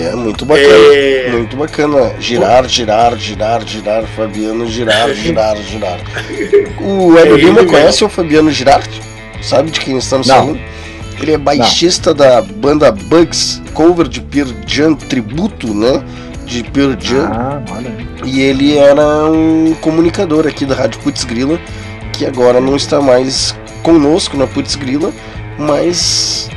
[0.00, 0.94] É, muito bacana.
[0.94, 1.30] É.
[1.30, 2.14] Muito bacana.
[2.18, 4.04] Girar, girar, girar, girar.
[4.16, 5.98] Fabiano girar, girar, girar.
[6.80, 9.02] O Hélio É Lima conhece o Fabiano Girardi?
[9.42, 10.36] Sabe de quem estamos Não.
[10.36, 10.77] falando?
[11.20, 16.02] Ele é baixista da banda Bugs, cover de Pearl Jam, tributo, né?
[16.46, 17.28] De Pearl Jam.
[17.32, 17.92] Ah, olha.
[18.24, 21.58] E ele era um comunicador aqui da Rádio Putz Grila,
[22.12, 25.12] que agora não está mais conosco na Putz Grila,
[25.58, 26.48] mas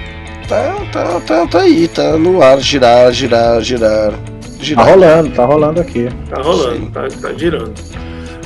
[0.47, 4.17] tá, tá, tá, tá aí, tá no ar, girar, girar, girar, Tá
[4.59, 4.87] girar.
[4.89, 6.07] rolando, tá rolando aqui.
[6.29, 7.73] Tá rolando, tá, tá girando.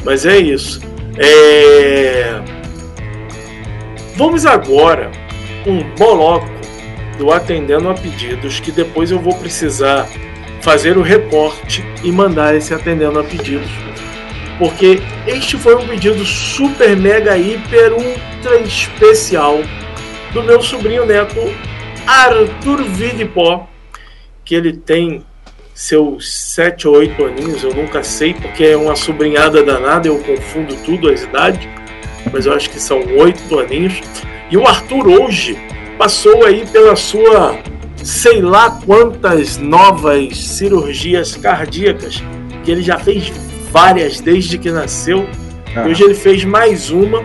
[0.05, 0.79] Mas é isso.
[1.17, 2.39] É...
[4.15, 5.11] Vamos agora
[5.65, 6.49] um bloco
[7.17, 10.07] do Atendendo a Pedidos, que depois eu vou precisar
[10.61, 13.69] fazer o recorte e mandar esse Atendendo a Pedidos.
[14.57, 19.59] Porque este foi um pedido super, mega, hiper, ultra especial
[20.33, 21.35] do meu sobrinho neto
[22.07, 23.67] Arthur Vigpó,
[24.43, 25.25] que ele tem
[25.73, 30.75] seus 7 ou 8 aninhos, eu nunca sei, porque é uma sobrinhada danada, eu confundo
[30.85, 31.67] tudo as idades,
[32.31, 34.01] mas eu acho que são 8 aninhos.
[34.49, 35.57] E o Arthur hoje
[35.97, 37.57] passou aí pela sua
[38.03, 42.21] sei lá quantas novas cirurgias cardíacas,
[42.63, 43.31] que ele já fez
[43.71, 45.27] várias desde que nasceu.
[45.75, 45.85] Ah.
[45.87, 47.23] Hoje ele fez mais uma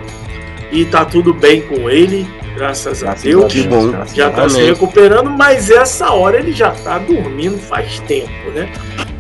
[0.73, 2.27] e tá tudo bem com ele,
[2.57, 3.45] graças, a Graças Deus.
[3.45, 3.93] a Que bom.
[4.15, 8.73] Já a tá se recuperando, mas essa hora ele já tá dormindo faz tempo, né?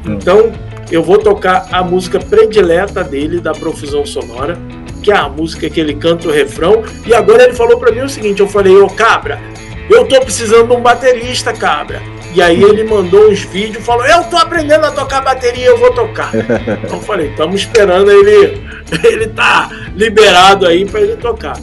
[0.06, 0.52] Então
[0.90, 4.58] eu vou tocar a música predileta dele, da Profusão Sonora,
[5.02, 6.82] que é a música que ele canta o refrão.
[7.06, 9.40] E agora ele falou pra mim o seguinte: eu falei, ô cabra,
[9.88, 12.00] eu tô precisando de um baterista, cabra.
[12.32, 15.92] E aí ele mandou uns vídeos, falou, eu tô aprendendo a tocar bateria, eu vou
[15.92, 16.30] tocar.
[16.84, 18.62] Então eu falei, estamos esperando ele,
[19.04, 21.56] ele tá liberado aí pra ele tocar.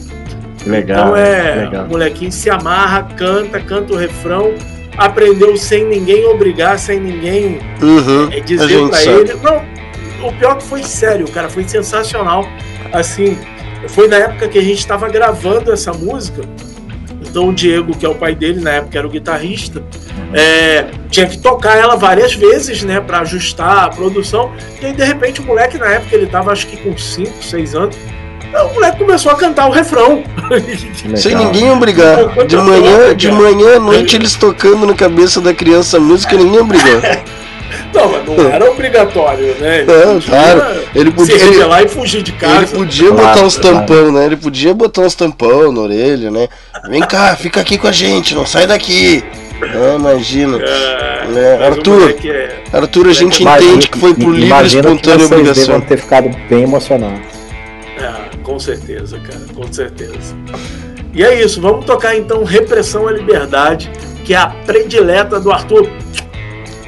[0.66, 0.98] Legal.
[0.98, 1.84] Então é, legal.
[1.86, 4.54] o molequinho se amarra, canta, canta o refrão,
[4.98, 9.20] aprendeu sem ninguém obrigar, sem ninguém Uhum, é, dizer pra sabe.
[9.20, 9.34] ele.
[9.42, 12.46] Não, o pior que foi sério, cara, foi sensacional.
[12.92, 13.38] Assim,
[13.88, 16.42] foi na época que a gente estava gravando essa música.
[17.20, 19.82] Então o Diego, que é o pai dele, na época era o guitarrista,
[20.32, 24.52] é, tinha que tocar ela várias vezes, né, para ajustar a produção.
[24.80, 27.74] E aí, de repente, o moleque, na época, ele tava acho que com 5, 6
[27.74, 27.96] anos.
[28.54, 30.22] O moleque começou a cantar o refrão.
[31.16, 31.44] Sem Legal.
[31.52, 32.16] ninguém obrigar.
[32.46, 36.60] De manhã, de manhã à noite eles tocando na cabeça da criança a música, ninguém
[36.60, 37.00] obrigou.
[37.94, 39.80] Não, mas não era obrigatório, né?
[39.80, 40.62] Ele Não, podia claro.
[40.94, 42.56] Ele podia- se ele- rebelar e fugir de casa.
[42.56, 43.76] Ele podia Claro, botar uns claro.
[43.78, 44.24] tampão, né?
[44.26, 46.48] Ele podia botar uns tampão na orelha, né?
[46.88, 49.22] Vem cá, fica aqui com a gente, não sai daqui.
[49.62, 50.58] Ah, imagina.
[50.58, 54.60] É, É, o Arthur, é- Arthur, a gente Imagina- entende que foi por livre e
[54.60, 55.64] que espontânea vocês obrigação.
[55.66, 57.37] devam ter ficado bem emocionados.
[58.48, 60.34] Com certeza, cara, com certeza.
[61.12, 63.92] E é isso, vamos tocar então Repressão à Liberdade,
[64.24, 65.86] que é a predileta do Arthur.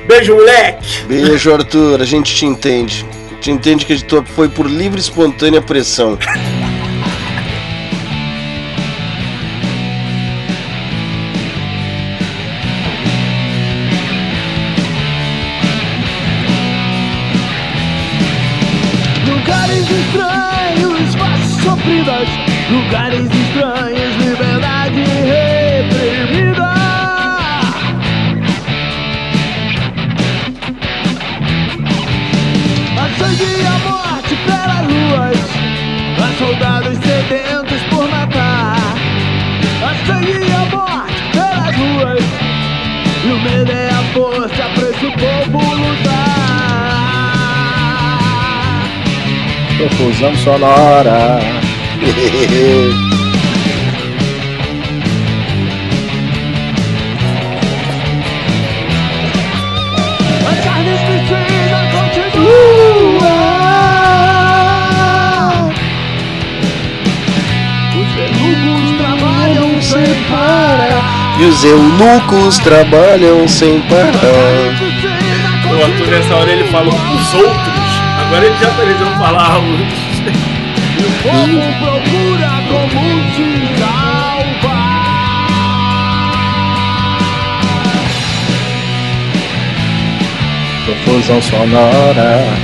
[0.08, 1.04] Beijo, moleque!
[1.06, 3.04] Beijo, Arthur, a gente te entende.
[3.42, 3.94] Te entende que
[4.34, 6.18] foi por livre e espontânea pressão.
[50.20, 51.40] Confusão sonora.
[69.80, 71.38] Sem parar.
[71.40, 74.10] E os eunucos trabalham sem parar.
[75.70, 77.80] O Arthur nessa hora ele falou os outros.
[78.26, 80.09] Agora ele já tá dizendo falar os.
[81.20, 83.48] O povo procura como se
[83.78, 85.04] salvar.
[90.86, 92.59] Confusão sonora.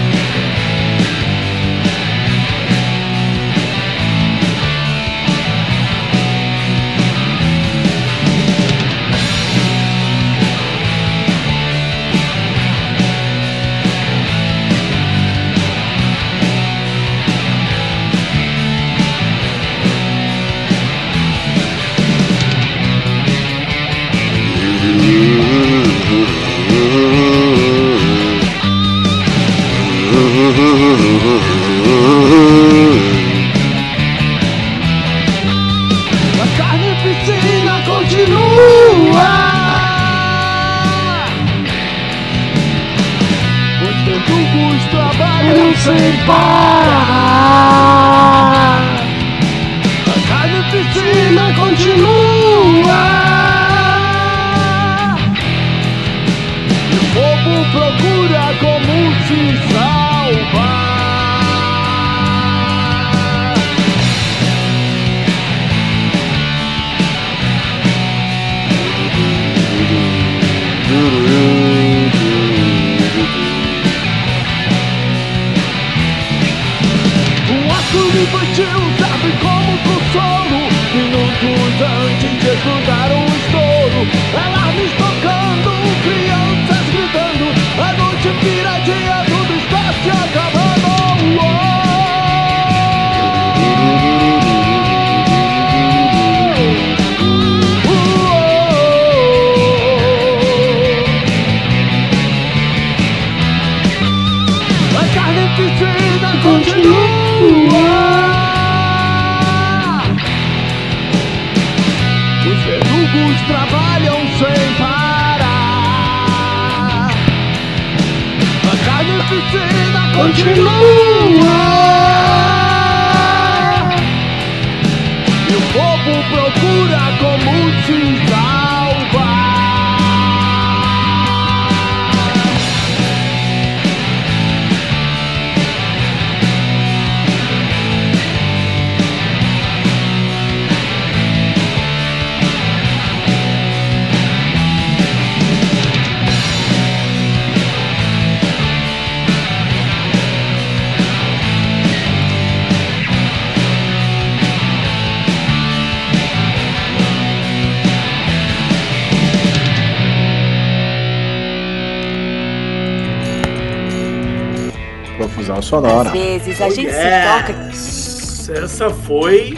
[165.66, 166.08] Sonora.
[166.08, 166.96] Às vezes a Oh, gente yes.
[166.96, 168.64] se toca.
[168.64, 169.56] Essa foi.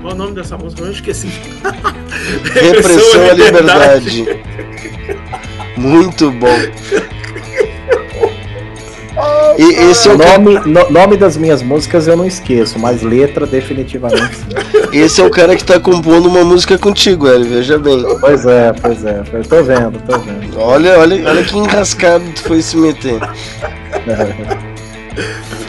[0.00, 0.82] Qual é o nome dessa música?
[0.82, 1.28] Eu esqueci.
[2.54, 4.24] Repressão à liberdade.
[5.76, 6.48] Muito bom.
[9.58, 13.46] E esse é o Nome, no- nome das minhas músicas eu não esqueço, mas letra
[13.46, 14.38] definitivamente.
[14.92, 18.02] esse é o cara que tá compondo uma música contigo, Hélio, veja bem.
[18.20, 19.20] Pois é, pois é.
[19.32, 20.58] Eu tô vendo, tô vendo.
[20.58, 23.18] Olha, olha, olha que enrascado tu foi se meter.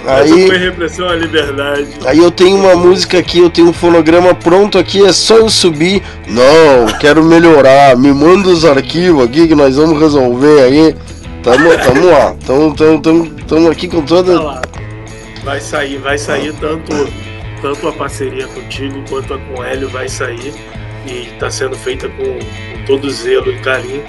[0.06, 1.88] Aí, foi repressão à liberdade.
[2.06, 5.50] Aí eu tenho uma música aqui, eu tenho um fonograma pronto aqui, é só eu
[5.50, 6.02] subir.
[6.28, 7.96] Não, quero melhorar.
[7.96, 10.96] Me manda os arquivos aqui que nós vamos resolver aí.
[11.44, 12.36] Tamo, tamo lá.
[12.46, 14.62] Tamo, tamo, tamo, tamo aqui com toda.
[15.44, 17.08] Vai sair, vai sair tanto,
[17.62, 20.54] tanto a parceria contigo quanto a com o Hélio vai sair.
[21.06, 24.04] E tá sendo feita com, com todo zelo e carinho.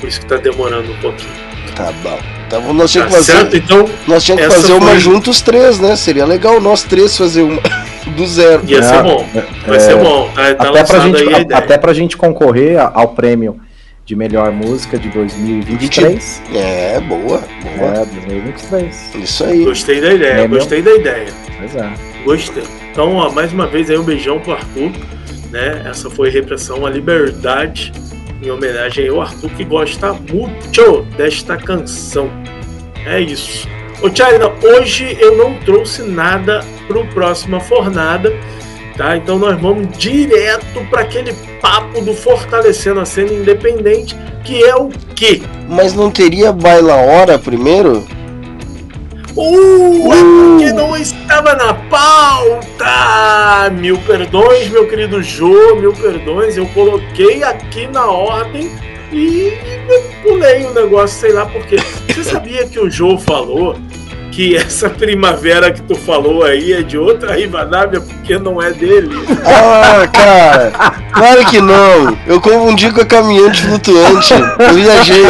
[0.00, 1.32] Por isso que tá demorando um pouquinho.
[1.74, 2.35] Tá bom.
[2.46, 3.56] Então nós tínhamos Tá que fazer, certo?
[3.56, 5.96] Então, nós tínhamos que fazer uma foi- juntos três, né?
[5.96, 7.60] Seria legal nós três fazer uma
[8.16, 8.62] do zero.
[8.66, 9.26] ia ser É, bom.
[9.66, 10.30] Vai é, ser bom.
[10.34, 11.58] Tá, tá até, pra gente, aí a ideia.
[11.58, 13.60] até pra gente concorrer a- ao prêmio
[14.04, 16.40] de melhor música de 2023.
[16.54, 17.90] É, boa, boa.
[18.02, 19.14] É, 2023.
[19.16, 19.64] Isso aí.
[19.64, 21.26] Gostei da ideia, É, meu- gostei da ideia.
[21.58, 21.90] Pois é.
[22.24, 22.62] Gostei.
[22.92, 24.92] Então, ó, mais uma vez aí um beijão pro Arthur,
[25.50, 25.82] né?
[25.90, 27.92] Essa foi repressão à liberdade,
[28.42, 32.30] em homenagem ao Arthur que gosta muito desta canção.
[33.06, 33.68] É isso.
[34.02, 38.32] Ô Tchaina, hoje eu não trouxe nada pro próxima fornada,
[38.96, 39.16] tá?
[39.16, 44.14] Então nós vamos direto para aquele papo do fortalecendo a cena independente,
[44.44, 45.40] que é o quê?
[45.68, 48.06] Mas não teria baila hora primeiro?
[49.36, 53.68] Uh, é porque não estava na pauta!
[53.70, 56.56] Mil perdões, meu querido Jô, mil perdões.
[56.56, 58.70] Eu coloquei aqui na ordem
[59.12, 59.52] e
[60.22, 61.76] pulei o negócio, sei lá porquê.
[62.08, 63.76] Você sabia que o Jô falou
[64.36, 69.08] que essa primavera que tu falou aí é de outra Rivadavia porque não é dele?
[69.46, 70.72] Ah, cara,
[71.10, 72.14] claro que não.
[72.26, 74.34] Eu confundi com a caminhante flutuante.
[74.34, 75.24] Eu viajei.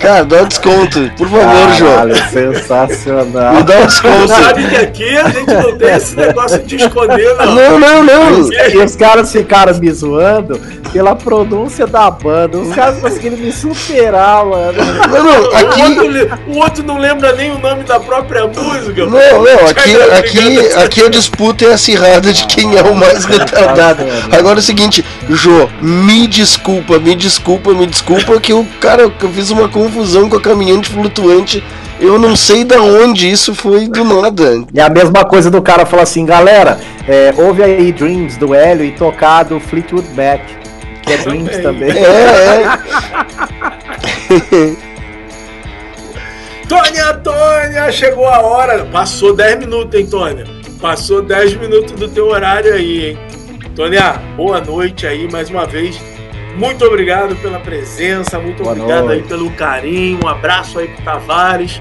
[0.00, 1.92] Cara, dá um desconto, por favor, João.
[1.92, 3.54] Caralho, sensacional.
[3.54, 4.28] Me dá um desconto.
[4.28, 7.54] Sabe que aqui a gente não tem esse negócio de esconder, não.
[7.54, 8.52] Não, não, não.
[8.52, 10.60] E os caras ficaram me zoando
[10.92, 12.58] pela pronúncia da banda.
[12.58, 14.78] Os caras conseguiram me superar, mano.
[15.08, 16.30] Não, não, O, outro, aqui.
[16.48, 19.06] o outro não lembra nem o nome da própria música.
[19.06, 24.04] Não, não, aqui, aqui, aqui a disputa é acirrada de quem é o mais retardado.
[24.30, 29.24] Agora é o seguinte, Jô, me desculpa, me desculpa, me desculpa que o cara, que
[29.24, 31.62] eu fiz uma confusão com a caminhante flutuante.
[32.00, 34.64] Eu não sei da onde isso foi do nada.
[34.74, 38.84] E a mesma coisa do cara falar assim, galera, é, ouve aí Dreams do Hélio
[38.84, 40.40] e tocar do Fleetwood Mac,
[41.02, 41.90] que é Dreams também.
[41.90, 42.64] É,
[44.72, 44.76] é.
[46.72, 48.86] Tônia, Tônia, chegou a hora.
[48.86, 50.46] Passou 10 minutos, hein, Tônia?
[50.80, 53.18] Passou 10 minutos do teu horário aí, hein?
[53.76, 56.00] Tônia, boa noite aí mais uma vez.
[56.56, 59.28] Muito obrigado pela presença, muito Boa obrigado aí noite.
[59.28, 60.20] pelo carinho.
[60.24, 61.78] Um abraço aí pro Tavares.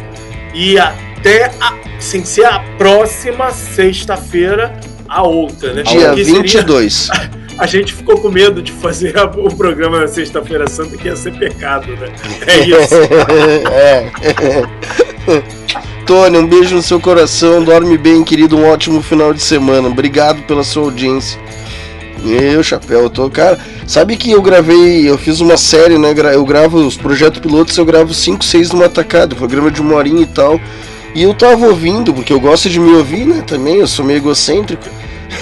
[0.53, 4.77] E até, a, sem ser a próxima sexta-feira,
[5.07, 5.83] a outra, né?
[5.83, 7.07] Dia Que seria- 22.
[7.57, 11.33] A gente ficou com medo de fazer o programa na Sexta-feira Santa, que ia ser
[11.37, 12.09] pecado, né?
[12.47, 12.95] É isso.
[13.71, 14.11] é.
[16.05, 17.63] Tony, um beijo no seu coração.
[17.63, 18.57] Dorme bem, querido.
[18.57, 19.87] Um ótimo final de semana.
[19.87, 21.39] Obrigado pela sua audiência.
[22.23, 23.29] Meu chapéu, eu tô.
[23.29, 25.09] Cara, sabe que eu gravei.
[25.09, 26.13] Eu fiz uma série, né?
[26.33, 29.35] Eu gravo os projetos pilotos, eu gravo 5, 6 numa tacada.
[29.35, 30.59] Programa de uma horinha e tal.
[31.13, 33.43] E eu tava ouvindo, porque eu gosto de me ouvir, né?
[33.45, 34.85] Também, eu sou meio egocêntrico.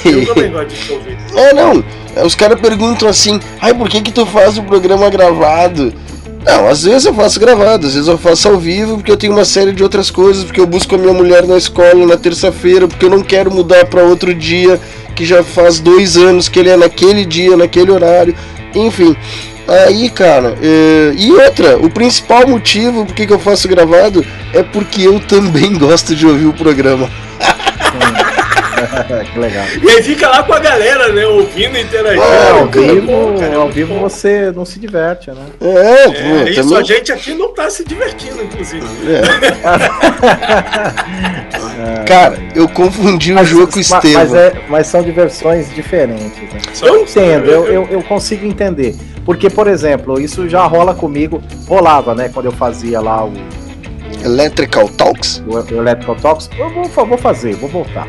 [0.06, 1.18] Eu também gosto de ouvir.
[1.36, 1.84] É, não.
[2.26, 5.94] Os caras perguntam assim, ai, por que que tu faz o programa gravado?
[6.46, 9.34] Não, às vezes eu faço gravado, às vezes eu faço ao vivo, porque eu tenho
[9.34, 12.88] uma série de outras coisas, porque eu busco a minha mulher na escola na terça-feira,
[12.88, 14.80] porque eu não quero mudar para outro dia,
[15.16, 18.34] que já faz dois anos que ele é naquele dia, naquele horário,
[18.74, 19.16] enfim.
[19.68, 25.04] Aí, cara, é, e outra, o principal motivo por que eu faço gravado é porque
[25.04, 27.08] eu também gosto de ouvir o programa.
[29.34, 29.66] que legal.
[29.84, 31.26] E aí fica lá com a galera, né?
[31.26, 32.24] Ouvindo, interagindo.
[32.24, 34.00] É, ao Cara, vivo, bom, cara, ao vivo bom.
[34.02, 35.46] você não se diverte, né?
[35.62, 38.86] É, pô, É isso, também- a gente aqui não tá se divertindo, inclusive.
[42.06, 44.20] Cara, eu confundi o jogo com o mas, Estevam.
[44.22, 46.54] mas, é- mas são diversões diferentes.
[46.54, 46.60] né?
[46.82, 48.96] Eu entendo, eu, eu, eu consigo entender.
[49.26, 52.30] Porque, por exemplo, isso já rola comigo, rolava, né?
[52.34, 53.34] Quando eu fazia lá o,
[54.26, 55.44] Electrical Talks?
[55.48, 58.08] o, o Electrical Talks, eu vou, vou fazer, vou voltar.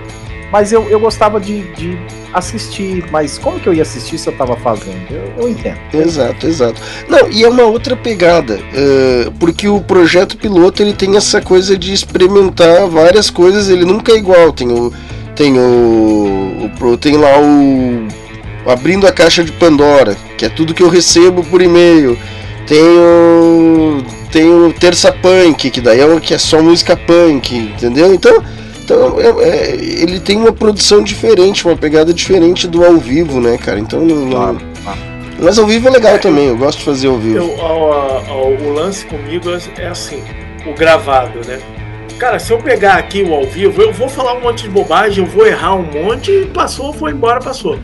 [0.51, 1.97] Mas eu, eu gostava de, de
[2.32, 5.10] assistir, mas como que eu ia assistir se eu tava fazendo?
[5.10, 5.78] Eu, eu entendo.
[5.93, 6.81] Exato, exato.
[7.09, 11.78] Não, e é uma outra pegada, eh, porque o projeto piloto ele tem essa coisa
[11.78, 14.52] de experimentar várias coisas, ele nunca é igual.
[14.52, 14.93] Tem o,
[15.36, 18.09] tem o, o tem lá o
[18.66, 22.18] abrindo a caixa de Pandora, que é tudo que eu recebo por e-mail.
[22.66, 22.82] Tem
[24.48, 28.14] o Terça Punk, que daí é, que é só música punk, entendeu?
[28.14, 28.43] Então
[28.95, 33.57] então, é- é, ele tem uma produção diferente, uma pegada diferente do ao vivo, né,
[33.57, 33.79] cara?
[33.79, 34.99] Então, não, Claro, claro.
[35.39, 37.39] mas ao vivo é legal também, eu gosto de fazer ao vivo.
[37.39, 37.93] Eu- ao-
[38.29, 40.23] ao- o lance comigo é- é assim,
[40.67, 41.61] o gravado, né?
[42.19, 45.25] Cara, se eu pegar aqui o ao vivo, eu vou falar um monte de bobagem,
[45.25, 47.79] eu vou errar um monte e passou, foi embora, passou.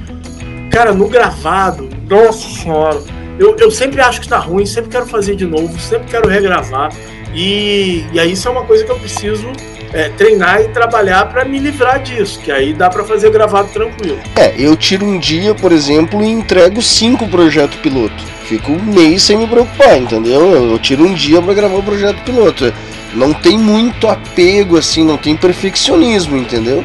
[0.70, 3.00] Cara, no gravado, nossa senhora,
[3.38, 6.92] eu, eu sempre acho que tá ruim, sempre quero fazer de novo, sempre quero regravar.
[7.34, 9.46] E, e aí isso é uma coisa que eu preciso
[9.92, 14.18] é, treinar e trabalhar para me livrar disso, que aí dá para fazer gravado tranquilo.
[14.36, 18.36] É, eu tiro um dia, por exemplo, e entrego cinco projetos piloto.
[18.44, 20.70] Fico um mês sem me preocupar, entendeu?
[20.70, 22.72] Eu tiro um dia para gravar o projeto piloto.
[23.12, 26.84] Não tem muito apego assim, não tem perfeccionismo, entendeu?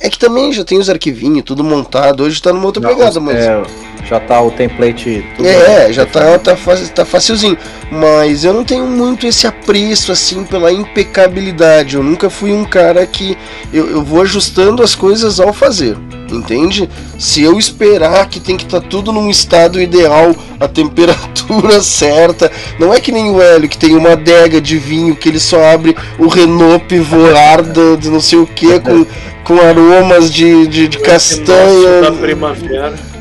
[0.00, 2.22] É que também já tem os arquivinhos, tudo montado.
[2.22, 3.36] Hoje tá numa outra não, pegada, mas.
[3.36, 3.62] É,
[4.08, 5.24] já tá o template.
[5.44, 6.56] é, já tá, tá,
[6.94, 7.58] tá facilzinho.
[7.90, 11.96] Mas eu não tenho muito esse apreço assim pela impecabilidade.
[11.96, 13.36] Eu nunca fui um cara que.
[13.72, 15.96] Eu, eu vou ajustando as coisas ao fazer.
[16.30, 16.88] Entende?
[17.18, 22.50] Se eu esperar que tem que estar tá tudo num estado ideal, a temperatura certa,
[22.78, 25.72] não é que nem o Hélio que tem uma adega de vinho que ele só
[25.72, 29.06] abre o Renault Pivoar de, de não sei o que com,
[29.44, 32.02] com aromas de, de, de castanha.
[32.02, 33.17] Da primavera.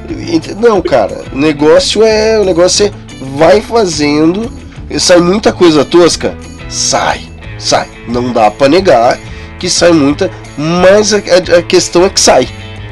[0.60, 2.40] Não, cara, o negócio é.
[2.40, 2.92] O negócio é
[3.36, 4.52] vai fazendo.
[5.00, 6.36] Sai muita coisa tosca?
[6.70, 7.22] Sai,
[7.58, 7.88] sai.
[8.08, 9.20] Não dá para negar
[9.60, 12.48] que sai muita, mas a, a, questão é que sai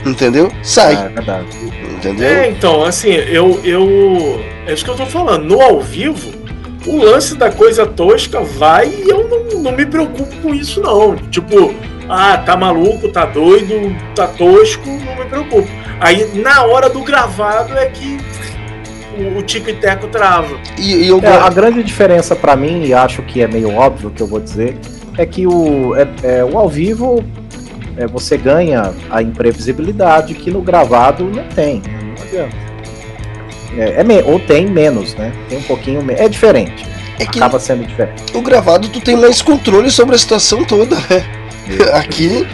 [0.06, 0.52] entendeu?
[0.62, 0.94] Sai.
[0.94, 1.48] É, verdade.
[1.96, 2.28] Entendeu?
[2.28, 4.44] É, então, assim, eu, eu.
[4.68, 5.46] É isso que eu tô falando.
[5.46, 6.32] No ao vivo,
[6.86, 11.16] o lance da coisa tosca vai e eu não, não me preocupo com isso, não.
[11.16, 11.74] Tipo,
[12.10, 15.68] ah, tá maluco, tá doido, tá tosco, não me preocupo.
[16.00, 18.18] Aí, na hora do gravado, é que
[19.18, 20.58] o, o Tico e Teco trava.
[20.78, 21.20] E, e eu...
[21.22, 24.40] é, a grande diferença para mim, e acho que é meio óbvio que eu vou
[24.40, 24.78] dizer,
[25.18, 27.24] é que o, é, é, o ao vivo
[27.98, 31.82] é, você ganha a imprevisibilidade que no gravado não tem.
[31.82, 32.66] Não adianta.
[33.78, 35.32] É, é ou tem menos, né?
[35.50, 36.22] Tem um pouquinho menos.
[36.22, 36.86] É diferente.
[37.20, 38.24] É que Acaba sendo diferente.
[38.34, 41.45] O gravado tu tem mais controle sobre a situação toda, né?
[41.94, 42.46] Aqui.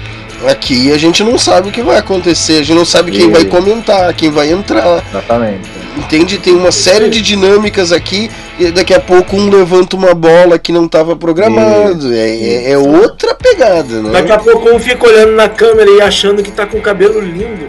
[0.48, 3.46] Aqui a gente não sabe o que vai acontecer, a gente não sabe quem vai
[3.46, 5.04] comentar, quem vai entrar.
[5.08, 5.70] Exatamente.
[5.96, 6.40] Entende?
[6.40, 10.72] Tem uma série de dinâmicas aqui e daqui a pouco um levanta uma bola que
[10.72, 12.12] não estava programado.
[12.12, 14.12] É, é, é, outra pegada, né?
[14.12, 17.20] Daqui a pouco um fica olhando na câmera e achando que tá com o cabelo
[17.20, 17.68] lindo.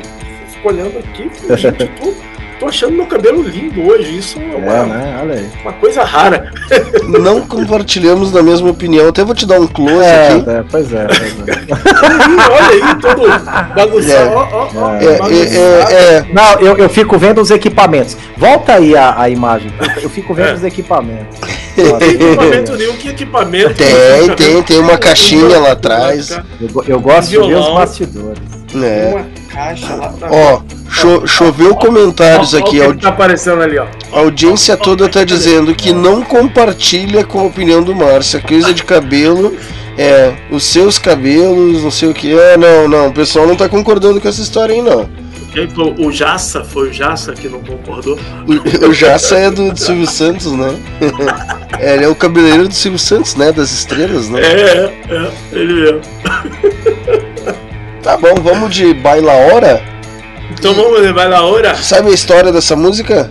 [0.51, 2.32] Fica olhando aqui, gente, tô
[2.69, 4.19] achando meu cabelo lindo hoje.
[4.19, 5.51] Isso é uma, é, né?
[5.63, 6.51] uma coisa rara.
[7.09, 9.09] Não compartilhamos da mesma opinião.
[9.09, 10.51] Até vou te dar um close é, aqui.
[10.51, 11.07] É, pois é.
[11.07, 11.63] Pois é.
[12.53, 13.23] Olha aí, todo
[13.75, 14.13] bagunçado.
[14.13, 18.17] É, ó, ó, é, é, é, Não, eu, eu fico vendo os equipamentos.
[18.37, 19.73] Volta aí a, a imagem.
[20.03, 21.39] Eu fico vendo os equipamentos.
[21.77, 23.75] Não tem equipamento nenhum, que equipamento?
[23.75, 26.31] Tem, tem, tem uma caixinha lá atrás.
[26.61, 28.43] Eu, eu gosto de ver os bastidores.
[28.75, 29.42] É.
[29.53, 32.81] Caixa lá tá Ó, cho choveu comentários aqui.
[32.81, 33.87] Ó, tá aparecendo ali, ó.
[34.11, 38.39] A audiência toda tá dizendo que não compartilha com a opinião do Márcio.
[38.39, 39.55] A coisa de cabelo
[39.99, 42.57] é os seus cabelos, não sei o que é.
[42.57, 45.09] Não, não, o pessoal não tá concordando com essa história aí, não.
[45.99, 46.65] O Jassa?
[46.65, 48.19] Foi o Jassa que não concordou?
[48.47, 50.75] O, o Jassa é do, do Silvio Santos, né?
[51.79, 53.53] é, ele é o cabeleireiro do Silvio Santos, né?
[53.53, 54.41] Das estrelas, né?
[54.41, 56.01] É, é, ele mesmo.
[58.03, 59.81] Tá bom, vamos de Baila Hora?
[60.51, 61.77] Então vamos de Baila Hora?
[61.77, 63.31] Sabe a história dessa música?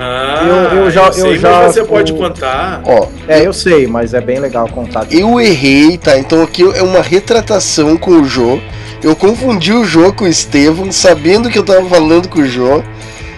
[0.00, 0.42] Ah,
[0.72, 2.80] eu, eu já, eu, sei, já você pode contar.
[2.84, 5.06] Ó, é, eu sei, mas é bem legal contar.
[5.10, 6.18] Eu errei, tá?
[6.18, 8.58] Então aqui é uma retratação com o Jô.
[9.02, 12.82] Eu confundi o Jô com o Estevam, sabendo que eu tava falando com o Jô.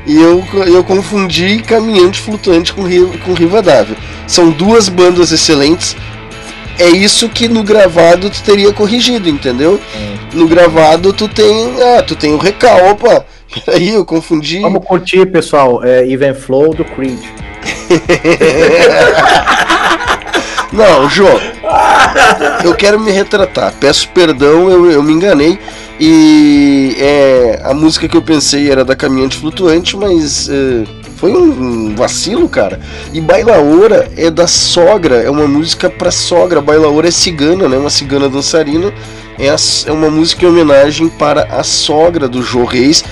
[0.07, 2.82] E eu, eu confundi Caminhante Flutuante com,
[3.24, 3.97] com Riva D'Ávila.
[4.27, 5.97] São duas bandas excelentes,
[6.78, 9.80] é isso que no gravado tu teria corrigido, entendeu?
[9.94, 10.36] É.
[10.36, 11.74] No gravado tu tem.
[11.82, 12.90] Ah, tu tem o recal.
[12.90, 13.24] Opa,
[13.64, 14.60] peraí, eu confundi.
[14.60, 15.84] Vamos curtir, pessoal.
[15.84, 17.18] É Even Flow do Creed.
[20.72, 21.26] Não, Jô,
[22.64, 23.74] eu quero me retratar.
[23.80, 25.59] Peço perdão, eu, eu me enganei.
[25.98, 30.48] E é, a música que eu pensei era da Caminhante Flutuante, mas.
[30.48, 30.84] É,
[31.20, 32.80] foi um, vacilo, cara.
[33.12, 36.62] E Bailaora é da sogra, é uma música pra sogra.
[36.62, 37.76] Bailaora é cigana, né?
[37.76, 38.90] Uma cigana dançarina.
[39.38, 39.56] É, a,
[39.86, 43.05] é uma música em homenagem para a sogra do Jô Reis.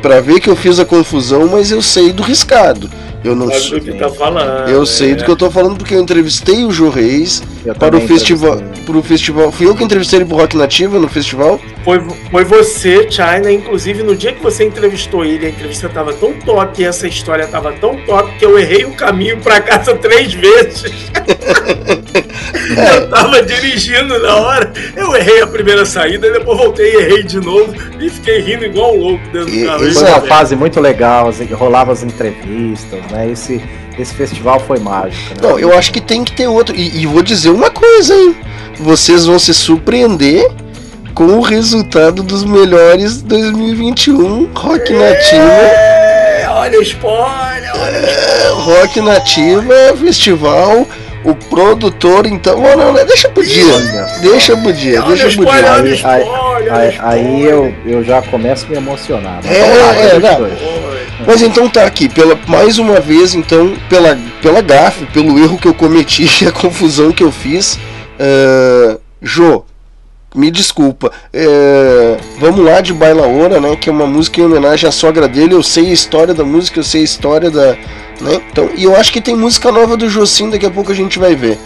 [0.00, 2.88] Pra ver que eu fiz a confusão, mas eu sei do riscado.
[3.24, 3.80] Eu não sei.
[3.80, 4.68] que tá falando.
[4.68, 5.24] Eu sei do é.
[5.24, 7.42] que eu tô falando porque eu entrevistei o Jô Reis
[7.78, 8.62] para o festival.
[8.86, 9.52] Para o festival.
[9.52, 11.60] Fui eu que entrevistei ele pro Rock Nativa no festival.
[11.84, 12.00] Foi,
[12.30, 13.50] foi você, China.
[13.50, 17.46] Inclusive, no dia que você entrevistou ele, a entrevista tava tão top, e essa história
[17.46, 20.92] tava tão top que eu errei o caminho para casa três vezes.
[22.18, 24.72] eu tava dirigindo na hora.
[24.96, 28.94] Eu errei a primeira saída, depois voltei e errei de novo e fiquei rindo igual
[28.96, 29.92] um louco dentro do carro.
[29.92, 33.30] Foi uma fase muito legal, assim, rolava as entrevistas, né?
[33.30, 33.62] Esse,
[33.98, 35.34] esse festival foi mágico.
[35.34, 35.48] Né?
[35.48, 36.74] Não, eu acho que tem que ter outro.
[36.76, 38.36] E, e vou dizer uma coisa, hein?
[38.78, 40.48] vocês vão se surpreender
[41.14, 45.42] com o resultado dos melhores 2021 Rock Nativa.
[45.42, 50.86] É, olha o spoiler, olha o É, Rock Nativa Festival.
[51.24, 52.56] O produtor, então.
[52.58, 53.64] Oh, não, não, deixa pro dia.
[54.20, 55.72] Deixa pro dia, Olha deixa pro dia.
[55.74, 57.44] Aí, spoiler, aí, aí spoiler.
[57.44, 59.40] eu, eu já começo a me emocionar.
[59.42, 61.26] Mas É, lá, é, não.
[61.26, 65.66] Mas então tá aqui, pela, mais uma vez, então, pela, pela gafe, pelo erro que
[65.66, 67.78] eu cometi e a confusão que eu fiz.
[68.18, 69.64] Uh, Jô,
[70.34, 71.10] me desculpa.
[71.32, 73.76] É, vamos lá de Bailaora, né?
[73.76, 75.54] Que é uma música em homenagem à sogra dele.
[75.54, 77.72] Eu sei a história da música, eu sei a história da.
[78.20, 78.40] Né?
[78.50, 81.18] Então, e eu acho que tem música nova do Jocim, daqui a pouco a gente
[81.18, 81.58] vai ver.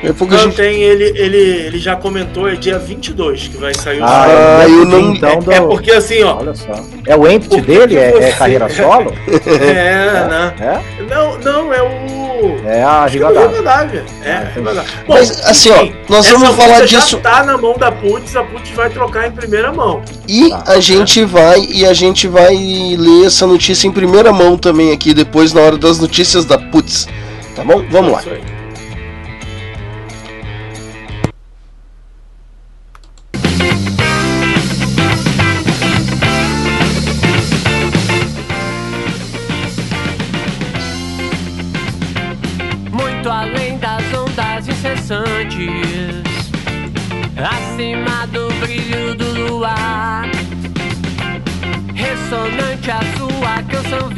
[0.00, 0.54] A Não, gente.
[0.56, 4.58] tem, ele, ele, ele já comentou, é dia 22 que vai sair o Ah.
[4.60, 5.14] Ah, eu não.
[5.14, 5.50] Então, do...
[5.52, 6.36] É porque assim, ó.
[6.38, 6.72] Olha só.
[7.06, 7.96] É o empty dele?
[7.96, 9.12] É, é você- carreira solo?
[9.46, 10.54] É, né?
[10.60, 11.02] É?
[11.12, 12.28] Não, não, é o.
[12.64, 14.04] É a é Rivadavia.
[14.24, 14.52] É, Ah.
[14.54, 14.90] Rivadavia.
[15.08, 18.70] Mas, assim, ó, nós vamos falar disso- Já tá na mão da Putz, a Putz
[18.70, 20.02] vai trocar em primeira mão.
[20.28, 20.62] E Tá.
[20.68, 25.12] a gente vai e a gente vai ler essa notícia em primeira mão também aqui
[25.12, 27.08] depois na hora das notícias da Putz.
[27.56, 27.82] Tá bom?
[27.90, 28.22] Vamos lá.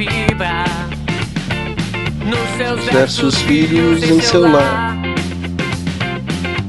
[0.00, 0.64] Vibra,
[2.24, 4.96] nos seus Versos filhos em seu lar.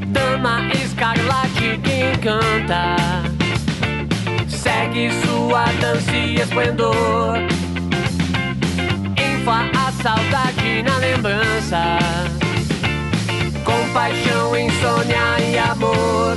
[0.08, 2.98] Dama escarlate que encanta,
[4.50, 7.38] segue sua dança e esplendor.
[9.16, 12.00] Enfa a saudade na lembrança.
[13.64, 16.36] Compaixão, insônia e amor.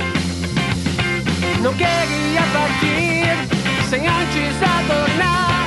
[1.61, 5.64] Não queria partir Sem antes adornar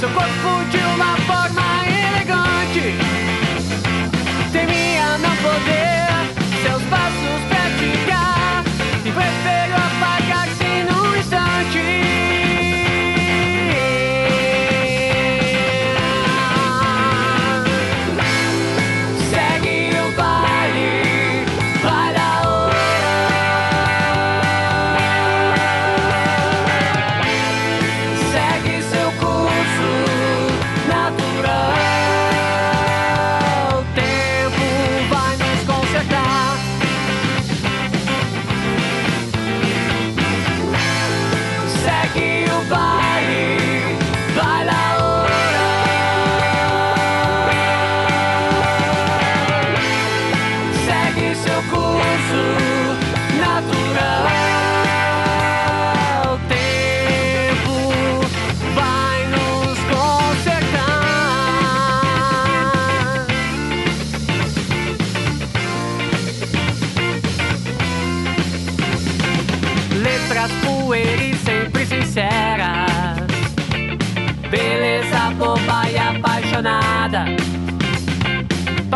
[0.00, 2.96] Seu corpo de uma forma elegante.
[4.50, 6.08] Temia não poder.
[6.62, 7.59] Seus passos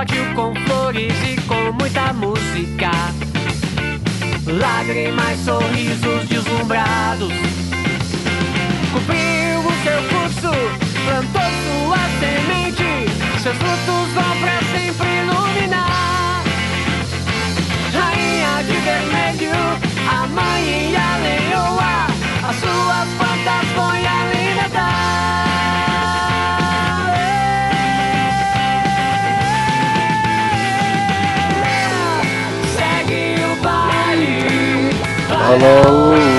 [0.05, 2.91] Partiu com flores e com muita música.
[4.47, 7.33] Lágrimas, sorrisos deslumbrados.
[8.93, 10.53] Cumpriu o seu curso,
[11.07, 13.09] plantou sua semente.
[13.43, 16.45] Seus frutos vão pra sempre iluminar.
[17.95, 19.57] Rainha de vermelho,
[20.07, 22.07] a mãe e a leoa.
[22.47, 24.25] As suas plantas põe a
[35.59, 36.34] vai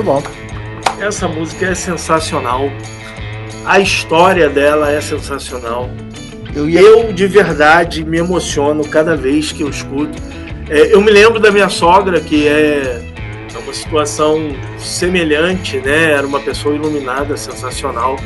[0.00, 0.22] Muito bom.
[0.98, 2.70] essa música é sensacional.
[3.66, 5.90] A história dela é sensacional.
[6.54, 6.80] Eu ia.
[6.80, 10.18] Eu, de verdade, me emociono cada vez que eu escuto.
[10.70, 13.02] É, eu me lembro da minha sogra, que é
[13.54, 16.12] é uma situação semelhante, né?
[16.12, 18.16] Era uma pessoa iluminada, sensacional,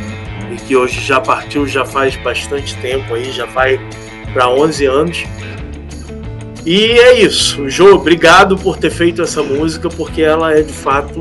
[0.53, 3.81] e que hoje já partiu, já faz bastante tempo aí, já vai
[4.33, 5.25] para 11 anos.
[6.65, 7.69] E é isso.
[7.69, 11.21] Jô, obrigado por ter feito essa música, porque ela é de fato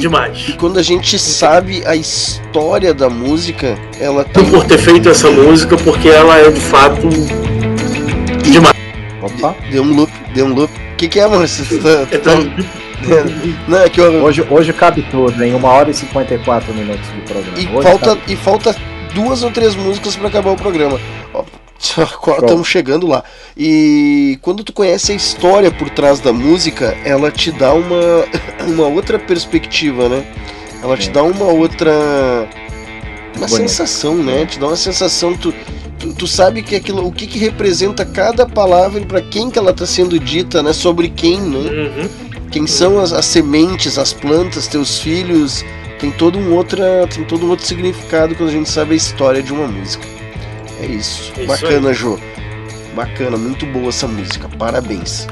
[0.00, 0.46] demais.
[0.48, 4.44] E quando a gente sabe a história da música, ela tem.
[4.50, 7.08] Por ter feito essa música, porque ela é de fato
[8.42, 8.74] demais.
[9.22, 9.54] Opa.
[9.70, 10.72] Deu um loop, deu um loop.
[10.92, 11.46] O que, que é, mano?
[11.46, 12.34] Você tá- Então,
[13.68, 14.22] Não, é que eu.
[14.22, 17.58] Hoje, hoje cabe tudo, em 1 hora e 54 minutos de programa.
[17.58, 18.76] E Hoje falta, cabe- e falta
[19.14, 20.98] duas ou três músicas pra acabar o programa.
[21.80, 23.24] Estamos chegando lá.
[23.56, 28.26] E quando tu conhece a história por trás da música, ela te dá uma,
[28.68, 30.26] uma outra perspectiva, né?
[30.82, 31.12] Ela te Sim.
[31.12, 31.90] dá uma outra.
[33.36, 33.68] Uma Bonito.
[33.68, 34.44] sensação, né?
[34.44, 35.34] Te dá uma sensação.
[35.34, 35.54] Tu,
[35.98, 39.58] tu, tu sabe que aquilo, o que, que representa cada palavra e pra quem que
[39.58, 40.74] ela tá sendo dita, né?
[40.74, 41.58] Sobre quem, né?
[41.58, 42.08] uhum.
[42.50, 45.64] Quem são as, as sementes, as plantas, teus filhos,
[46.00, 49.42] tem todo um outra, tem todo um outro significado quando a gente sabe a história
[49.42, 50.04] de uma música.
[50.80, 51.32] É isso.
[51.36, 52.18] Isso Bacana, Jô.
[52.94, 54.48] Bacana, muito boa essa música.
[54.58, 55.26] Parabéns.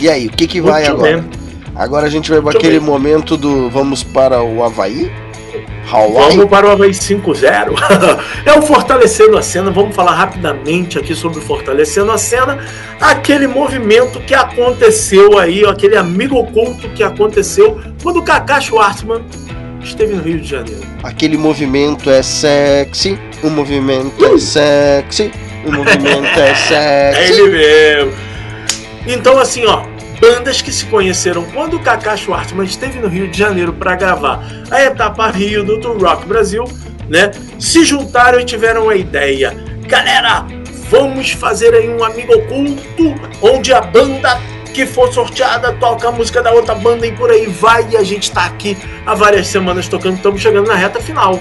[0.00, 1.18] E aí, o que que vai Muito agora?
[1.18, 1.30] bem.
[1.74, 2.88] Agora a gente vai para aquele bem.
[2.88, 5.10] momento do vamos para o Havaí?
[5.90, 6.36] Hawaii?
[6.36, 7.74] Vamos para o Havaí 5-0.
[8.46, 9.70] é o Fortalecendo a Cena.
[9.70, 12.58] Vamos falar rapidamente aqui sobre o Fortalecendo a Cena.
[13.00, 19.22] Aquele movimento que aconteceu aí, aquele amigo oculto que aconteceu quando o Kaká Schwartzman
[19.82, 20.80] esteve no Rio de Janeiro.
[21.02, 25.30] Aquele movimento é sexy, o movimento é sexy,
[25.64, 27.32] o movimento é É sexy.
[27.32, 28.12] ele mesmo.
[29.06, 29.84] Então, assim, ó,
[30.20, 34.44] bandas que se conheceram quando o Kaká Schwartzman esteve no Rio de Janeiro para gravar
[34.70, 36.64] a etapa Rio do Tour Rock Brasil,
[37.08, 37.30] né?
[37.58, 39.56] Se juntaram e tiveram a ideia.
[39.86, 40.44] Galera,
[40.90, 44.38] vamos fazer aí um amigo oculto onde a banda
[44.72, 47.86] que for sorteada toca a música da outra banda e por aí vai.
[47.90, 48.76] E a gente tá aqui
[49.06, 51.38] há várias semanas tocando, estamos chegando na reta final.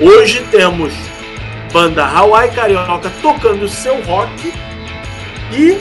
[0.00, 0.92] Hoje temos
[1.72, 4.52] banda Hawaii Carioca tocando seu rock
[5.52, 5.78] e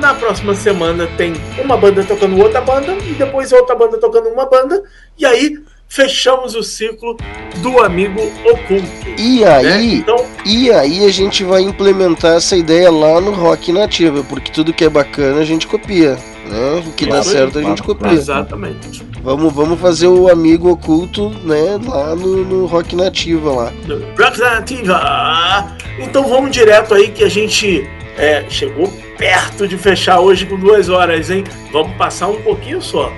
[0.00, 4.46] na próxima semana tem uma banda tocando outra banda e depois outra banda tocando uma
[4.46, 4.82] banda
[5.18, 5.58] e aí
[5.88, 7.16] fechamos o ciclo
[7.58, 8.88] do amigo oculto.
[9.18, 9.54] E né?
[9.54, 14.50] aí, Então, e aí a gente vai implementar essa ideia lá no rock nativa, porque
[14.50, 16.82] tudo que é bacana a gente copia, né?
[16.86, 17.36] O que dá Isso aí.
[17.36, 18.12] certo a gente copia.
[18.12, 19.02] exatamente.
[19.22, 23.72] Vamos, vamos fazer o amigo oculto, né, lá no, no rock nativa lá.
[24.18, 25.74] Rock Nativa.
[25.98, 27.88] Então vamos direto aí que a gente
[28.18, 31.44] é, chegou perto de fechar hoje com duas horas, hein?
[31.72, 33.10] Vamos passar um pouquinho só.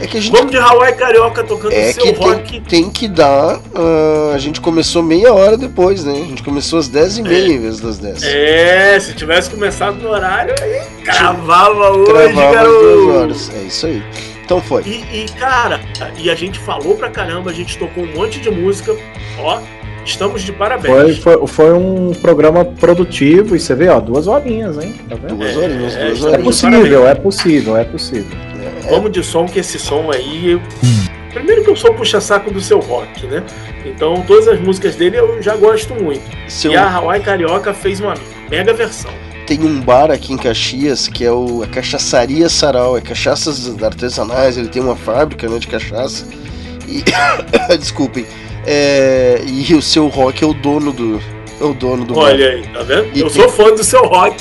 [0.00, 2.52] É que a gente Vamos de Hawaii Carioca tocando é seu que rock.
[2.52, 3.60] tem, tem que dar.
[3.74, 6.12] ah, a gente começou meia hora depois, né?
[6.12, 8.22] A gente começou às 10 e meia em vez das 10.
[8.24, 12.78] É, se tivesse começado no horário, aí cravava hoje, Cravava garoto.
[12.78, 13.50] duas horas.
[13.54, 14.02] É isso aí.
[14.44, 14.82] Então foi.
[14.82, 15.80] E, e, cara,
[16.18, 18.96] e a gente falou pra caramba, a gente tocou um monte de música.
[19.38, 19.60] Ó,
[20.04, 21.18] estamos de Foi, parabéns.
[21.18, 24.94] foi, foi um programa produtivo e você vê, ó, duas horinhas, hein?
[25.08, 25.36] Tá vendo?
[25.36, 26.42] Duas horinhas, é, duas É horinhas.
[26.42, 28.36] possível, é possível, é possível.
[28.90, 30.60] Vamos de som, que esse som aí.
[31.32, 33.42] Primeiro que eu sou puxa-saco do seu rock, né?
[33.86, 36.22] Então todas as músicas dele eu já gosto muito.
[36.48, 38.14] Seu- E a Hawaii Carioca fez uma
[38.50, 39.10] mega versão.
[39.46, 44.56] Tem um bar aqui em Caxias que é o a Cachaçaria Sarau, é cachaças artesanais,
[44.58, 46.26] ele tem uma fábrica né, de cachaça.
[46.86, 47.02] E.
[47.78, 48.26] Desculpem.
[48.66, 51.20] É, e o seu rock é o dono do.
[51.60, 52.24] É o dono do bar.
[52.24, 53.08] Olha aí, tá vendo?
[53.14, 54.36] E eu tem- sou fã do seu rock.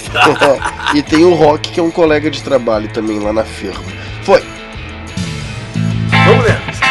[0.96, 3.82] e tem o Rock, que é um colega de trabalho também lá na firma.
[4.23, 4.43] Foi.
[6.26, 6.81] Vamos nessa.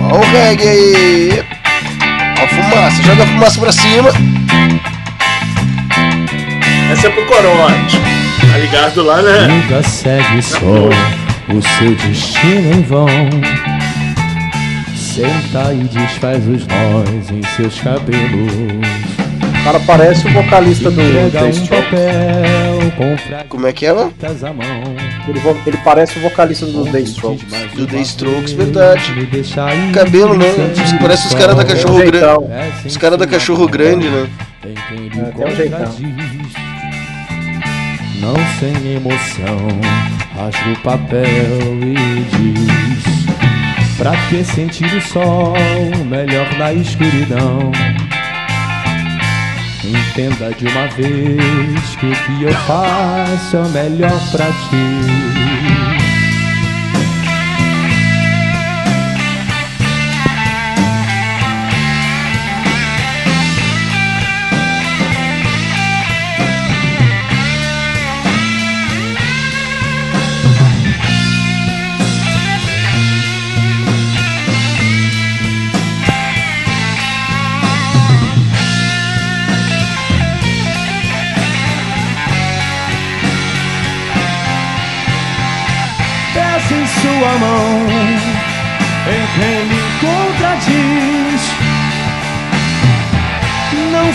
[0.00, 1.44] Ó o reggae aí.
[2.40, 4.10] Ó a fumaça, joga a fumaça pra cima.
[6.90, 8.00] Essa é pro Corote.
[8.50, 9.46] Tá ligado lá, né?
[9.46, 13.06] Nunca segue só o seu destino em vão.
[14.96, 18.52] Senta e desfaz os nós em seus cabelos.
[19.60, 21.10] O cara parece o vocalista do um
[23.48, 24.12] Como é que é, mano?
[25.28, 27.44] Ele, vo- ele parece o vocalista do The Strokes.
[27.74, 29.12] Do The Strokes, verdade.
[29.92, 30.46] Cabelo, né?
[31.00, 32.52] Parece os caras da cachorro grande.
[32.52, 34.26] É, Os caras da cachorro grande, né?
[34.62, 35.94] Tem quem lhe É, tem um jeitão.
[38.20, 39.56] Não sem emoção,
[40.34, 41.24] rasga o papel
[41.82, 45.54] e diz: Pra que sentir o sol,
[46.06, 47.70] melhor na escuridão?
[50.18, 55.57] Entenda de uma vez que o que eu faço é o melhor pra ti.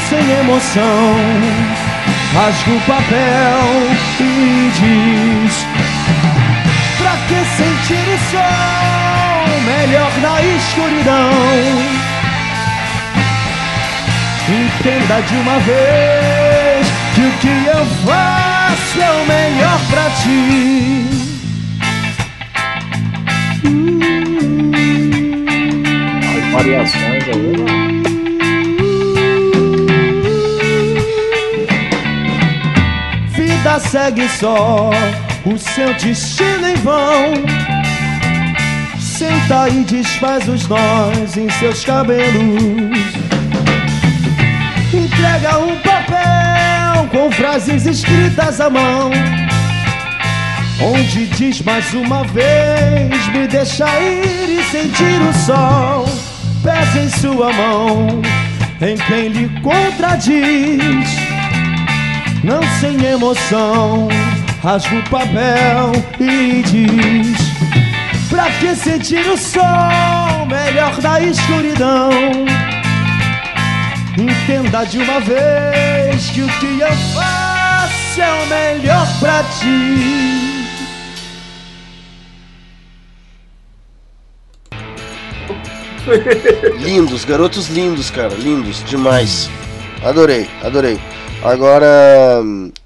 [0.09, 1.15] Sem emoção.
[2.33, 3.59] Rasga o papel
[4.19, 5.65] e diz:
[6.97, 8.43] Pra que sentir o sol?
[9.65, 12.03] Melhor na escuridão.
[14.49, 21.09] Entenda de uma vez que o que eu faço é o melhor pra ti.
[26.51, 27.92] Variações aí, né?
[33.63, 34.89] Vida segue só
[35.45, 37.33] o seu destino em vão.
[38.99, 42.27] Senta e desfaz os nós em seus cabelos.
[44.93, 49.11] Entrega um papel com frases escritas à mão.
[50.81, 56.05] Onde diz mais uma vez: Me deixa ir e sentir o sol.
[56.61, 58.21] Pesa em sua mão,
[58.81, 61.12] em quem lhe contradiz.
[62.43, 64.09] Não sem emoção,
[64.61, 67.37] rasga o papel e diz:
[68.29, 70.45] Pra que sentir o sol?
[70.49, 72.11] Melhor na escuridão.
[74.17, 80.33] Entenda de uma vez que o que eu faço é o melhor pra ti.
[86.83, 89.49] Lindos, garotos lindos, cara, lindos, demais.
[90.03, 90.99] Adorei, adorei.
[91.43, 92.41] Agora,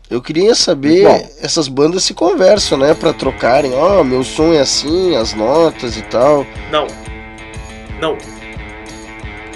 [0.09, 1.29] eu queria saber, Bom.
[1.41, 6.01] essas bandas se conversam, né, Pra trocarem, ó, meu som é assim, as notas e
[6.03, 6.45] tal.
[6.71, 6.87] Não.
[7.99, 8.17] Não.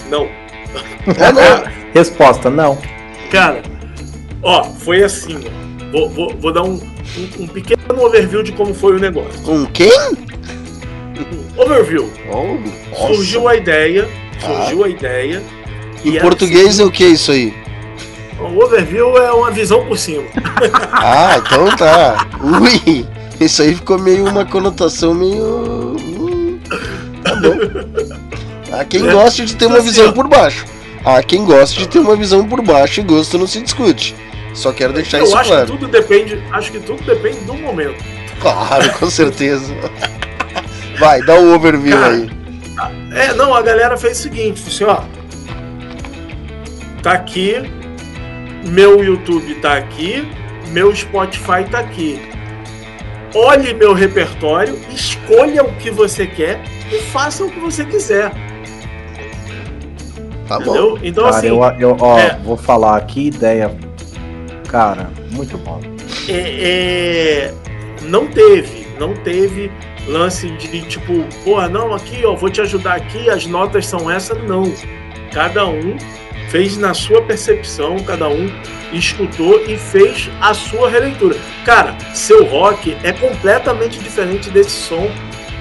[0.09, 0.23] Não.
[0.25, 1.71] É, não.
[1.93, 2.77] Resposta, não.
[3.31, 3.61] Cara,
[4.43, 5.37] ó, foi assim.
[5.37, 5.91] ó.
[5.91, 9.41] Vou, vou, vou dar um, um, um pequeno overview de como foi o negócio.
[9.41, 9.91] Com quem?
[11.57, 12.09] Overview.
[12.31, 13.07] Oh.
[13.07, 14.07] Surgiu a ideia.
[14.37, 14.39] Ah.
[14.45, 15.43] Surgiu a ideia.
[16.03, 17.53] Em e português é o que isso aí?
[17.53, 20.23] assim, O overview é uma visão por cima.
[20.93, 22.27] Ah, então tá.
[22.41, 23.05] Ui,
[23.39, 25.95] isso aí ficou meio uma conotação meio.
[25.99, 26.59] hum,
[27.23, 27.55] Tá bom.
[28.71, 30.11] Há quem É, goste de ter uma assim, visão ó.
[30.11, 30.65] por baixo.
[31.03, 34.15] Há quem goste de ter uma visão por baixo e gosto não se discute.
[34.53, 35.65] Só quero deixar Eu isso acho claro.
[35.65, 36.41] que tudo depende.
[36.51, 38.03] Acho que tudo depende do momento.
[38.39, 39.73] Claro, com certeza.
[40.99, 42.29] Vai, dá um overview Cara, aí.
[43.13, 45.01] É, não, a galera fez o seguinte, assim, ó.
[47.03, 47.55] Tá aqui,
[48.67, 50.27] meu YouTube tá aqui,
[50.67, 52.21] meu Spotify tá aqui.
[53.33, 56.61] Olhe meu repertório, escolha o que você quer
[56.91, 58.31] e faça o que você quiser.
[60.47, 60.63] Tá bom.
[60.63, 60.99] Entendeu?
[61.01, 62.37] Então Cara, assim, eu, eu ó, é.
[62.43, 63.75] vou falar aqui, ideia.
[64.69, 65.81] Cara, muito bom.
[66.29, 67.53] é, é,
[68.03, 69.71] não teve, não teve
[70.07, 74.37] lance de tipo, porra, não, aqui, ó, vou te ajudar aqui, as notas são essas,
[74.43, 74.71] não.
[75.31, 75.97] Cada um
[76.51, 78.49] fez na sua percepção, cada um
[78.91, 81.37] escutou e fez a sua releitura.
[81.65, 85.09] Cara, seu rock é completamente diferente desse som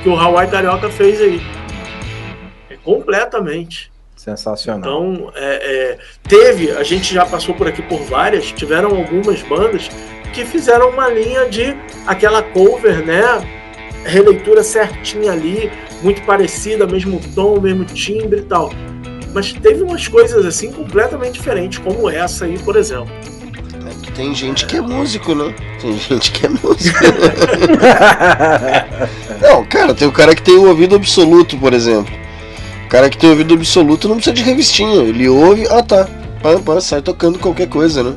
[0.03, 1.41] que o Hawaii Carioca fez aí.
[2.69, 3.93] É completamente.
[4.17, 4.81] Sensacional.
[4.81, 5.99] Então, é, é,
[6.29, 9.89] teve, a gente já passou por aqui por várias, tiveram algumas bandas
[10.35, 13.23] que fizeram uma linha de aquela cover, né?
[14.05, 15.71] Releitura certinha ali,
[16.03, 18.71] muito parecida, mesmo tom, mesmo timbre e tal.
[19.33, 23.11] Mas teve umas coisas assim completamente diferentes, como essa aí, por exemplo.
[23.87, 25.55] É que tem gente que é músico, né?
[25.81, 26.99] Tem gente que é músico.
[29.41, 32.13] não, cara, tem o cara que tem o ouvido absoluto, por exemplo.
[32.87, 35.03] O cara que tem ouvido absoluto não precisa de revistinha.
[35.03, 36.09] Ele ouve, ah tá.
[36.43, 38.15] Pá, pá, sai tocando qualquer coisa, né?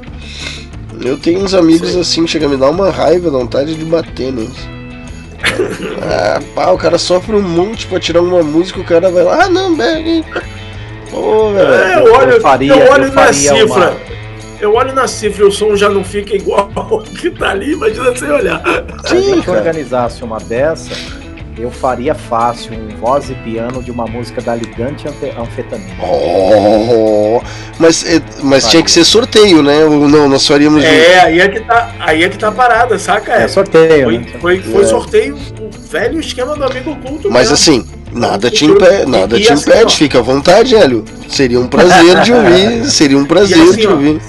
[1.01, 1.99] Eu tenho uns amigos Sim.
[1.99, 4.73] assim, chega a me dar uma raiva, vontade de bater neles.
[6.01, 9.43] Ah, pá, o cara sofre um monte pra tirar uma música, o cara vai lá,
[9.43, 10.23] ah não, bebe.
[11.13, 13.65] Pô, É, eu olho, eu faria- eu olho eu na cifra.
[13.65, 13.93] uma-
[14.59, 17.73] Eu olho na cifra e o som já não fica igual ao que tá ali,
[17.73, 18.61] imagina sem olhar.
[19.05, 20.89] Se a gente organizasse uma dessa,
[21.59, 25.93] eu faria fácil um voz e piano de uma música da Ligante Anfe- Anfetamina.
[26.01, 27.41] Oh,
[27.77, 29.83] mas é, mas tinha que ser sorteio, né?
[29.83, 30.81] Ou não, nós faríamos.
[30.83, 33.33] É, aí é que tá, aí é que tá parada, saca?
[33.33, 34.25] É sorteio, Foi, né?
[34.39, 34.87] foi, foi É.
[34.87, 37.29] sorteio, o velho esquema do amigo oculto.
[37.29, 37.53] Mas mesmo.
[37.55, 39.89] assim, nada te impede, nada E te assim, impede, ó.
[39.89, 41.03] fica à vontade, Hélio.
[41.27, 44.21] Seria um prazer de ouvir, seria um prazer assim, de ó, ouvir.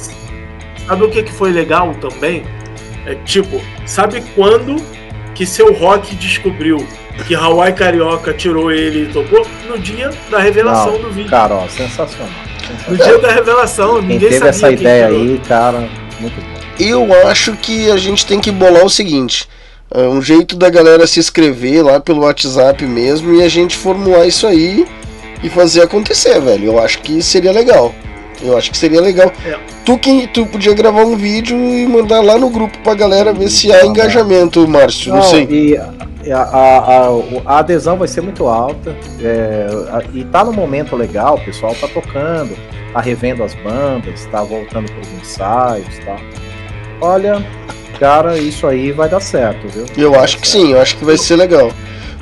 [0.86, 2.44] Sabe o que, que foi legal também?
[3.06, 4.76] É tipo, sabe quando
[5.34, 6.86] que seu rock descobriu
[7.26, 9.46] que Hawaii Carioca tirou ele e tocou?
[9.68, 11.30] No dia da revelação Não, do vídeo.
[11.30, 12.32] Cara, ó, sensacional.
[12.88, 15.88] No dia da revelação, Quem ninguém teve sabia essa ideia aí, cara,
[16.18, 16.54] muito bom.
[16.78, 19.48] Eu acho que a gente tem que bolar o seguinte:
[20.02, 24.46] um jeito da galera se inscrever lá pelo WhatsApp mesmo e a gente formular isso
[24.46, 24.86] aí
[25.42, 26.64] e fazer acontecer, velho.
[26.66, 27.94] Eu acho que seria legal.
[28.42, 29.32] Eu acho que seria legal.
[29.46, 29.56] É.
[29.84, 33.48] Tu que tu podia gravar um vídeo e mandar lá no grupo pra galera ver
[33.48, 35.10] se há engajamento, Márcio.
[35.12, 35.46] Não, Não, sei.
[36.24, 37.08] E a, a-
[37.46, 38.96] a- adesão vai ser muito alta.
[39.22, 42.56] é, a- e tá no momento legal, o pessoal tá tocando,
[42.92, 46.16] tá revendo as bandas, tá voltando pros ensaios, tá.
[47.00, 47.44] Olha,
[47.98, 49.86] cara, isso aí vai dar certo, viu?
[49.96, 51.72] Eu acho que sim, eu acho que vai ser legal.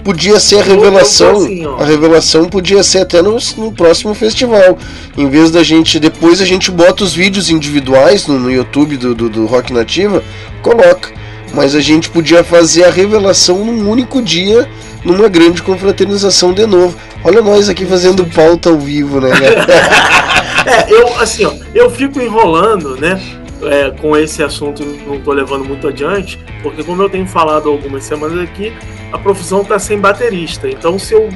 [0.05, 1.37] Podia ser a revelação.
[1.37, 4.77] assim, a revelação podia ser até no, no próximo festival.
[5.17, 6.01] Em vez da gente.
[6.01, 10.23] Depois a gente bota os vídeos individuais no, no YouTube do, do, do Rock Nativa,
[10.61, 11.11] coloca.
[11.55, 14.69] Mas a gente podia fazer a revelação num único dia,
[15.05, 16.97] numa grande confraternização de novo.
[17.23, 19.31] Olha nós aqui fazendo pauta ao vivo, né?
[20.65, 23.21] É, eu, assim, ó, eu fico enrolando, né?
[23.65, 28.05] É, com esse assunto, não tô levando muito adiante, porque como eu tenho falado algumas
[28.05, 28.73] semanas aqui,
[29.13, 30.69] a profissão tá sem baterista.
[30.69, 31.29] Então, se eu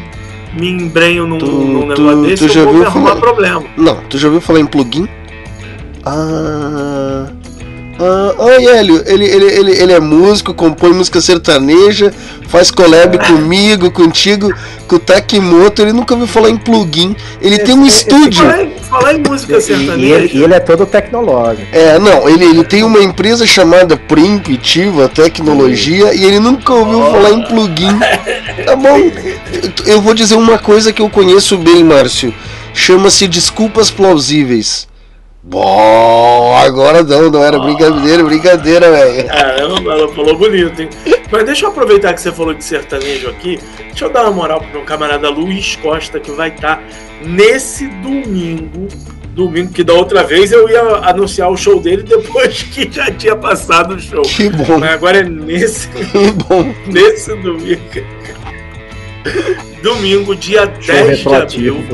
[0.55, 3.09] me embrenho num, Tu- num tu- negócio tu desse, já eu vou viu me arrumar
[3.11, 3.65] falar- problema.
[3.77, 5.09] Não, tu já ouviu falar em plugin?
[6.05, 7.27] Ah.
[7.98, 12.12] Ah, oi, Hélio, ele, ele, ele, ele é músico, compõe música sertaneja,
[12.48, 14.52] faz collab comigo, contigo,
[14.86, 17.16] com o Takimoto, ele nunca ouviu falar em plugin.
[17.40, 18.43] Ele tem um esse- estúdio.
[18.44, 20.14] Falar em, falar em música e sertaneja.
[20.14, 21.66] ele, e ele é todo tecnológico.
[21.73, 27.31] É, não, ele, ele tem uma empresa chamada Primpitiva Tecnologia e ele nunca ouviu falar
[27.31, 27.98] em plugin.
[28.64, 28.97] Tá bom.
[28.98, 32.35] Eu- Eu vou dizer uma coisa que eu conheço bem, Márcio.
[32.74, 34.86] Chama-se Desculpas Plausíveis.
[35.48, 39.28] Bom, agora não, não era brincadeira, brincadeira, velho.
[39.28, 40.89] Caramba, ela falou bonito, hein?
[41.31, 43.60] Mas deixa eu aproveitar que você falou de sertanejo aqui.
[43.78, 46.82] Deixa eu dar uma moral pro meu camarada Luiz Costa, que vai estar
[47.24, 48.89] nesse domingo.
[49.36, 53.36] Domingo, que da outra vez eu ia anunciar o show dele depois que já tinha
[53.36, 54.23] passado o show.
[54.23, 56.74] Que bom, Mas agora é nesse, que bom.
[56.89, 57.81] nesse domingo.
[59.81, 61.85] Domingo, dia Show 10 de abril.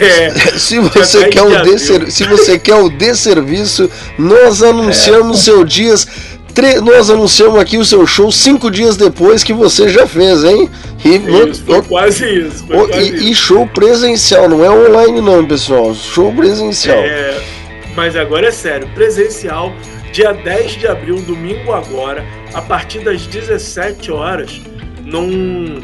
[0.00, 2.10] É, Se você, quer o 10 de abril.
[2.10, 6.06] se você quer o desserviço, nós anunciamos seu dias.
[6.54, 10.70] tre- Nós anunciamos aqui o seu show cinco dias depois que você já fez, hein?
[11.04, 11.16] E,
[11.50, 12.64] isso, foi quase isso.
[12.66, 13.24] Foi quase e- isso.
[13.24, 15.94] e show presencial, não é online não, pessoal.
[15.94, 16.98] Show presencial.
[16.98, 17.40] É,
[17.96, 19.72] mas agora é sério, presencial,
[20.12, 24.60] dia 10 de abril, domingo agora, a partir das 17 horas,
[25.04, 25.80] num,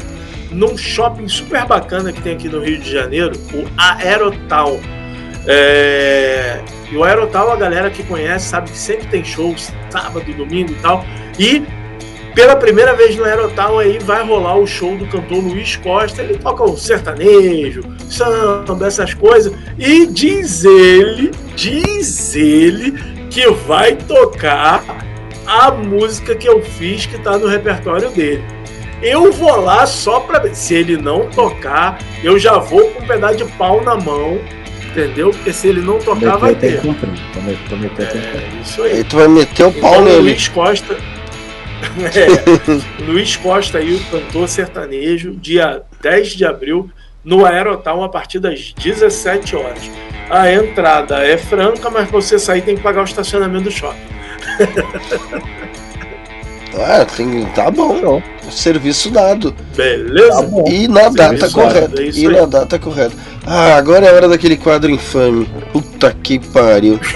[0.51, 4.79] num shopping super bacana que tem aqui no Rio de Janeiro, o Aerotal.
[5.47, 6.61] É,
[6.91, 10.75] e o Aerotal, a galera que conhece, sabe que sempre tem shows, sábado, domingo e
[10.75, 11.05] tal.
[11.39, 11.63] E
[12.35, 16.21] pela primeira vez no Aerotal aí vai rolar o show do cantor Luiz Costa.
[16.21, 19.53] Ele toca o sertanejo, samba, essas coisas.
[19.77, 22.93] E diz ele, diz ele
[23.29, 24.83] que vai tocar
[25.45, 28.43] a música que eu fiz que tá no repertório dele.
[29.01, 30.55] Eu vou lá só pra ver.
[30.55, 34.39] Se ele não tocar, eu já vou com um pedaço de pau na mão,
[34.91, 35.31] entendeu?
[35.31, 36.81] Porque se ele não tocar, vai ter.
[36.81, 37.19] cumprir.
[37.99, 38.91] É isso aí.
[38.97, 40.19] Aí tu vai meter o pau Então, nele.
[40.21, 40.95] Luiz Costa.
[42.13, 46.91] É, Luiz Costa aí, o cantor sertanejo, dia 10 de abril,
[47.23, 49.89] no Aerotal, a partir das 17 horas.
[50.29, 53.97] A entrada é franca, mas pra você sair tem que pagar o estacionamento do shopping.
[56.79, 57.99] Ah, tem, tá bom.
[57.99, 58.23] Show.
[58.49, 59.53] Serviço dado.
[59.75, 60.35] Beleza?
[60.35, 60.65] Tá bom.
[60.69, 62.01] E na data Serviço correta.
[62.01, 62.27] é E aí.
[62.27, 63.15] na data correta.
[63.45, 65.47] Ah, agora é hora daquele quadro infame.
[65.71, 66.99] Puta que pariu.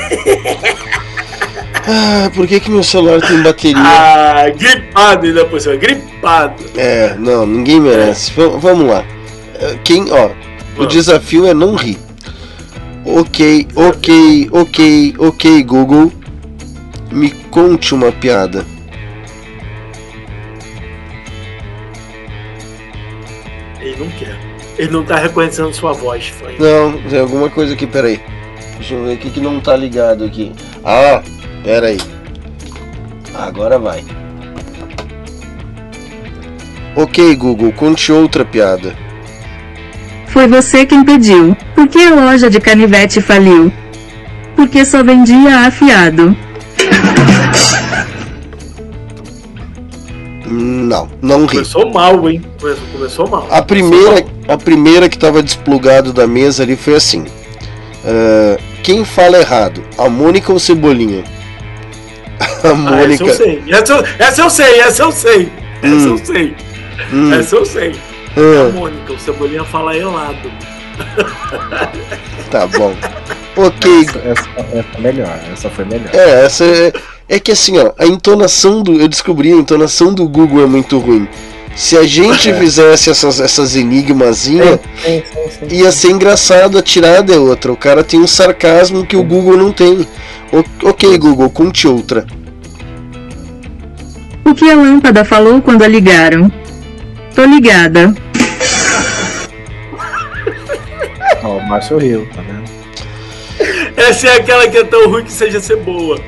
[1.88, 3.78] Ah, por que que meu celular tem bateria?
[3.78, 6.56] Ah, gripado ainda por cima, gripado.
[6.76, 8.32] É, não, ninguém merece.
[8.32, 9.04] V- vamos lá.
[9.60, 10.32] Eh, Quem, ó, o
[10.78, 10.94] Vamos.
[10.94, 12.00] desafio é não rir.
[13.06, 16.12] Ok, ok, ok, ok, Google.
[17.12, 18.66] Me conte uma piada.
[23.96, 24.40] Ele não quer.
[24.78, 26.58] Ele não tá reconhecendo sua voz, foi.
[26.60, 28.20] Não, tem alguma coisa aqui, peraí.
[28.78, 30.52] Deixa eu ver o que que não tá ligado aqui.
[30.84, 31.24] Ah,
[31.64, 31.98] peraí.
[33.34, 34.04] Agora vai.
[36.96, 38.96] Ok, Google, conte outra piada.
[40.28, 41.56] Foi você quem pediu.
[41.74, 43.72] Por que a loja de canivete faliu?
[44.56, 46.36] Porque só vendia afiado.
[51.22, 51.54] Não, não ri.
[51.58, 52.42] Começou mal, hein?
[52.60, 53.48] Começou, começou mal.
[53.52, 57.26] A primeira, a primeira que tava desplugado da mesa ali foi assim.
[58.06, 59.82] Ah, quem fala errado?
[59.98, 61.24] A Mônica ou Cebolinha?
[62.40, 63.24] A Ah, essa Mônica.
[63.26, 63.64] eu sei.
[63.70, 65.52] Essa eu, essa eu sei, essa eu sei.
[65.82, 66.08] Essa Hum.
[66.10, 66.56] eu sei.
[67.14, 67.34] Hum.
[67.34, 67.96] Essa eu sei.
[68.38, 68.70] Ah.
[68.70, 70.52] A Mônica, o Cebolinha fala helado.
[72.52, 72.96] Tá bom.
[73.58, 74.02] Ok.
[74.02, 76.10] Essa, essa, essa é melhor, essa foi melhor.
[76.14, 76.66] É, essa
[77.30, 79.00] é, é que assim, ó, a entonação do.
[79.00, 81.28] Eu descobri, a entonação do Google é muito ruim.
[81.76, 82.54] Se a gente É.
[82.54, 85.76] fizesse essas, essas enigmazinhas, Sim, sim, sim.
[85.76, 87.72] ia ser engraçado a tirada é outra.
[87.72, 90.08] O cara tem um sarcasmo que o Google não tem.
[90.54, 92.26] O- ok, Google, conte outra.
[94.46, 96.52] O que a lâmpada falou quando a ligaram?
[97.34, 98.16] Tô ligada.
[101.44, 102.65] Ó, o Márcio riu, tá vendo?
[104.10, 106.20] Essa é aquela que é tão ruim que seja ser boa.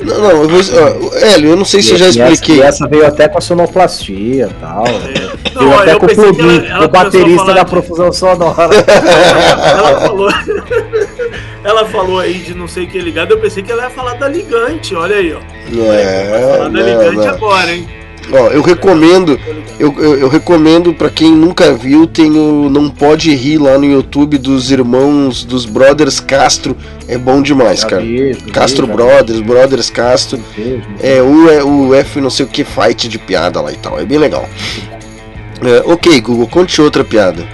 [0.00, 0.60] Não, não, eu vou.
[0.60, 2.56] ó, Hélio, eu não sei se eu já E essa- expliquei.
[2.58, 4.84] E essa, veio até com a sonoplastia e tal.
[5.54, 8.70] Não, veio até eu com o plugin, ela- ela o baterista da de- profusão sonora.
[8.86, 10.28] Ela falou.
[11.64, 13.32] ela falou aí de não sei o que ligado.
[13.32, 14.94] Eu pensei que ela ia falar da ligante.
[14.94, 15.40] Olha aí, ó.
[15.92, 17.28] É, Falar da não, ligante não.
[17.28, 17.88] agora, hein?
[18.32, 19.38] Ó, eu recomendo,
[19.78, 23.84] eu, eu, eu recomendo para quem nunca viu, tem o Não Pode Rir lá no
[23.84, 26.76] YouTube dos irmãos, dos Brothers Castro,
[27.06, 28.02] é bom demais, cara.
[28.02, 28.86] vi, já vi, Castro.
[28.86, 30.40] Brothers, Brothers Castro,
[31.00, 33.98] é o, é o F não sei o que fight de piada lá e tal,
[33.98, 34.48] é bem legal.
[35.62, 37.46] É, ok, Google, conte outra piada.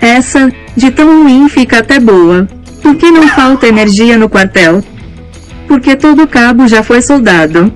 [0.00, 2.48] Essa, de tão ruim, fica até boa.
[2.80, 4.82] Por que não falta energia no quartel?
[5.66, 7.72] Porque todo cabo já foi soldado.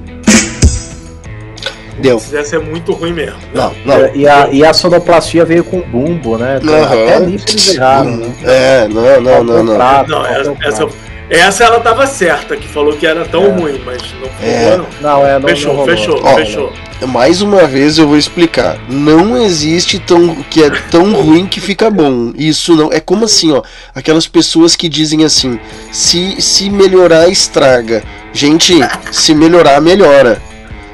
[2.01, 2.17] Deu.
[2.33, 3.39] Essa é muito ruim mesmo.
[3.55, 4.15] Não, não.
[4.15, 6.57] E a, e a sonoplastia veio com bumbo, né?
[6.57, 7.27] Até Aham.
[7.27, 8.17] nisso eles erraram.
[8.17, 8.33] né?
[8.45, 10.07] É, não, não, não, não.
[10.07, 10.89] Não, essa, essa,
[11.29, 14.77] essa ela tava certa, que falou que era tão ruim, mas não foi É.
[14.77, 14.87] não.
[15.01, 16.73] Não, é, não, Fechou, não fechou, Ó, fechou.
[17.09, 18.79] Mais uma vez eu vou explicar.
[18.89, 22.33] Não existe tão que é tão ruim que fica bom.
[22.37, 23.63] Isso não é como assim, ó.
[23.95, 25.59] Aquelas pessoas que dizem assim:
[25.93, 28.03] se se melhorar estraga.
[28.33, 28.75] Gente,
[29.11, 30.41] se melhorar melhora.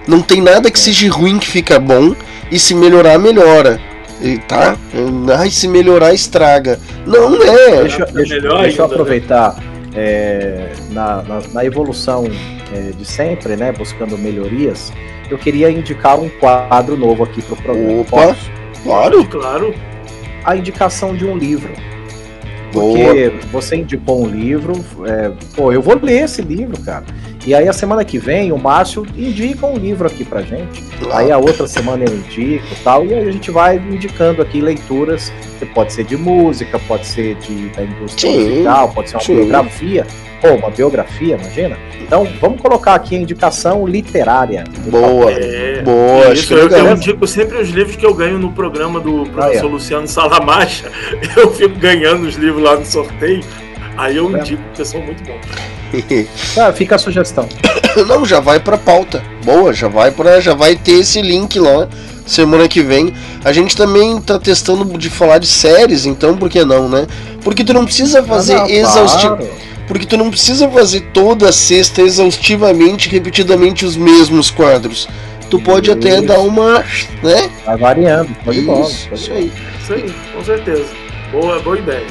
[0.06, 2.14] Não tem nada que seja ruim que fica bom
[2.50, 3.80] e se melhorar melhora.
[4.20, 4.76] E, tá?
[5.38, 6.78] Ai, se melhorar estraga.
[7.06, 7.82] Não é.
[7.82, 9.62] Deixa, deixa- melhor deixa eu ainda, aproveitar
[9.94, 12.24] é, na, na, na evolução
[12.72, 13.72] é, de sempre, né?
[13.72, 14.92] Buscando melhorias.
[15.28, 18.00] Eu queria indicar um quadro novo aqui pro programa.
[18.00, 18.50] Opa, Posso?
[18.82, 19.24] claro.
[19.26, 19.74] Claro.
[20.44, 21.72] A indicação de um livro.
[22.72, 22.96] Boa.
[22.98, 24.72] Porque você indicou um livro,
[25.06, 27.04] é, pô, eu vou ler esse livro, cara.
[27.46, 30.82] E aí a semana que vem o Márcio indica um livro aqui pra gente.
[31.12, 33.04] Aí a outra semana eu indico e tal.
[33.06, 37.36] E aí a gente vai indicando aqui leituras, que pode ser de música, pode ser
[37.36, 39.34] de, da indústria Sim, musical, pode ser uma sim.
[39.36, 40.06] biografia.
[40.40, 41.78] Pô, uma biografia, imagina?
[42.02, 44.64] Então vamos colocar aqui a indicação literária.
[44.90, 45.30] Boa.
[45.30, 48.50] É, Boa, acho isso, que eu, eu indico sempre os livros que eu ganho no
[48.52, 49.70] programa do professor Ah, é.
[49.72, 50.90] Luciano Salamacha.
[51.36, 53.40] Eu fico ganhando os livros lá no sorteio.
[53.96, 54.40] Aí eu É.
[54.40, 55.40] indico, porque são muito bons.
[56.58, 57.48] Ah, fica a sugestão.
[58.06, 59.22] Não, já vai pra pauta.
[59.44, 61.88] Boa, já vai para, já vai ter esse link lá
[62.26, 63.12] semana que vem.
[63.44, 67.06] A gente também tá testando de falar de séries, então por que não, né?
[67.42, 69.48] Porque tu não precisa fazer Ah, não, exausti- claro.
[69.86, 75.08] porque tu não precisa fazer toda sexta exaustivamente, repetidamente os mesmos quadros.
[75.48, 76.26] Tu pode até Isso.
[76.26, 76.80] dar uma,
[77.22, 77.48] né?
[77.64, 78.82] Vai variando, pode bom.
[78.82, 79.52] Isso, isso aí.
[79.80, 80.86] Isso aí, com certeza.
[81.30, 82.06] Boa, boa ideia.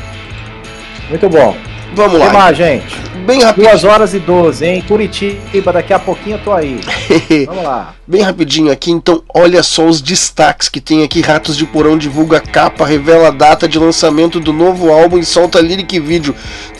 [1.09, 1.55] Muito bom.
[1.93, 2.53] Vamos O que lá.
[2.53, 2.95] gente?
[3.25, 3.63] Bem rápido.
[3.63, 4.83] 2 horas e 12, hein?
[4.87, 6.79] Curitiba, daqui a pouquinho eu tô aí.
[7.47, 7.95] Vamos lá.
[8.05, 11.21] Bem rapidinho aqui, então, olha só os destaques que tem aqui.
[11.21, 15.59] Ratos de Porão divulga capa, revela a data de lançamento do novo álbum e solta
[15.59, 16.35] lyric vídeo.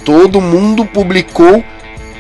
[0.06, 1.64] Todo mundo publicou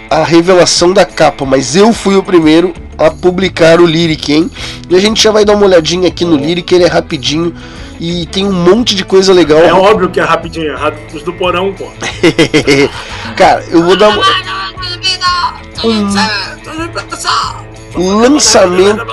[0.09, 4.49] a revelação da capa, mas eu fui o primeiro a publicar o lyric, hein?
[4.89, 7.53] E a gente já vai dar uma olhadinha aqui no lyric, ele é rapidinho
[7.99, 9.59] e tem um monte de coisa legal.
[9.59, 11.85] É óbvio que é rapidinho, é Ratos do Porão, pô.
[13.35, 14.09] Cara, eu vou dar
[17.95, 19.05] um lançamento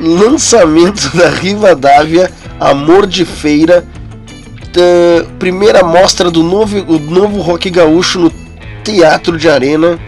[0.00, 3.84] lançamento da Rivadavia, Amor de Feira,
[5.38, 8.32] primeira mostra do novo, o novo rock gaúcho no
[8.82, 9.98] Teatro de Arena,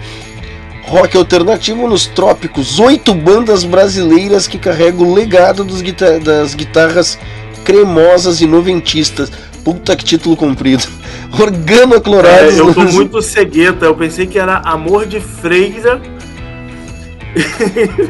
[0.86, 7.18] rock alternativo nos trópicos, oito bandas brasileiras que carregam o legado dos guita- das guitarras
[7.64, 9.30] cremosas e noventistas.
[9.64, 10.84] Puta que título comprido.
[11.38, 12.54] Organoclorados.
[12.56, 13.84] É, eu tô lança- muito cegueta.
[13.86, 16.00] Eu pensei que era Amor de Freira.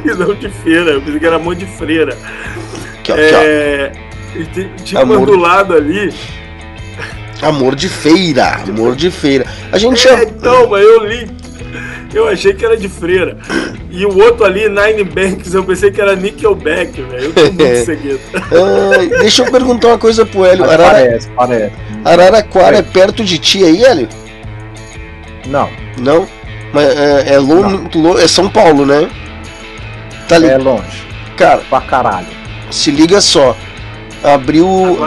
[0.05, 0.91] e não de feira.
[0.93, 2.17] Eu pensei que era amor de freira.
[3.01, 3.93] Aqui, ó, é,
[4.85, 5.25] tinha Amor.
[5.27, 6.13] do lado ali.
[7.43, 9.45] Amor de feira, amor de feira.
[9.71, 10.23] A gente É, já.
[10.23, 11.31] então, mas eu li.
[12.15, 13.37] Eu achei que era de freira.
[13.91, 17.25] E o outro ali, Nine Banks, eu pensei que era Nickelback, velho.
[17.25, 18.43] Eu tô muito cegueta.
[18.99, 20.65] Ai, deixa eu perguntar uma coisa pro Hélio.
[20.65, 21.73] Arara- Parece, parece.
[22.05, 24.09] Araraquara é perto de ti aí, Hélio?
[25.47, 25.69] Não,
[25.99, 26.27] Não?
[26.73, 29.09] Mas é, é, lon- lo- é São Paulo, né?
[30.29, 30.47] Tá ali.
[30.49, 31.07] é longe.
[31.37, 32.27] Cara, Pra caralho.
[32.71, 33.57] se liga só.
[34.27, 34.99] Abriu.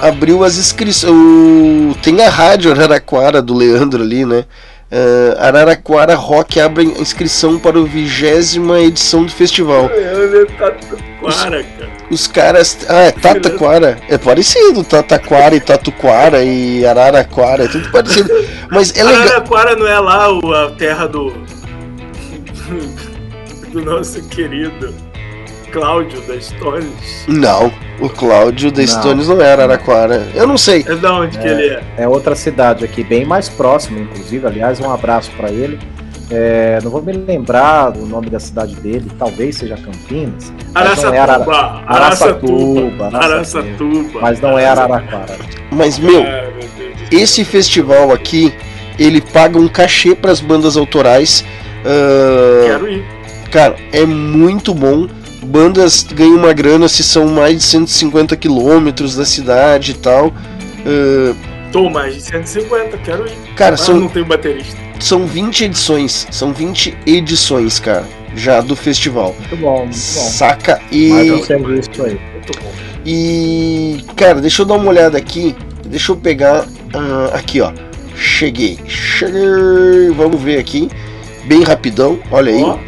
[0.00, 1.96] Abriu as inscrições.
[2.02, 4.44] Tem a rádio Araraquara do Leandro ali, né?
[4.90, 9.90] É, Araraquara Rock abre inscrição para a vigésima edição do festival.
[9.90, 11.90] Eu Tatuquara, cara.
[12.10, 12.78] Os caras.
[12.88, 13.98] Ah, é Tataquara.
[14.08, 14.84] É parecido.
[14.84, 17.64] Tataquara e Tatuquara e Araraquara.
[17.64, 18.30] É tudo parecido.
[18.70, 19.22] Mas é legal.
[19.22, 20.28] Araraquara não é lá
[20.64, 21.34] a terra do.
[23.72, 25.07] do nosso querido
[25.72, 27.24] Cláudio da Stones.
[27.26, 28.86] Não, o Cláudio da Não.
[28.88, 30.26] Stones não é Araraquara.
[30.34, 30.84] Eu não sei.
[30.86, 31.82] É da onde que ele é?
[31.98, 34.46] É outra cidade aqui, bem mais próxima, inclusive.
[34.46, 35.78] Aliás, um abraço pra ele.
[36.30, 40.52] É, não vou me lembrar o nome da cidade dele, talvez seja Campinas.
[40.74, 41.82] não é Arara- Araçatuba.
[41.86, 43.16] Araçatuba, Araçatuba.
[43.18, 44.20] Araçatuba.
[44.20, 45.36] Mas não é Araraquara.
[45.70, 46.68] Mas, meu, Ai, meu
[47.10, 48.52] esse festival aqui,
[48.98, 51.42] ele paga um cachê para as bandas autorais.
[51.86, 53.04] Ah, Quero ir.
[53.50, 55.08] Cara, é muito bom.
[55.48, 60.32] Bandas ganham uma grana se são mais de 150 quilômetros da cidade e tal.
[60.86, 61.34] Ah,
[61.72, 63.32] Tô mais de 150, quero ir.
[63.56, 64.76] Cara, Mas são- não tem baterista.
[65.00, 66.26] são 20 edições.
[66.30, 68.04] São 20 edições, cara,
[68.34, 69.34] já do festival.
[69.38, 69.92] Muito bom, muito bom.
[69.92, 70.80] Saca?
[70.90, 72.18] Mais um E, serviço aí.
[72.32, 72.72] Muito bom.
[73.04, 74.02] e.
[74.16, 75.54] Cara, deixa eu dar uma olhada aqui.
[75.86, 76.66] Deixa eu pegar.
[76.94, 77.70] ah, aqui, ó.
[78.16, 78.78] Cheguei.
[78.86, 80.10] Cheguei.
[80.16, 80.88] Vamos ver aqui.
[81.44, 82.18] Bem rapidão.
[82.30, 82.62] Olha aí.
[82.62, 82.78] Ó,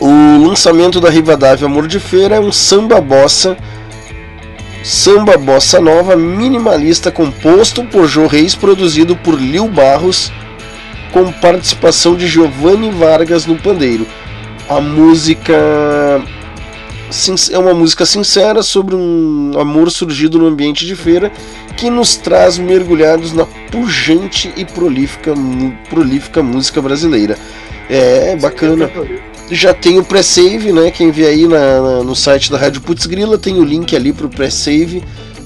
[0.00, 3.54] O lançamento da Rivadavia Amor de Feira é um samba bossa,
[4.82, 10.32] samba bossa nova minimalista composto por Jô Reis, produzido por Lil Barros,
[11.12, 14.06] com participação de Giovanni Vargas no pandeiro.
[14.70, 15.52] A música
[17.52, 21.30] é uma música sincera sobre um amor surgido no ambiente de feira
[21.76, 25.34] que nos traz mergulhados na pujante e prolífica,
[25.90, 27.36] prolífica música brasileira.
[27.90, 28.88] É bacana.
[29.50, 30.90] Já tem o pré-save, né?
[30.90, 34.12] Quem vê aí na- na- no site da Rádio Putz Grila tem o link ali
[34.12, 35.02] pro pré-save,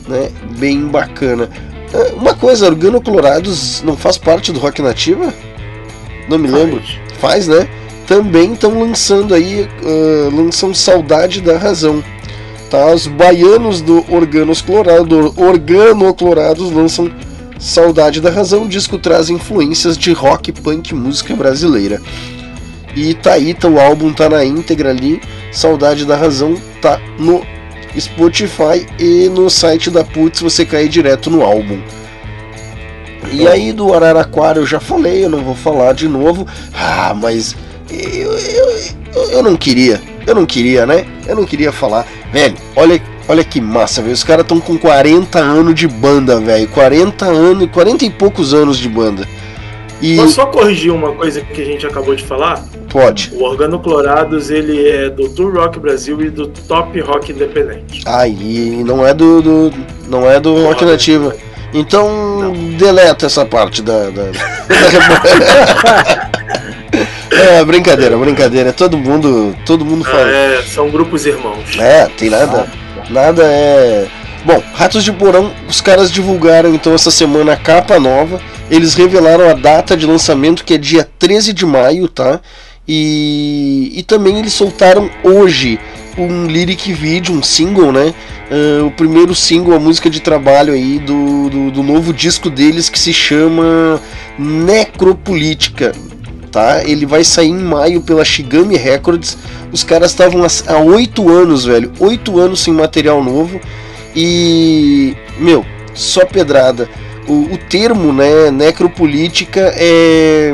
[0.09, 0.29] né?
[0.59, 1.49] Bem bacana.
[1.93, 5.33] Ah, Uma coisa, Organoclorados não faz parte do Rock Nativa?
[6.29, 6.83] Não me lembro.
[7.19, 7.67] Faz, né?
[8.07, 12.03] Também estão lançando aí, ah, lançam Saudade da Razão.
[12.71, 12.93] Tá?
[12.93, 17.11] Os baianos do Organos Clorado, Organoclorados lançam
[17.59, 18.65] Saudade da Razão.
[18.65, 22.03] O disco traz influências de rock, punk, música brasileira.
[22.97, 25.21] E tá aí, tá, o álbum tá na íntegra ali.
[25.53, 27.45] Saudade da Razão tá no
[27.99, 31.81] Spotify e no site da Putz você cai direto no álbum.
[33.33, 36.47] E aí do Araraquara eu já falei, eu não vou falar de novo.
[36.73, 37.57] Ah, mas
[37.91, 38.71] eu, eu,
[39.15, 41.07] eu, eu não queria, eu não queria, né?
[41.27, 42.07] Eu não queria falar.
[42.33, 44.15] Velho, olha, olha que massa, velho.
[44.15, 46.69] Os caras estão com 40 anos de banda, velho.
[46.69, 49.27] 40 anos, 40 e poucos anos de banda.
[50.03, 52.63] E Posso só corrigir uma coisa que a gente acabou de falar?
[52.91, 53.33] pode.
[53.35, 58.03] O Organoclorados, ele é do Tour Rock Brasil e do Top Rock Independente.
[58.07, 59.73] Aí não é do, do-
[60.09, 61.35] não é do Rock Nativa.
[61.73, 64.11] Então deleta essa parte da.
[64.11, 64.23] da...
[67.33, 68.73] é brincadeira, brincadeira.
[68.73, 70.31] Todo mundo, todo mundo Ah, fala.
[70.31, 71.77] é, são grupos irmãos.
[71.79, 72.69] É, tem nada.
[73.11, 74.07] Nada é.
[74.45, 78.41] Bom, Ratos de Porão, os caras divulgaram então essa semana a capa nova.
[78.71, 82.41] Eles revelaram a data de lançamento, que é dia 13 de maio, tá?
[82.87, 85.79] E, e também eles soltaram hoje
[86.17, 88.15] um lyric video, um single, né?
[88.51, 92.89] Ah, o primeiro single, a música de trabalho aí do, do, do novo disco deles
[92.89, 94.01] que se chama
[94.39, 95.93] Necropolítica.
[96.51, 96.85] Tá?
[96.85, 99.37] Ele vai sair em maio pela Shigami Records.
[99.73, 101.93] Os caras estavam há oito anos, velho.
[101.99, 103.61] Oito anos sem material novo.
[104.15, 105.17] E.
[105.37, 106.89] Meu, só pedrada.
[107.27, 110.53] O, o termo, né, necropolítica é,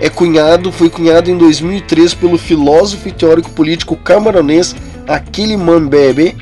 [0.00, 4.74] é cunhado, foi cunhado em 2003 pelo filósofo e teórico político camaronês
[5.08, 6.36] Aquile Mambebe,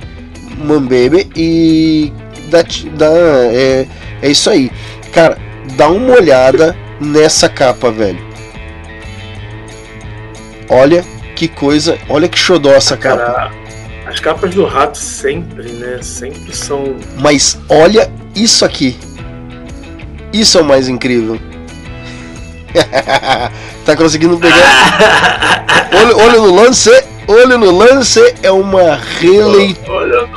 [0.58, 2.12] Mambebe e
[2.50, 2.62] dá,
[2.96, 3.10] dá,
[3.52, 3.86] é,
[4.22, 4.70] é isso aí.
[5.12, 5.38] Cara,
[5.76, 8.18] dá uma olhada nessa capa, velho.
[10.68, 11.04] Olha
[11.36, 13.50] que coisa, olha que xodó essa capa.
[14.06, 15.98] As capas do rato sempre, né?
[16.02, 16.96] Sempre são.
[17.20, 18.96] Mas olha isso aqui.
[20.34, 21.38] Isso é o mais incrível.
[23.86, 25.64] tá conseguindo pegar.
[25.92, 26.90] olho, olho no lance,
[27.28, 30.28] olho no lance é uma releitura.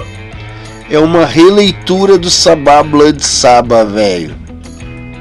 [0.88, 4.36] É uma releitura do Sabá Blood Saba, velho.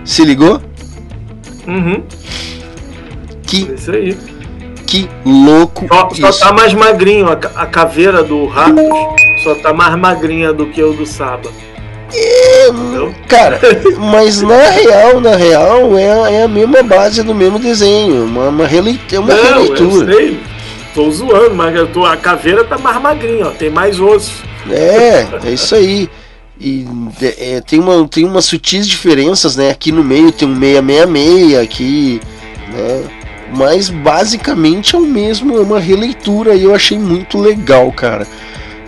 [0.05, 0.61] Se ligou?
[1.67, 2.05] Uhum.
[3.45, 4.15] Que, Isso aí.
[4.87, 7.29] que louco Só, só tá mais magrinho.
[7.31, 8.85] A, a caveira do Ratos
[9.43, 11.51] só tá mais magrinha do que o do Saba.
[12.15, 12.69] É,
[13.29, 13.59] cara,
[13.99, 18.25] mas na real, na real, é, a- é a mesma base do mesmo desenho.
[18.25, 20.15] Uma, uma, relei- é uma Não, eu releitura.
[20.15, 20.41] sei.
[20.95, 23.51] Tô zoando, mas eu tô, a caveira tá mais magrinha, ó.
[23.51, 24.33] Tem mais osso.
[24.71, 26.09] É, é isso aí.
[26.59, 26.87] E
[27.21, 29.69] é, tem, uma, tem umas sutis diferenças, né?
[29.71, 32.21] Aqui no meio tem um 666, aqui,
[32.73, 33.03] né?
[33.55, 38.27] Mas basicamente é o mesmo, é uma releitura e eu achei muito legal, cara.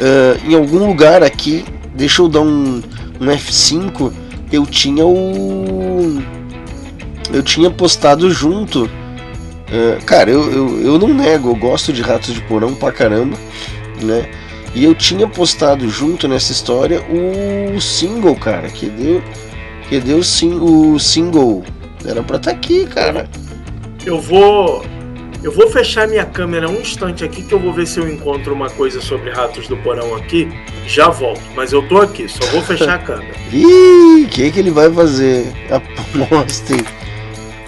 [0.01, 1.65] Ah, em algum lugar aqui,
[1.95, 2.81] deixa eu dar um,
[3.21, 4.13] um F5,
[4.53, 6.23] eu tinha o.
[7.33, 8.89] Eu tinha postado junto.
[9.71, 13.37] ah, cara, eu, eu, eu não nego, eu gosto de Ratos de Porão pra caramba,
[14.03, 14.29] né?
[14.75, 19.23] E eu tinha postado junto nessa história o single, cara, que deu,
[19.89, 21.65] que deu sim, o single.
[22.05, 23.29] Era pra estar aqui, cara.
[24.05, 24.85] Eu vou.
[25.43, 28.53] Eu vou fechar minha câmera um instante aqui que eu vou ver se eu encontro
[28.53, 30.49] uma coisa sobre ratos do porão aqui.
[30.87, 33.35] Já volto, mas eu tô aqui, só vou fechar a câmera.
[33.53, 35.47] Ih, o que que ele vai fazer?
[35.71, 36.81] Apostem.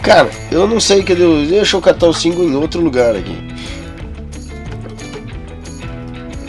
[0.03, 1.47] Cara, eu não sei que deu.
[1.47, 3.37] Deixa eu catar o single em outro lugar aqui.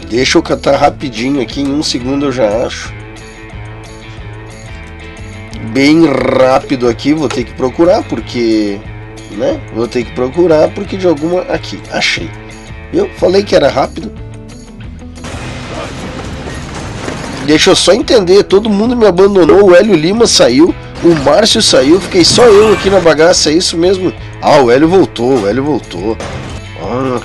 [0.09, 2.91] Deixa eu catar rapidinho aqui, em um segundo eu já acho.
[5.71, 8.79] Bem rápido aqui, vou ter que procurar, porque.
[9.37, 9.59] Né?
[9.73, 11.41] Vou ter que procurar, porque de alguma.
[11.43, 12.29] Aqui, achei.
[12.93, 14.11] Eu falei que era rápido.
[17.45, 21.99] Deixa eu só entender, todo mundo me abandonou, o Hélio Lima saiu, o Márcio saiu,
[21.99, 24.13] fiquei só eu aqui na bagaça, é isso mesmo?
[24.41, 26.15] Ah, o Hélio voltou, o Hélio voltou.
[26.79, 27.19] Ah,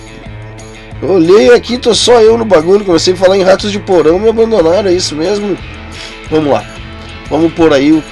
[1.02, 4.28] olhei aqui, tô só eu no bagulho, comecei a falar em ratos de porão, me
[4.28, 5.57] abandonaram, é isso mesmo?
[6.31, 6.65] Vamos lá,
[7.28, 8.02] vamos por aí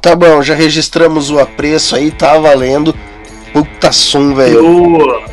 [0.00, 2.94] Tá bom, já registramos o apreço aí, tá valendo.
[3.52, 4.54] Puta som, velho.
[4.56, 5.30] Eu.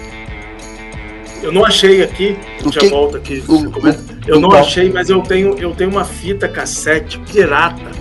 [1.43, 3.41] Eu não achei aqui, O já que- volto aqui.
[3.47, 3.95] o- o-
[4.27, 4.61] eu não qual?
[4.61, 7.91] achei, mas eu tenho, eu tenho uma fita cassete pirata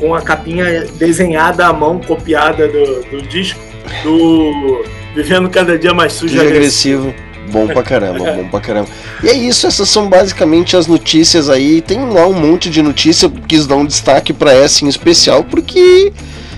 [0.00, 3.60] com a capinha desenhada à mão, copiada do, do disco
[4.02, 7.10] do Vivendo Cada Dia Mais Sujo Agressivo.
[7.10, 7.26] agressivo.
[7.52, 8.88] Bom pra caramba, bom pra caramba.
[9.26, 11.80] E é isso, essas são basicamente as notícias aí.
[11.80, 16.12] Tem lá um monte de notícia, quis dar um destaque pra essa em especial, porque,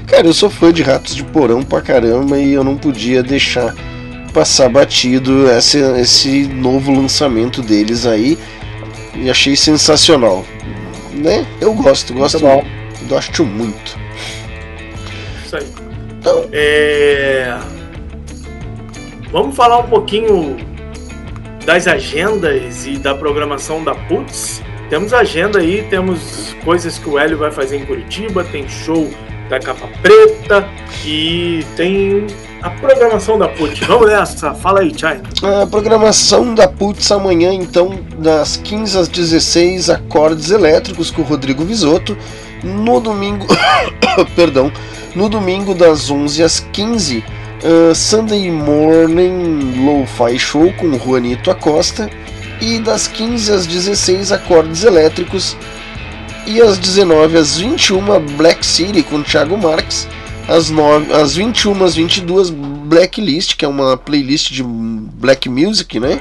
[0.07, 3.75] cara, eu sou fã de Ratos de Porão pra caramba e eu não podia deixar
[4.35, 8.37] passar batido esse, esse novo lançamento deles aí.
[9.15, 10.45] E achei sensacional.
[11.15, 11.47] Né?
[11.63, 12.63] Eu gosto, gosto, bom.
[13.09, 13.99] gosto muito.
[15.43, 15.67] Isso aí.
[16.21, 17.59] Então, É,
[19.33, 20.68] Vamos falar um pouquinho
[21.69, 24.63] das agendas e da programação da Putz.
[24.89, 29.11] Temos agenda aí, temos coisas que o Hélio vai fazer em Curitiba, tem show
[29.51, 30.67] da Capa Preta
[31.05, 32.27] e tem
[32.63, 33.81] a programação da Putz.
[33.81, 35.21] Vamos nessa, fala aí, Tchai.
[35.43, 41.67] A programação da Putz amanhã, então, das 15 às 16, acordes elétricos com o Rodrigo
[41.67, 42.17] Visotto.
[42.65, 43.47] No domingo,
[44.35, 44.73] perdão,
[45.15, 47.23] no domingo das 11 às 15,
[47.65, 52.11] ah, Sunday Morning Lo-Fi Show com Juanito Acosta.
[52.61, 55.57] E das 15 às 16, acordes elétricos
[56.45, 60.09] E às 19 às 21 Black City com Thiago Marques.
[60.49, 66.19] Às, 9, às 21 às 22 Blacklist, que é uma playlist de black music, né?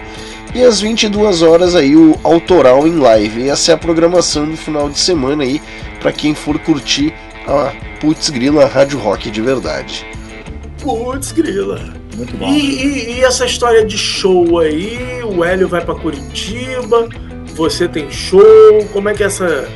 [0.54, 3.44] E às 22 horas aí o autoral em live.
[3.44, 5.62] E essa é a programação do final de semana aí
[6.02, 7.14] para quem for curtir
[7.48, 10.06] a Putz Grila Rádio Rock de verdade.
[10.82, 11.80] Putz, grila.
[12.16, 12.48] Muito bom.
[12.50, 15.22] E, e- e essa história de show aí?
[15.24, 17.08] O Hélio vai pra Curitiba,
[17.56, 18.42] você tem show,
[18.94, 19.68] como é que é essa.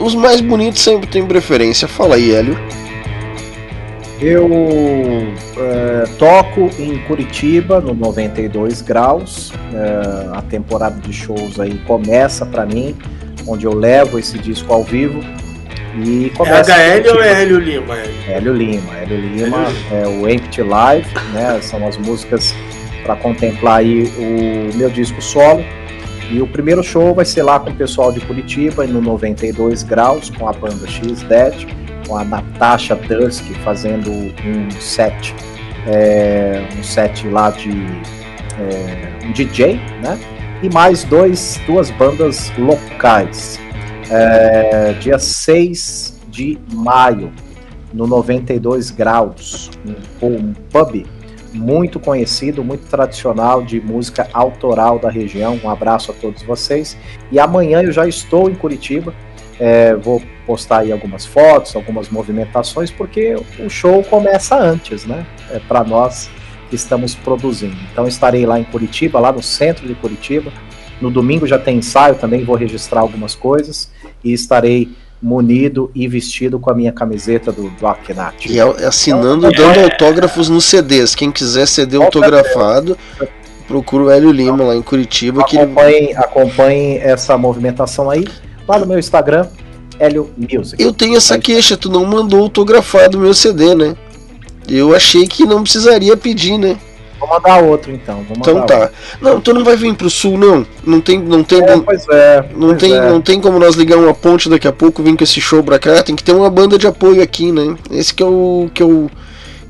[0.00, 1.86] Os mais bonitos sempre têm preferência.
[1.86, 2.58] Fala aí, Hélio.
[4.20, 4.48] Eu
[5.58, 9.52] é, toco em Curitiba no 92 graus.
[9.74, 12.96] É, a temporada de shows aí começa pra mim,
[13.46, 15.20] onde eu levo esse disco ao vivo.
[15.96, 17.96] E É começa em HL ou é Hélio Lima?
[18.26, 18.54] Hélio?
[18.54, 18.96] Lima.
[18.96, 21.60] Hélio Lima é o Empty Live, né?
[21.62, 22.54] São as músicas
[23.04, 25.64] para contemplar aí o meu disco solo.
[26.30, 30.30] E o primeiro show vai ser lá com o pessoal de Curitiba, no 92 graus,
[30.30, 31.66] com a banda X Dead,
[32.08, 35.34] com a Natasha Dusk fazendo um set,
[35.86, 37.70] é, um set lá de
[38.58, 40.18] é, um DJ, né?
[40.62, 43.60] E mais dois, duas bandas locais.
[44.10, 47.32] É, dia 6 de maio,
[47.92, 49.70] no 92 graus,
[50.20, 51.06] um, um pub
[51.54, 55.58] muito conhecido, muito tradicional de música autoral da região.
[55.62, 56.96] Um abraço a todos vocês.
[57.30, 59.14] E amanhã eu já estou em Curitiba.
[59.60, 65.24] É, vou postar aí algumas fotos, algumas movimentações, porque o show começa antes, né?
[65.50, 66.28] É para nós
[66.68, 67.76] que estamos produzindo.
[67.92, 70.52] Então estarei lá em Curitiba, lá no centro de Curitiba.
[71.00, 73.93] No domingo já tem ensaio também, vou registrar algumas coisas
[74.24, 74.88] e estarei
[75.22, 78.46] munido e vestido com a minha camiseta do Rock Nat.
[78.46, 81.14] E a- assinando, dando autógrafos nos CDs.
[81.14, 82.96] Quem quiser CD autografado,
[83.66, 85.44] procura o Hélio Lima lá em Curitiba.
[85.44, 85.64] Que ele...
[85.64, 88.26] Acompanhem, acompanhem essa movimentação aí
[88.68, 89.46] lá no meu Instagram,
[89.98, 90.82] Hélio Music.
[90.82, 93.96] Eu tenho essa queixa, tu não mandou autografado meu CD, né?
[94.68, 96.76] Eu achei que não precisaria pedir, né?
[97.18, 98.24] Vou mandar outro então.
[98.30, 98.78] Então tá.
[98.80, 98.90] outro.
[99.20, 100.66] Não, tu não vai vir pro sul, não.
[100.84, 102.44] Não tem, não tem, É, pois é.
[102.54, 103.08] não pois tem, é.
[103.10, 105.78] não tem como nós ligar uma ponte daqui a pouco, vir com esse show pra
[105.78, 106.02] cá.
[106.02, 107.76] Tem que ter uma banda de apoio aqui, né?
[107.90, 109.08] Esse que é o que é o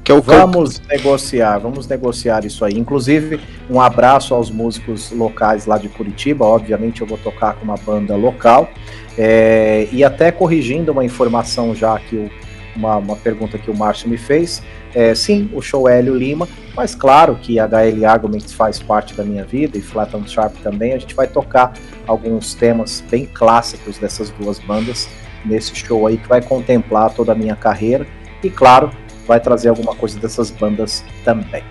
[0.02, 2.74] que é o cal- Vamos negociar, vamos negociar isso aí.
[2.74, 3.40] Inclusive,
[3.70, 6.44] um abraço aos músicos locais lá de Curitiba.
[6.44, 8.68] Obviamente, eu vou tocar com uma banda local.
[9.16, 12.30] É, e até corrigindo uma informação já que o-
[12.76, 14.62] uma, uma pergunta que o Márcio me fez.
[14.94, 19.44] É, sim, o show Hélio Lima, mas claro que HL Arguments faz parte da minha
[19.44, 20.92] vida e Flat on Sharp também.
[20.92, 21.72] A gente vai tocar
[22.06, 25.08] alguns temas bem clássicos dessas duas bandas
[25.44, 28.06] nesse show aí que vai contemplar toda a minha carreira.
[28.42, 28.90] E claro,
[29.26, 31.62] vai trazer alguma coisa dessas bandas também.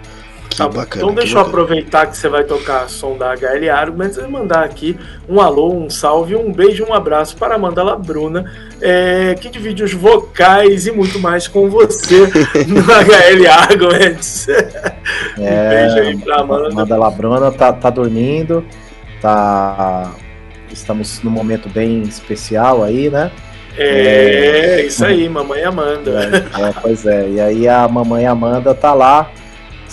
[0.50, 1.04] Que Tá bacana.
[1.04, 1.64] então deixa eu bacana.
[1.64, 4.98] aproveitar que você vai tocar som da HL Arguments e mandar aqui
[5.28, 8.46] um alô, um salve, um beijo, um abraço para a Amanda Labruna,
[8.82, 12.28] é, que divide os vocais e muito mais com você
[12.68, 14.48] no HL Arguments.
[15.38, 16.68] Um beijo aí pra Amanda.
[16.70, 18.64] Amanda Labrona tá, tá dormindo,
[19.22, 20.12] tá.
[20.72, 23.32] Estamos num momento bem especial aí, né?
[23.78, 26.46] É, isso aí, mamãe Amanda.
[26.56, 27.30] É, é, pois é.
[27.30, 29.30] E aí a mamãe Amanda tá lá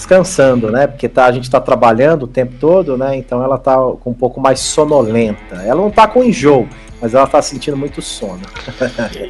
[0.01, 0.87] descansando, né?
[0.87, 3.15] Porque tá, a gente tá trabalhando o tempo todo, né?
[3.17, 5.57] Então ela tá um pouco mais sonolenta.
[5.57, 6.67] Ela não tá com enjoo,
[7.01, 8.41] mas ela tá sentindo muito sono.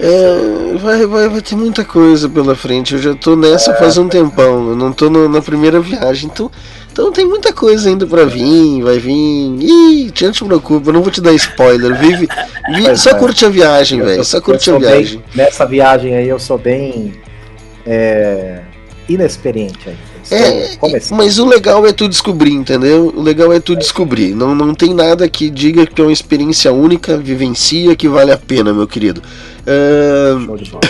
[0.02, 2.94] É, vai, vai, vai ter muita coisa pela frente.
[2.94, 4.70] Eu já tô nessa faz um tempão.
[4.70, 6.30] Eu não tô no- na primeira viagem.
[6.32, 6.50] Então,
[6.90, 8.82] então tem muita coisa ainda pra vir.
[8.82, 9.12] Vai vir.
[9.60, 11.94] Ih, não te preocupa, eu não vou te dar spoiler.
[11.98, 12.28] Vive,
[12.72, 13.14] vi- Pois só é.
[13.14, 14.24] curte a viagem, velho.
[14.24, 15.22] Só curte a sou bem- viagem.
[15.34, 17.12] nessa viagem aí eu sou bem
[17.86, 18.60] é,
[19.08, 20.09] inexperiente ainda.
[20.30, 21.18] Estou É, começando.
[21.18, 23.12] mas o legal é tu descobrir, entendeu?
[23.16, 24.34] O legal é tu descobrir.
[24.34, 28.36] Não, não tem nada que diga que é uma experiência única, vivencia, que vale a
[28.36, 29.22] pena, meu querido.
[30.46, 30.80] Show de bola.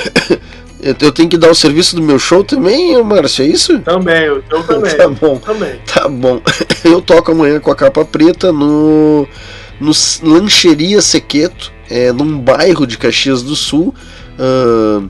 [0.83, 3.79] eu, tenho que dar o serviço do meu show também, Márcio, é isso?
[3.81, 4.95] Também, eu, eu também.
[4.95, 5.39] Tá bom.
[5.39, 5.75] Também.
[5.93, 6.41] Tá bom.
[6.83, 9.29] Eu toco amanhã com a capa preta no,
[9.79, 13.95] no Lancheria Sequeto, é, num bairro de Caxias do Sul,
[14.39, 15.03] ah,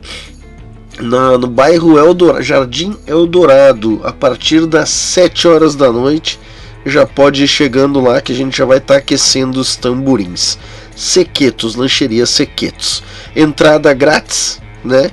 [1.00, 6.38] na, no bairro Eldor, Jardim Eldorado, a partir das 7 horas da noite.
[6.84, 10.58] Já pode ir chegando lá que a gente já vai estar aquecendo os tamborins.
[10.96, 13.02] Sequetos, Lancheria Sequetos.
[13.36, 15.10] Entrada grátis, né?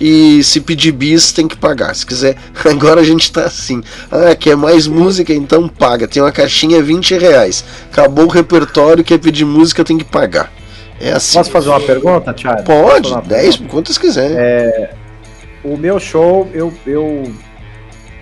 [0.00, 1.94] E se pedir bis tem que pagar.
[1.94, 3.82] Se quiser, agora a gente tá assim.
[4.10, 5.32] Ah, quer mais música?
[5.32, 6.08] Então paga.
[6.08, 7.64] Tem uma caixinha 20 reais.
[7.92, 10.52] Acabou o repertório, quer pedir música, tem que pagar.
[11.00, 11.38] É assim.
[11.38, 12.64] Posso fazer uma pergunta, Thiago?
[12.64, 13.70] Pode, fazer uma 10, pergunta?
[13.70, 14.96] quantas quiser.
[15.64, 17.32] O meu show, eu, eu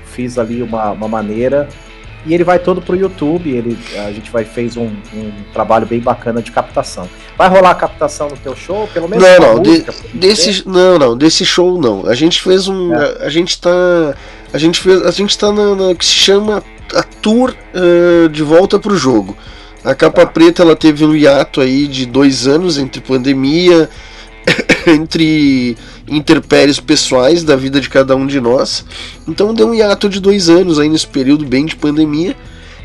[0.06, 1.68] fiz ali uma, uma maneira
[2.24, 3.50] e ele vai todo pro YouTube.
[3.50, 7.08] Ele, a gente vai fez um, um trabalho bem bacana de captação.
[7.36, 9.24] Vai rolar a captação no teu show, pelo menos?
[9.24, 12.06] Não, não, música, de- desse, não, não, desse show não.
[12.06, 13.70] A gente fez um, a, a gente tá,
[14.52, 16.62] a gente fez, a gente tá na, na- que se chama
[16.94, 19.36] a tour eh, de volta pro jogo.
[19.82, 23.88] A capa preta ela teve um hiato aí de dois anos entre pandemia,
[24.90, 25.76] entre
[26.08, 28.84] interpéries pessoais da vida de cada um de nós.
[29.26, 32.36] Então deu um hiato de dois anos aí nesse período bem de pandemia.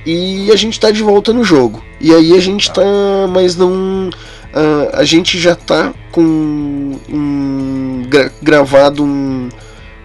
[0.05, 1.83] E a gente tá de volta no jogo.
[1.99, 2.81] E aí a gente tá,
[3.29, 4.09] mas não.
[4.53, 9.49] ah, a gente já tá com um gra- gravado um,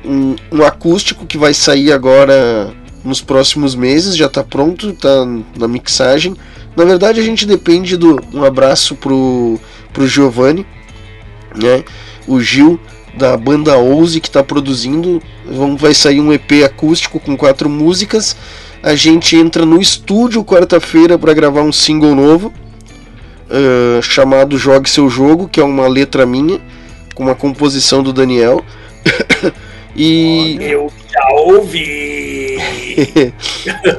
[0.04, 5.24] um, um acústico que vai sair agora nos próximos meses, já tá pronto, tá
[5.56, 6.34] na mixagem.
[6.76, 8.20] Na verdade a gente depende do.
[8.32, 9.58] Um abraço pro,
[9.92, 10.66] pro Giovanni,
[11.56, 11.84] né?
[12.26, 12.78] O Gil
[13.14, 15.22] da banda Ouse que está produzindo.
[15.44, 18.36] Vão, vai sair um EP acústico com quatro músicas.
[18.82, 22.52] A gente entra no estúdio quarta-feira para gravar um single novo
[23.52, 26.58] ah, chamado Jogue Seu Jogo, que é uma letra minha,
[27.14, 28.64] com uma composição do Daniel.
[29.94, 32.41] e Eu já ouvi.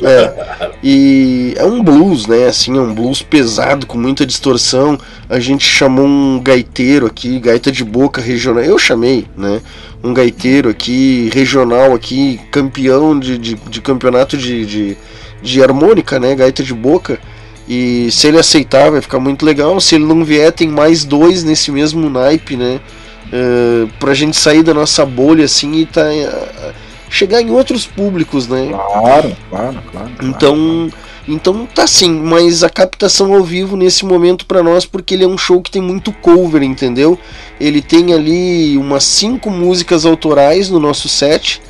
[0.04, 2.48] é, e é um blues, né?
[2.48, 4.98] Assim, é um blues pesado, com muita distorção.
[5.30, 8.64] A gente chamou um gaiteiro aqui, gaita de boca regional.
[8.64, 9.62] Eu chamei, né?
[10.04, 14.98] Um gaiteiro aqui, regional aqui, campeão de, de, de campeonato de, de,
[15.42, 16.36] de harmônica, né?
[16.36, 17.20] Gaita de boca.
[17.68, 19.80] E se ele aceitar, vai ficar muito legal.
[19.80, 22.80] Se ele não vier, tem mais dois nesse mesmo naipe, né?
[23.28, 26.74] Uh, pra gente sair da nossa bolha assim e tá, eh,
[27.14, 28.70] chegar em outros públicos, né?
[28.72, 30.12] Claro, claro, claro.
[30.24, 30.90] Então,
[31.28, 35.28] então tá sim, mas a captação ao vivo nesse momento pra nós porque ele é
[35.28, 37.18] um show que tem muito cover, entendeu?
[37.60, 41.62] Ele tem ali umas cinco músicas autorais no nosso set.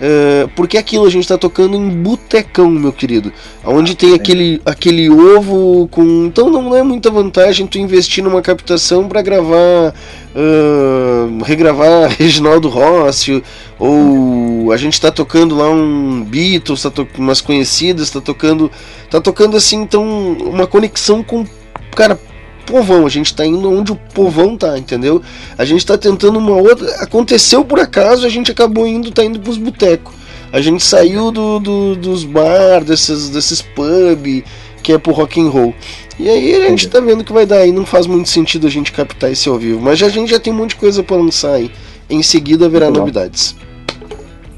[0.00, 3.32] Eh, porque aquilo a gente tá tocando em botecão, meu querido.
[3.64, 6.26] Onde tem aquele, aquele ovo com.
[6.26, 9.94] Então não é muita vantagem tu investir numa captação pra gravar.
[10.34, 13.42] ah, regravar Reginaldo Rossi,
[13.78, 18.70] ou a gente tá tocando lá um Beatles, tá to umas conhecidas, tá tocando.
[19.10, 21.46] Tá tocando assim, então, uma conexão com.
[21.94, 22.18] Cara,
[22.64, 25.22] povão, a gente tá indo onde o povão tá, entendeu?
[25.56, 26.88] A gente tá tentando uma outra.
[27.02, 30.12] Aconteceu por acaso, a gente acabou indo, tá indo pros botecos.
[30.52, 34.44] A gente saiu do, do- dos bar, desses, desses pub,
[34.82, 35.74] que é pro rock and roll.
[36.18, 38.70] E aí a gente tá vendo que vai dar aí, não faz muito sentido a
[38.70, 39.80] gente captar esse ao vivo.
[39.80, 41.70] Mas a gente já tem um monte de coisa pra lançar aí.
[42.08, 43.00] Em seguida haverá Muito bom.
[43.00, 43.56] novidades.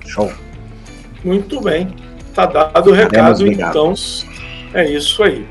[0.07, 0.31] Show.
[1.25, 1.89] Muito bem.
[2.35, 3.94] Tá dado o recado, então.
[4.75, 5.47] É isso aí.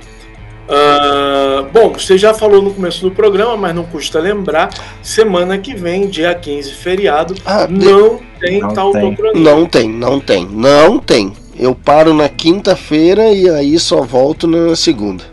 [0.68, 4.70] Ah, bom, você já falou no começo do programa, mas não custa lembrar.
[5.02, 7.36] Semana que vem, dia 15, feriado,
[7.70, 9.34] não tem Não tautocronia.
[9.42, 11.34] Não tem, não tem, não tem.
[11.58, 15.24] Eu paro na quinta-feira e aí só volto na segunda.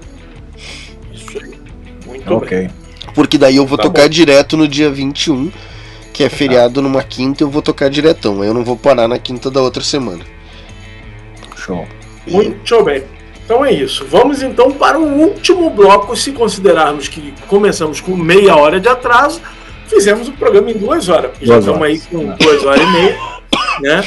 [2.07, 2.71] Muito ok.
[3.15, 4.09] Porque daí eu vou Tá tocar bom.
[4.09, 5.51] direto no dia 21,
[6.13, 8.41] que é feriado numa quinta, eu vou tocar diretão.
[8.43, 10.25] Aí eu não vou parar na quinta da outra semana.
[11.57, 11.87] Show.
[12.27, 13.03] Muito bem.
[13.53, 14.07] Então é isso.
[14.09, 19.43] Vamos então para o último bloco, se considerarmos que começamos com meia hora de atraso,
[19.87, 22.87] fizemos o programa em duas horas, porque já Duas estamos aí com duas horas e
[22.87, 23.19] meia.
[23.83, 24.05] Né?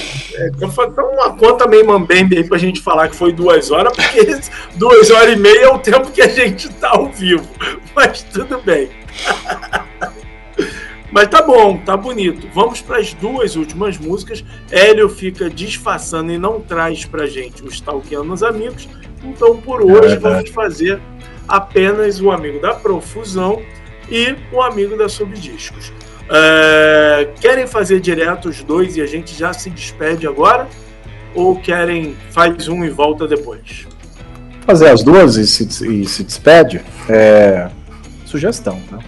[0.47, 4.25] Então então uma conta meio mambembe aí pra gente falar que foi duas horas, porque
[4.77, 7.47] duas horas e meia é o tempo que a gente tá ao vivo.
[7.95, 8.89] Mas tudo bem.
[11.15, 12.45] Mas tá bom, tá bonito.
[12.53, 14.43] Vamos para as duas últimas músicas.
[14.69, 18.89] Hélio fica disfarçando e não traz pra gente os Stalkeando os Amigos.
[19.23, 20.19] Então por hoje verdade.
[20.19, 20.99] vamos fazer
[21.47, 23.61] apenas o amigo da Profusão
[24.11, 25.93] e o amigo da Subdiscos.
[26.29, 30.67] É, querem fazer direto os dois e a gente já se despede agora?
[31.33, 33.87] Ou querem faz um e volta depois?
[34.65, 36.81] Fazer as duas e se, e se despede?
[37.07, 37.69] É.
[38.25, 38.99] Sugestão, tá?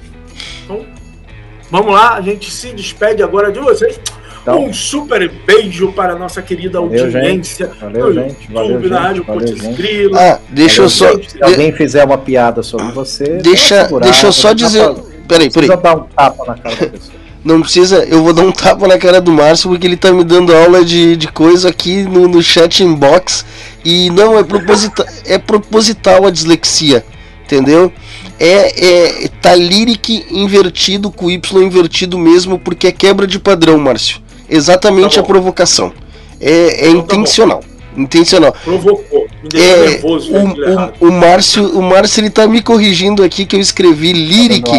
[1.69, 3.99] Vamos lá, a gente se despede agora de vocês.
[4.41, 4.63] Então.
[4.63, 7.81] um super beijo para a nossa querida Valeu, audiência gente.
[7.81, 8.49] Valeu, no gente.
[8.51, 8.99] Valeu, YouTube, na.
[9.01, 9.73] Rádio Valeu.
[9.73, 10.17] Grilo.
[10.17, 11.11] Ah, deixa eu só.
[11.21, 13.25] Se alguém fizer uma piada sobre você.
[13.41, 14.83] Deixa, segurada, deixa eu só não dá dizer.
[14.85, 15.51] pra- Peraí, peraí.
[15.51, 17.17] Precisa dar um tapa na cara da pessoa.
[17.43, 20.23] Não precisa, eu vou dar um tapa na cara do Márcio porque ele tá me
[20.23, 23.45] dando aula de, de coisa aqui no, no chat inbox.
[23.83, 27.05] E não, é, proposita, é proposital a dislexia,
[27.47, 27.91] entendeu?
[28.39, 28.85] É,
[29.25, 34.19] é tá lyric invertido com Y invertido mesmo, porque é quebra de padrão, Márcio.
[34.49, 35.91] Exatamente a provocação.
[36.39, 37.61] É, é intencional.
[37.95, 38.55] Intencional.
[38.63, 39.25] Provocou.
[39.41, 40.31] Me deixou É, nervoso.
[40.31, 44.69] o, o, o Márcio, o Márcio ele tá me corrigindo aqui que eu escrevi lyric.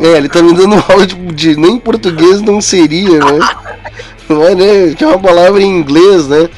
[0.00, 3.38] É, ele tá me dando aula de, de nem português não seria, né?
[4.28, 4.94] Não é, né?
[4.96, 6.48] Que é uma palavra em inglês, né?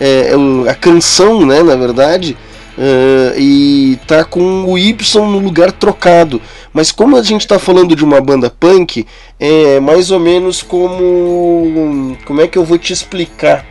[0.00, 2.36] é, é o- a canção, né, na verdade,
[2.78, 4.96] é, e tá com o Y
[5.26, 6.40] no lugar trocado.
[6.72, 9.06] Mas como a gente tá falando de uma banda punk,
[9.38, 12.16] é mais ou menos como.
[12.24, 13.64] Como é que eu vou te explicar?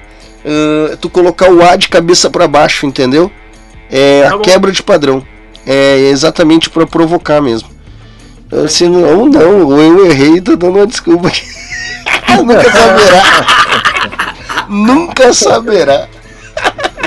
[0.45, 3.31] É, tu colocar o A de cabeça para baixo, entendeu?
[3.91, 4.41] É Tá a bom.
[4.43, 5.23] quebra de padrão.
[5.65, 7.69] É exatamente para provocar mesmo.
[8.51, 11.41] Eh, Se não, ou não, ou eu errei, tô dando uma desculpa aqui.
[12.37, 13.23] Nunca saberá.
[14.69, 16.07] Nunca saberá.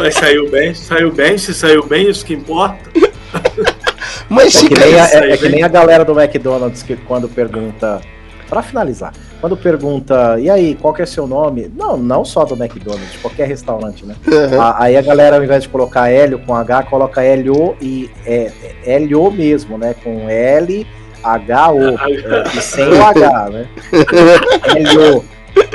[0.07, 2.79] Mas saiu bem, saiu bem, se saiu bem, isso que importa.
[4.31, 7.29] Mas É que, nem a, é, é que nem a galera do McDonald's que quando
[7.29, 8.01] pergunta.
[8.49, 11.69] Pra finalizar, quando pergunta, e aí, qual que é seu nome?
[11.77, 14.15] Não, não só do McDonald's, qualquer restaurante, né?
[14.25, 14.61] Uhum.
[14.61, 18.53] A- aí a galera, ao invés de colocar Hélio com H, coloca L-O e é,
[18.85, 19.97] L-O mesmo, né?
[20.05, 20.87] Com L,
[21.25, 21.99] H-O.
[21.99, 23.67] é, e sem o H, né?
[24.77, 25.25] L-O.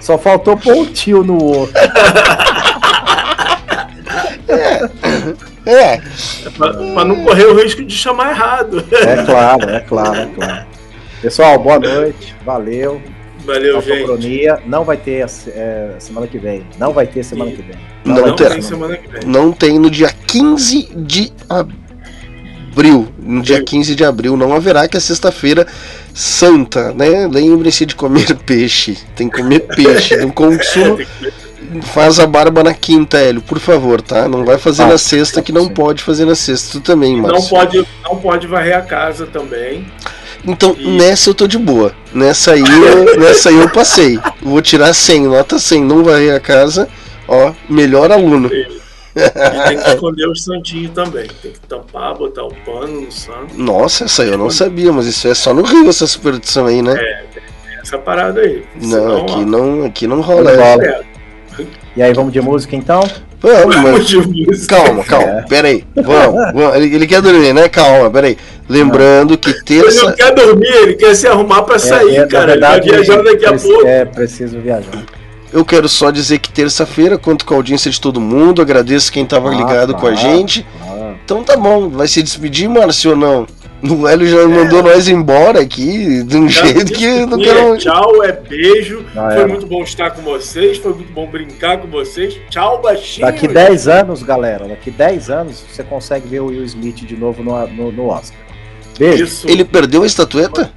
[0.01, 1.69] Só faltou pôr o tio no O.
[5.65, 6.01] É,
[6.57, 8.83] Pra, pra não correr o risco de chamar errado.
[8.91, 10.65] É claro, é claro, é claro.
[11.21, 12.35] Pessoal, boa noite.
[12.43, 13.01] Valeu.
[13.45, 13.91] Valeu, gente.
[14.01, 16.63] Autocronia não vai ter é, semana que vem.
[16.79, 17.75] Não vai ter semana que vem.
[18.03, 18.49] Não vai Não terá.
[18.51, 19.21] tem semana que vem.
[19.25, 23.07] não tem no dia 15 de abril.
[23.19, 25.67] No dia 15 de abril não haverá, que é sexta-feira
[26.13, 27.27] santa, né?
[27.27, 28.97] Lembre-se de comer peixe.
[29.15, 30.15] Tem que comer peixe.
[30.21, 30.97] No consumo,
[31.81, 34.27] faz a barba na quinta, Hélio, por favor, tá?
[34.27, 35.73] Não vai fazer Ah, na sexta, que não sim.
[35.73, 36.71] pode fazer na sexta.
[36.73, 37.49] Tu também, Não Márcio.
[37.49, 39.85] pode, não pode varrer a casa também.
[40.45, 41.93] Então, E- nessa eu tô de boa.
[42.13, 44.19] Nessa aí, eu, nessa aí eu passei.
[44.41, 45.83] Vou tirar 100, nota 100.
[45.83, 46.89] Não varrer a casa.
[47.27, 48.49] Ó, melhor aluno.
[48.53, 48.65] E
[49.67, 51.27] tem que esconder os santinhos também.
[51.41, 53.53] Tem que tampar, botar um pano no santo.
[53.55, 56.81] Nossa, essa aí eu não sabia, mas isso é só no Rio, essa superstição aí,
[56.81, 56.97] né?
[57.81, 58.63] Essa parada aí.
[58.81, 60.53] não, Senão, aqui ó, não, aqui não rola.
[60.55, 60.83] Não rola.
[60.85, 61.01] é,
[61.95, 63.01] E aí, vamos de música então?
[63.41, 64.07] Vamos, mas...
[64.07, 64.75] de música.
[64.77, 65.41] Calma, calma, É.
[65.49, 65.83] peraí.
[65.95, 66.75] Vamos, vamos.
[66.75, 67.67] Ele, ele quer dormir, né?
[67.69, 68.37] Calma, peraí.
[68.69, 70.13] Lembrando que Ele não terça.
[70.13, 72.53] quer dormir, ele quer se arrumar pra sair, É, é, cara.
[72.53, 73.87] ele vai verdade, viajar daqui a pouco.
[73.87, 75.03] É, preciso viajar.
[75.51, 78.61] Eu quero só dizer que terça-feira conto com a audiência de todo mundo.
[78.61, 80.15] Agradeço quem tava Ah, ligado com a tá.
[80.15, 80.65] gente.
[80.81, 83.47] Ah, Então tá bom, vai se despedir, Márcio, ou não?
[83.83, 87.73] O Hélio já mandou nós embora aqui de um Já jeito que eu não quero.
[87.73, 89.03] é Tchau, é beijo.
[89.13, 89.47] Já foi era.
[89.47, 92.37] muito bom estar com vocês, foi muito bom brincar com vocês.
[92.49, 93.25] Tchau, baixinho.
[93.25, 97.41] daqui 10 anos, galera, daqui 10 anos você consegue ver o Will Smith de novo
[97.43, 98.37] no, no, no Oscar.
[98.99, 99.23] Beijo.
[99.23, 99.49] Isso.
[99.49, 100.71] Ele perdeu a estatueta?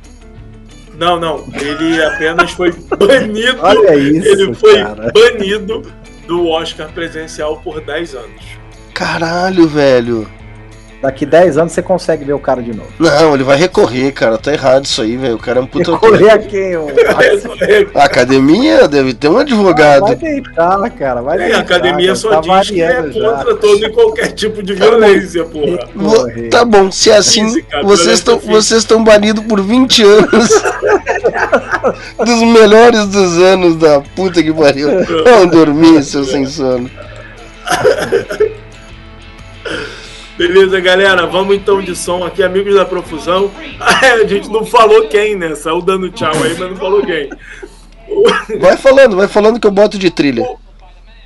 [0.98, 1.44] Não, não.
[1.60, 3.58] Ele apenas foi banido.
[3.60, 5.12] Olha isso, ele foi cara.
[5.12, 5.82] banido
[6.26, 8.44] do Oscar presencial por 10 anos.
[8.94, 10.26] Caralho, velho.
[11.04, 12.88] Daqui 10 anos você consegue ver o cara de novo.
[12.98, 14.38] Não, ele vai recorrer, cara.
[14.38, 15.34] Tá errado isso aí, velho.
[15.34, 15.92] O cara é um puta.
[15.92, 16.78] Recorrer a quem?
[16.78, 16.86] ô?
[17.94, 20.14] A academia deve ter um Vai advogado.
[20.16, 21.20] deitar, cara.
[21.20, 23.30] Vai deitar, a academia cara, só tá diz que é variando já.
[23.32, 25.78] contra todo e qualquer tipo de violência, porra.
[26.50, 28.54] Tá bom, se é assim, vocês estão física.
[28.54, 30.48] vocês estão banidos por 20 anos.
[32.16, 34.88] dos melhores dos anos da puta que pariu.
[35.22, 36.90] Vão dormir, seu sem sono.
[40.36, 41.26] Beleza, galera.
[41.26, 43.50] Vamos então de som aqui, amigos da Profusão.
[43.80, 45.54] a gente não falou quem, né?
[45.54, 47.30] Saiu dando tchau aí, mas não falou quem.
[48.58, 50.44] Vai falando, vai falando que eu boto de trilha.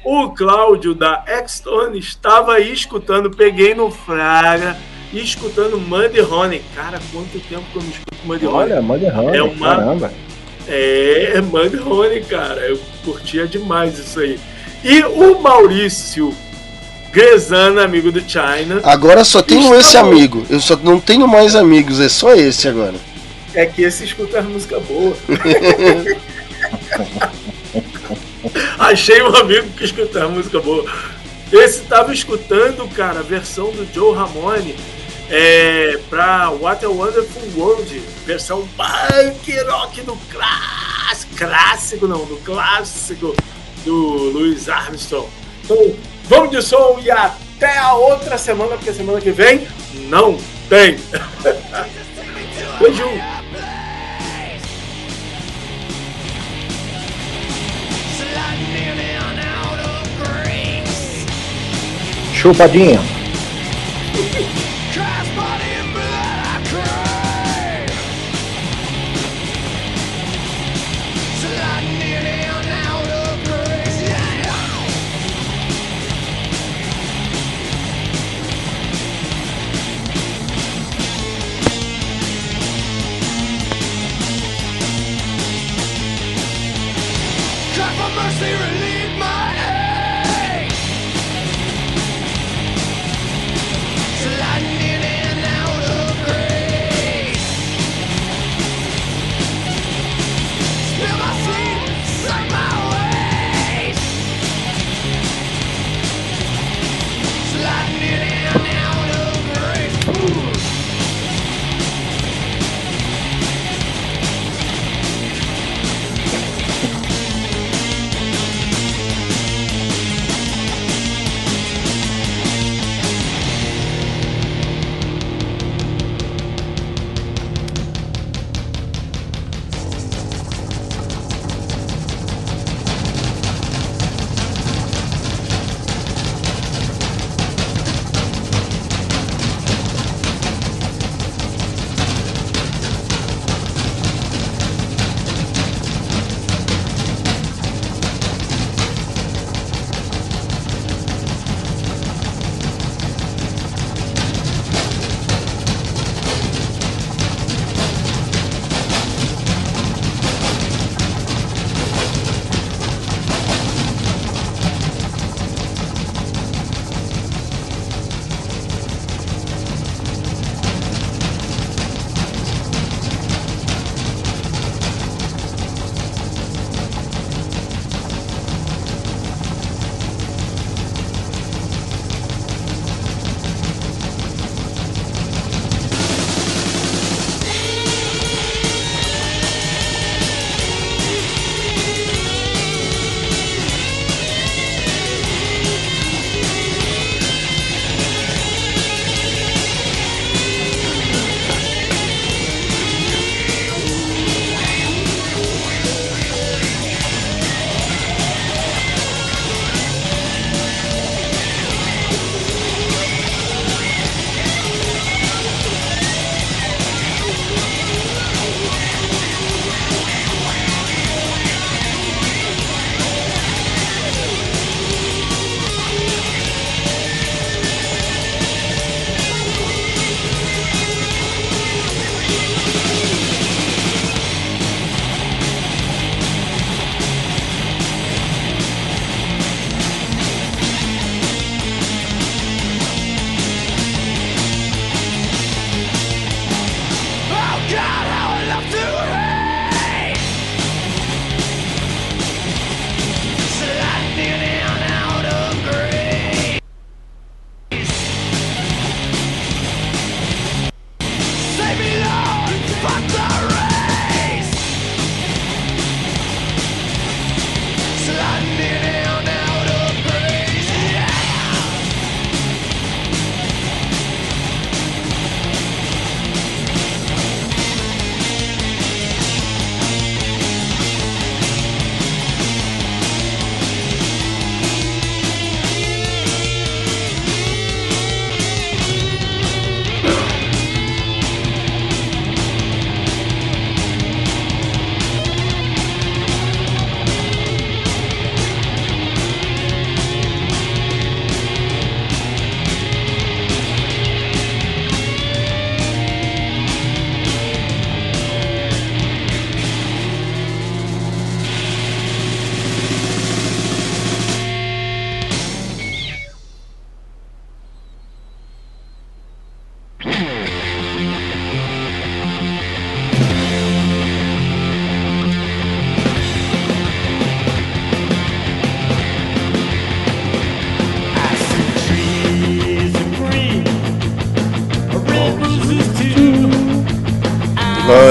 [0.05, 4.77] O Cláudio da Extone estava aí escutando, peguei no Fraga
[5.13, 6.63] e escutando Muddy Honey.
[6.75, 8.57] Cara, quanto tempo que eu não escuto Muddy Honey?
[8.73, 9.35] Olha, manda errando.
[9.35, 10.13] É uma- Caramba.
[10.67, 12.61] É, Muddy Honey, cara.
[12.61, 14.39] Eu curtia demais isso aí.
[14.85, 16.33] E o Maurício
[17.13, 19.99] Grezana, amigo do China, Agora só tenho esse bom.
[20.07, 20.47] amigo.
[20.51, 22.95] Eu só não tenho mais amigos, é só esse agora.
[23.55, 25.17] é que esse escuta música boa.
[28.79, 30.85] Achei um amigo que escuta música boa.
[31.53, 34.77] Esse tava escutando, cara, a versão do Joe Ramone
[35.31, 43.35] é, pra What a Wonderful World, versão punk rock do clássico, clássico não, do clássico
[43.85, 45.29] do Louis Armstrong.
[45.65, 45.95] Então,
[46.29, 49.67] vamos de som e até a outra semana, porque semana que vem
[50.09, 50.97] não tem.
[52.79, 53.05] Beijo.
[62.35, 63.01] Chupadinho.
[88.39, 88.68] zero.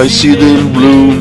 [0.08, 1.17] I see them bloom.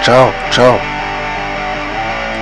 [0.00, 0.39] Tchau, tchau, tchau, tchau.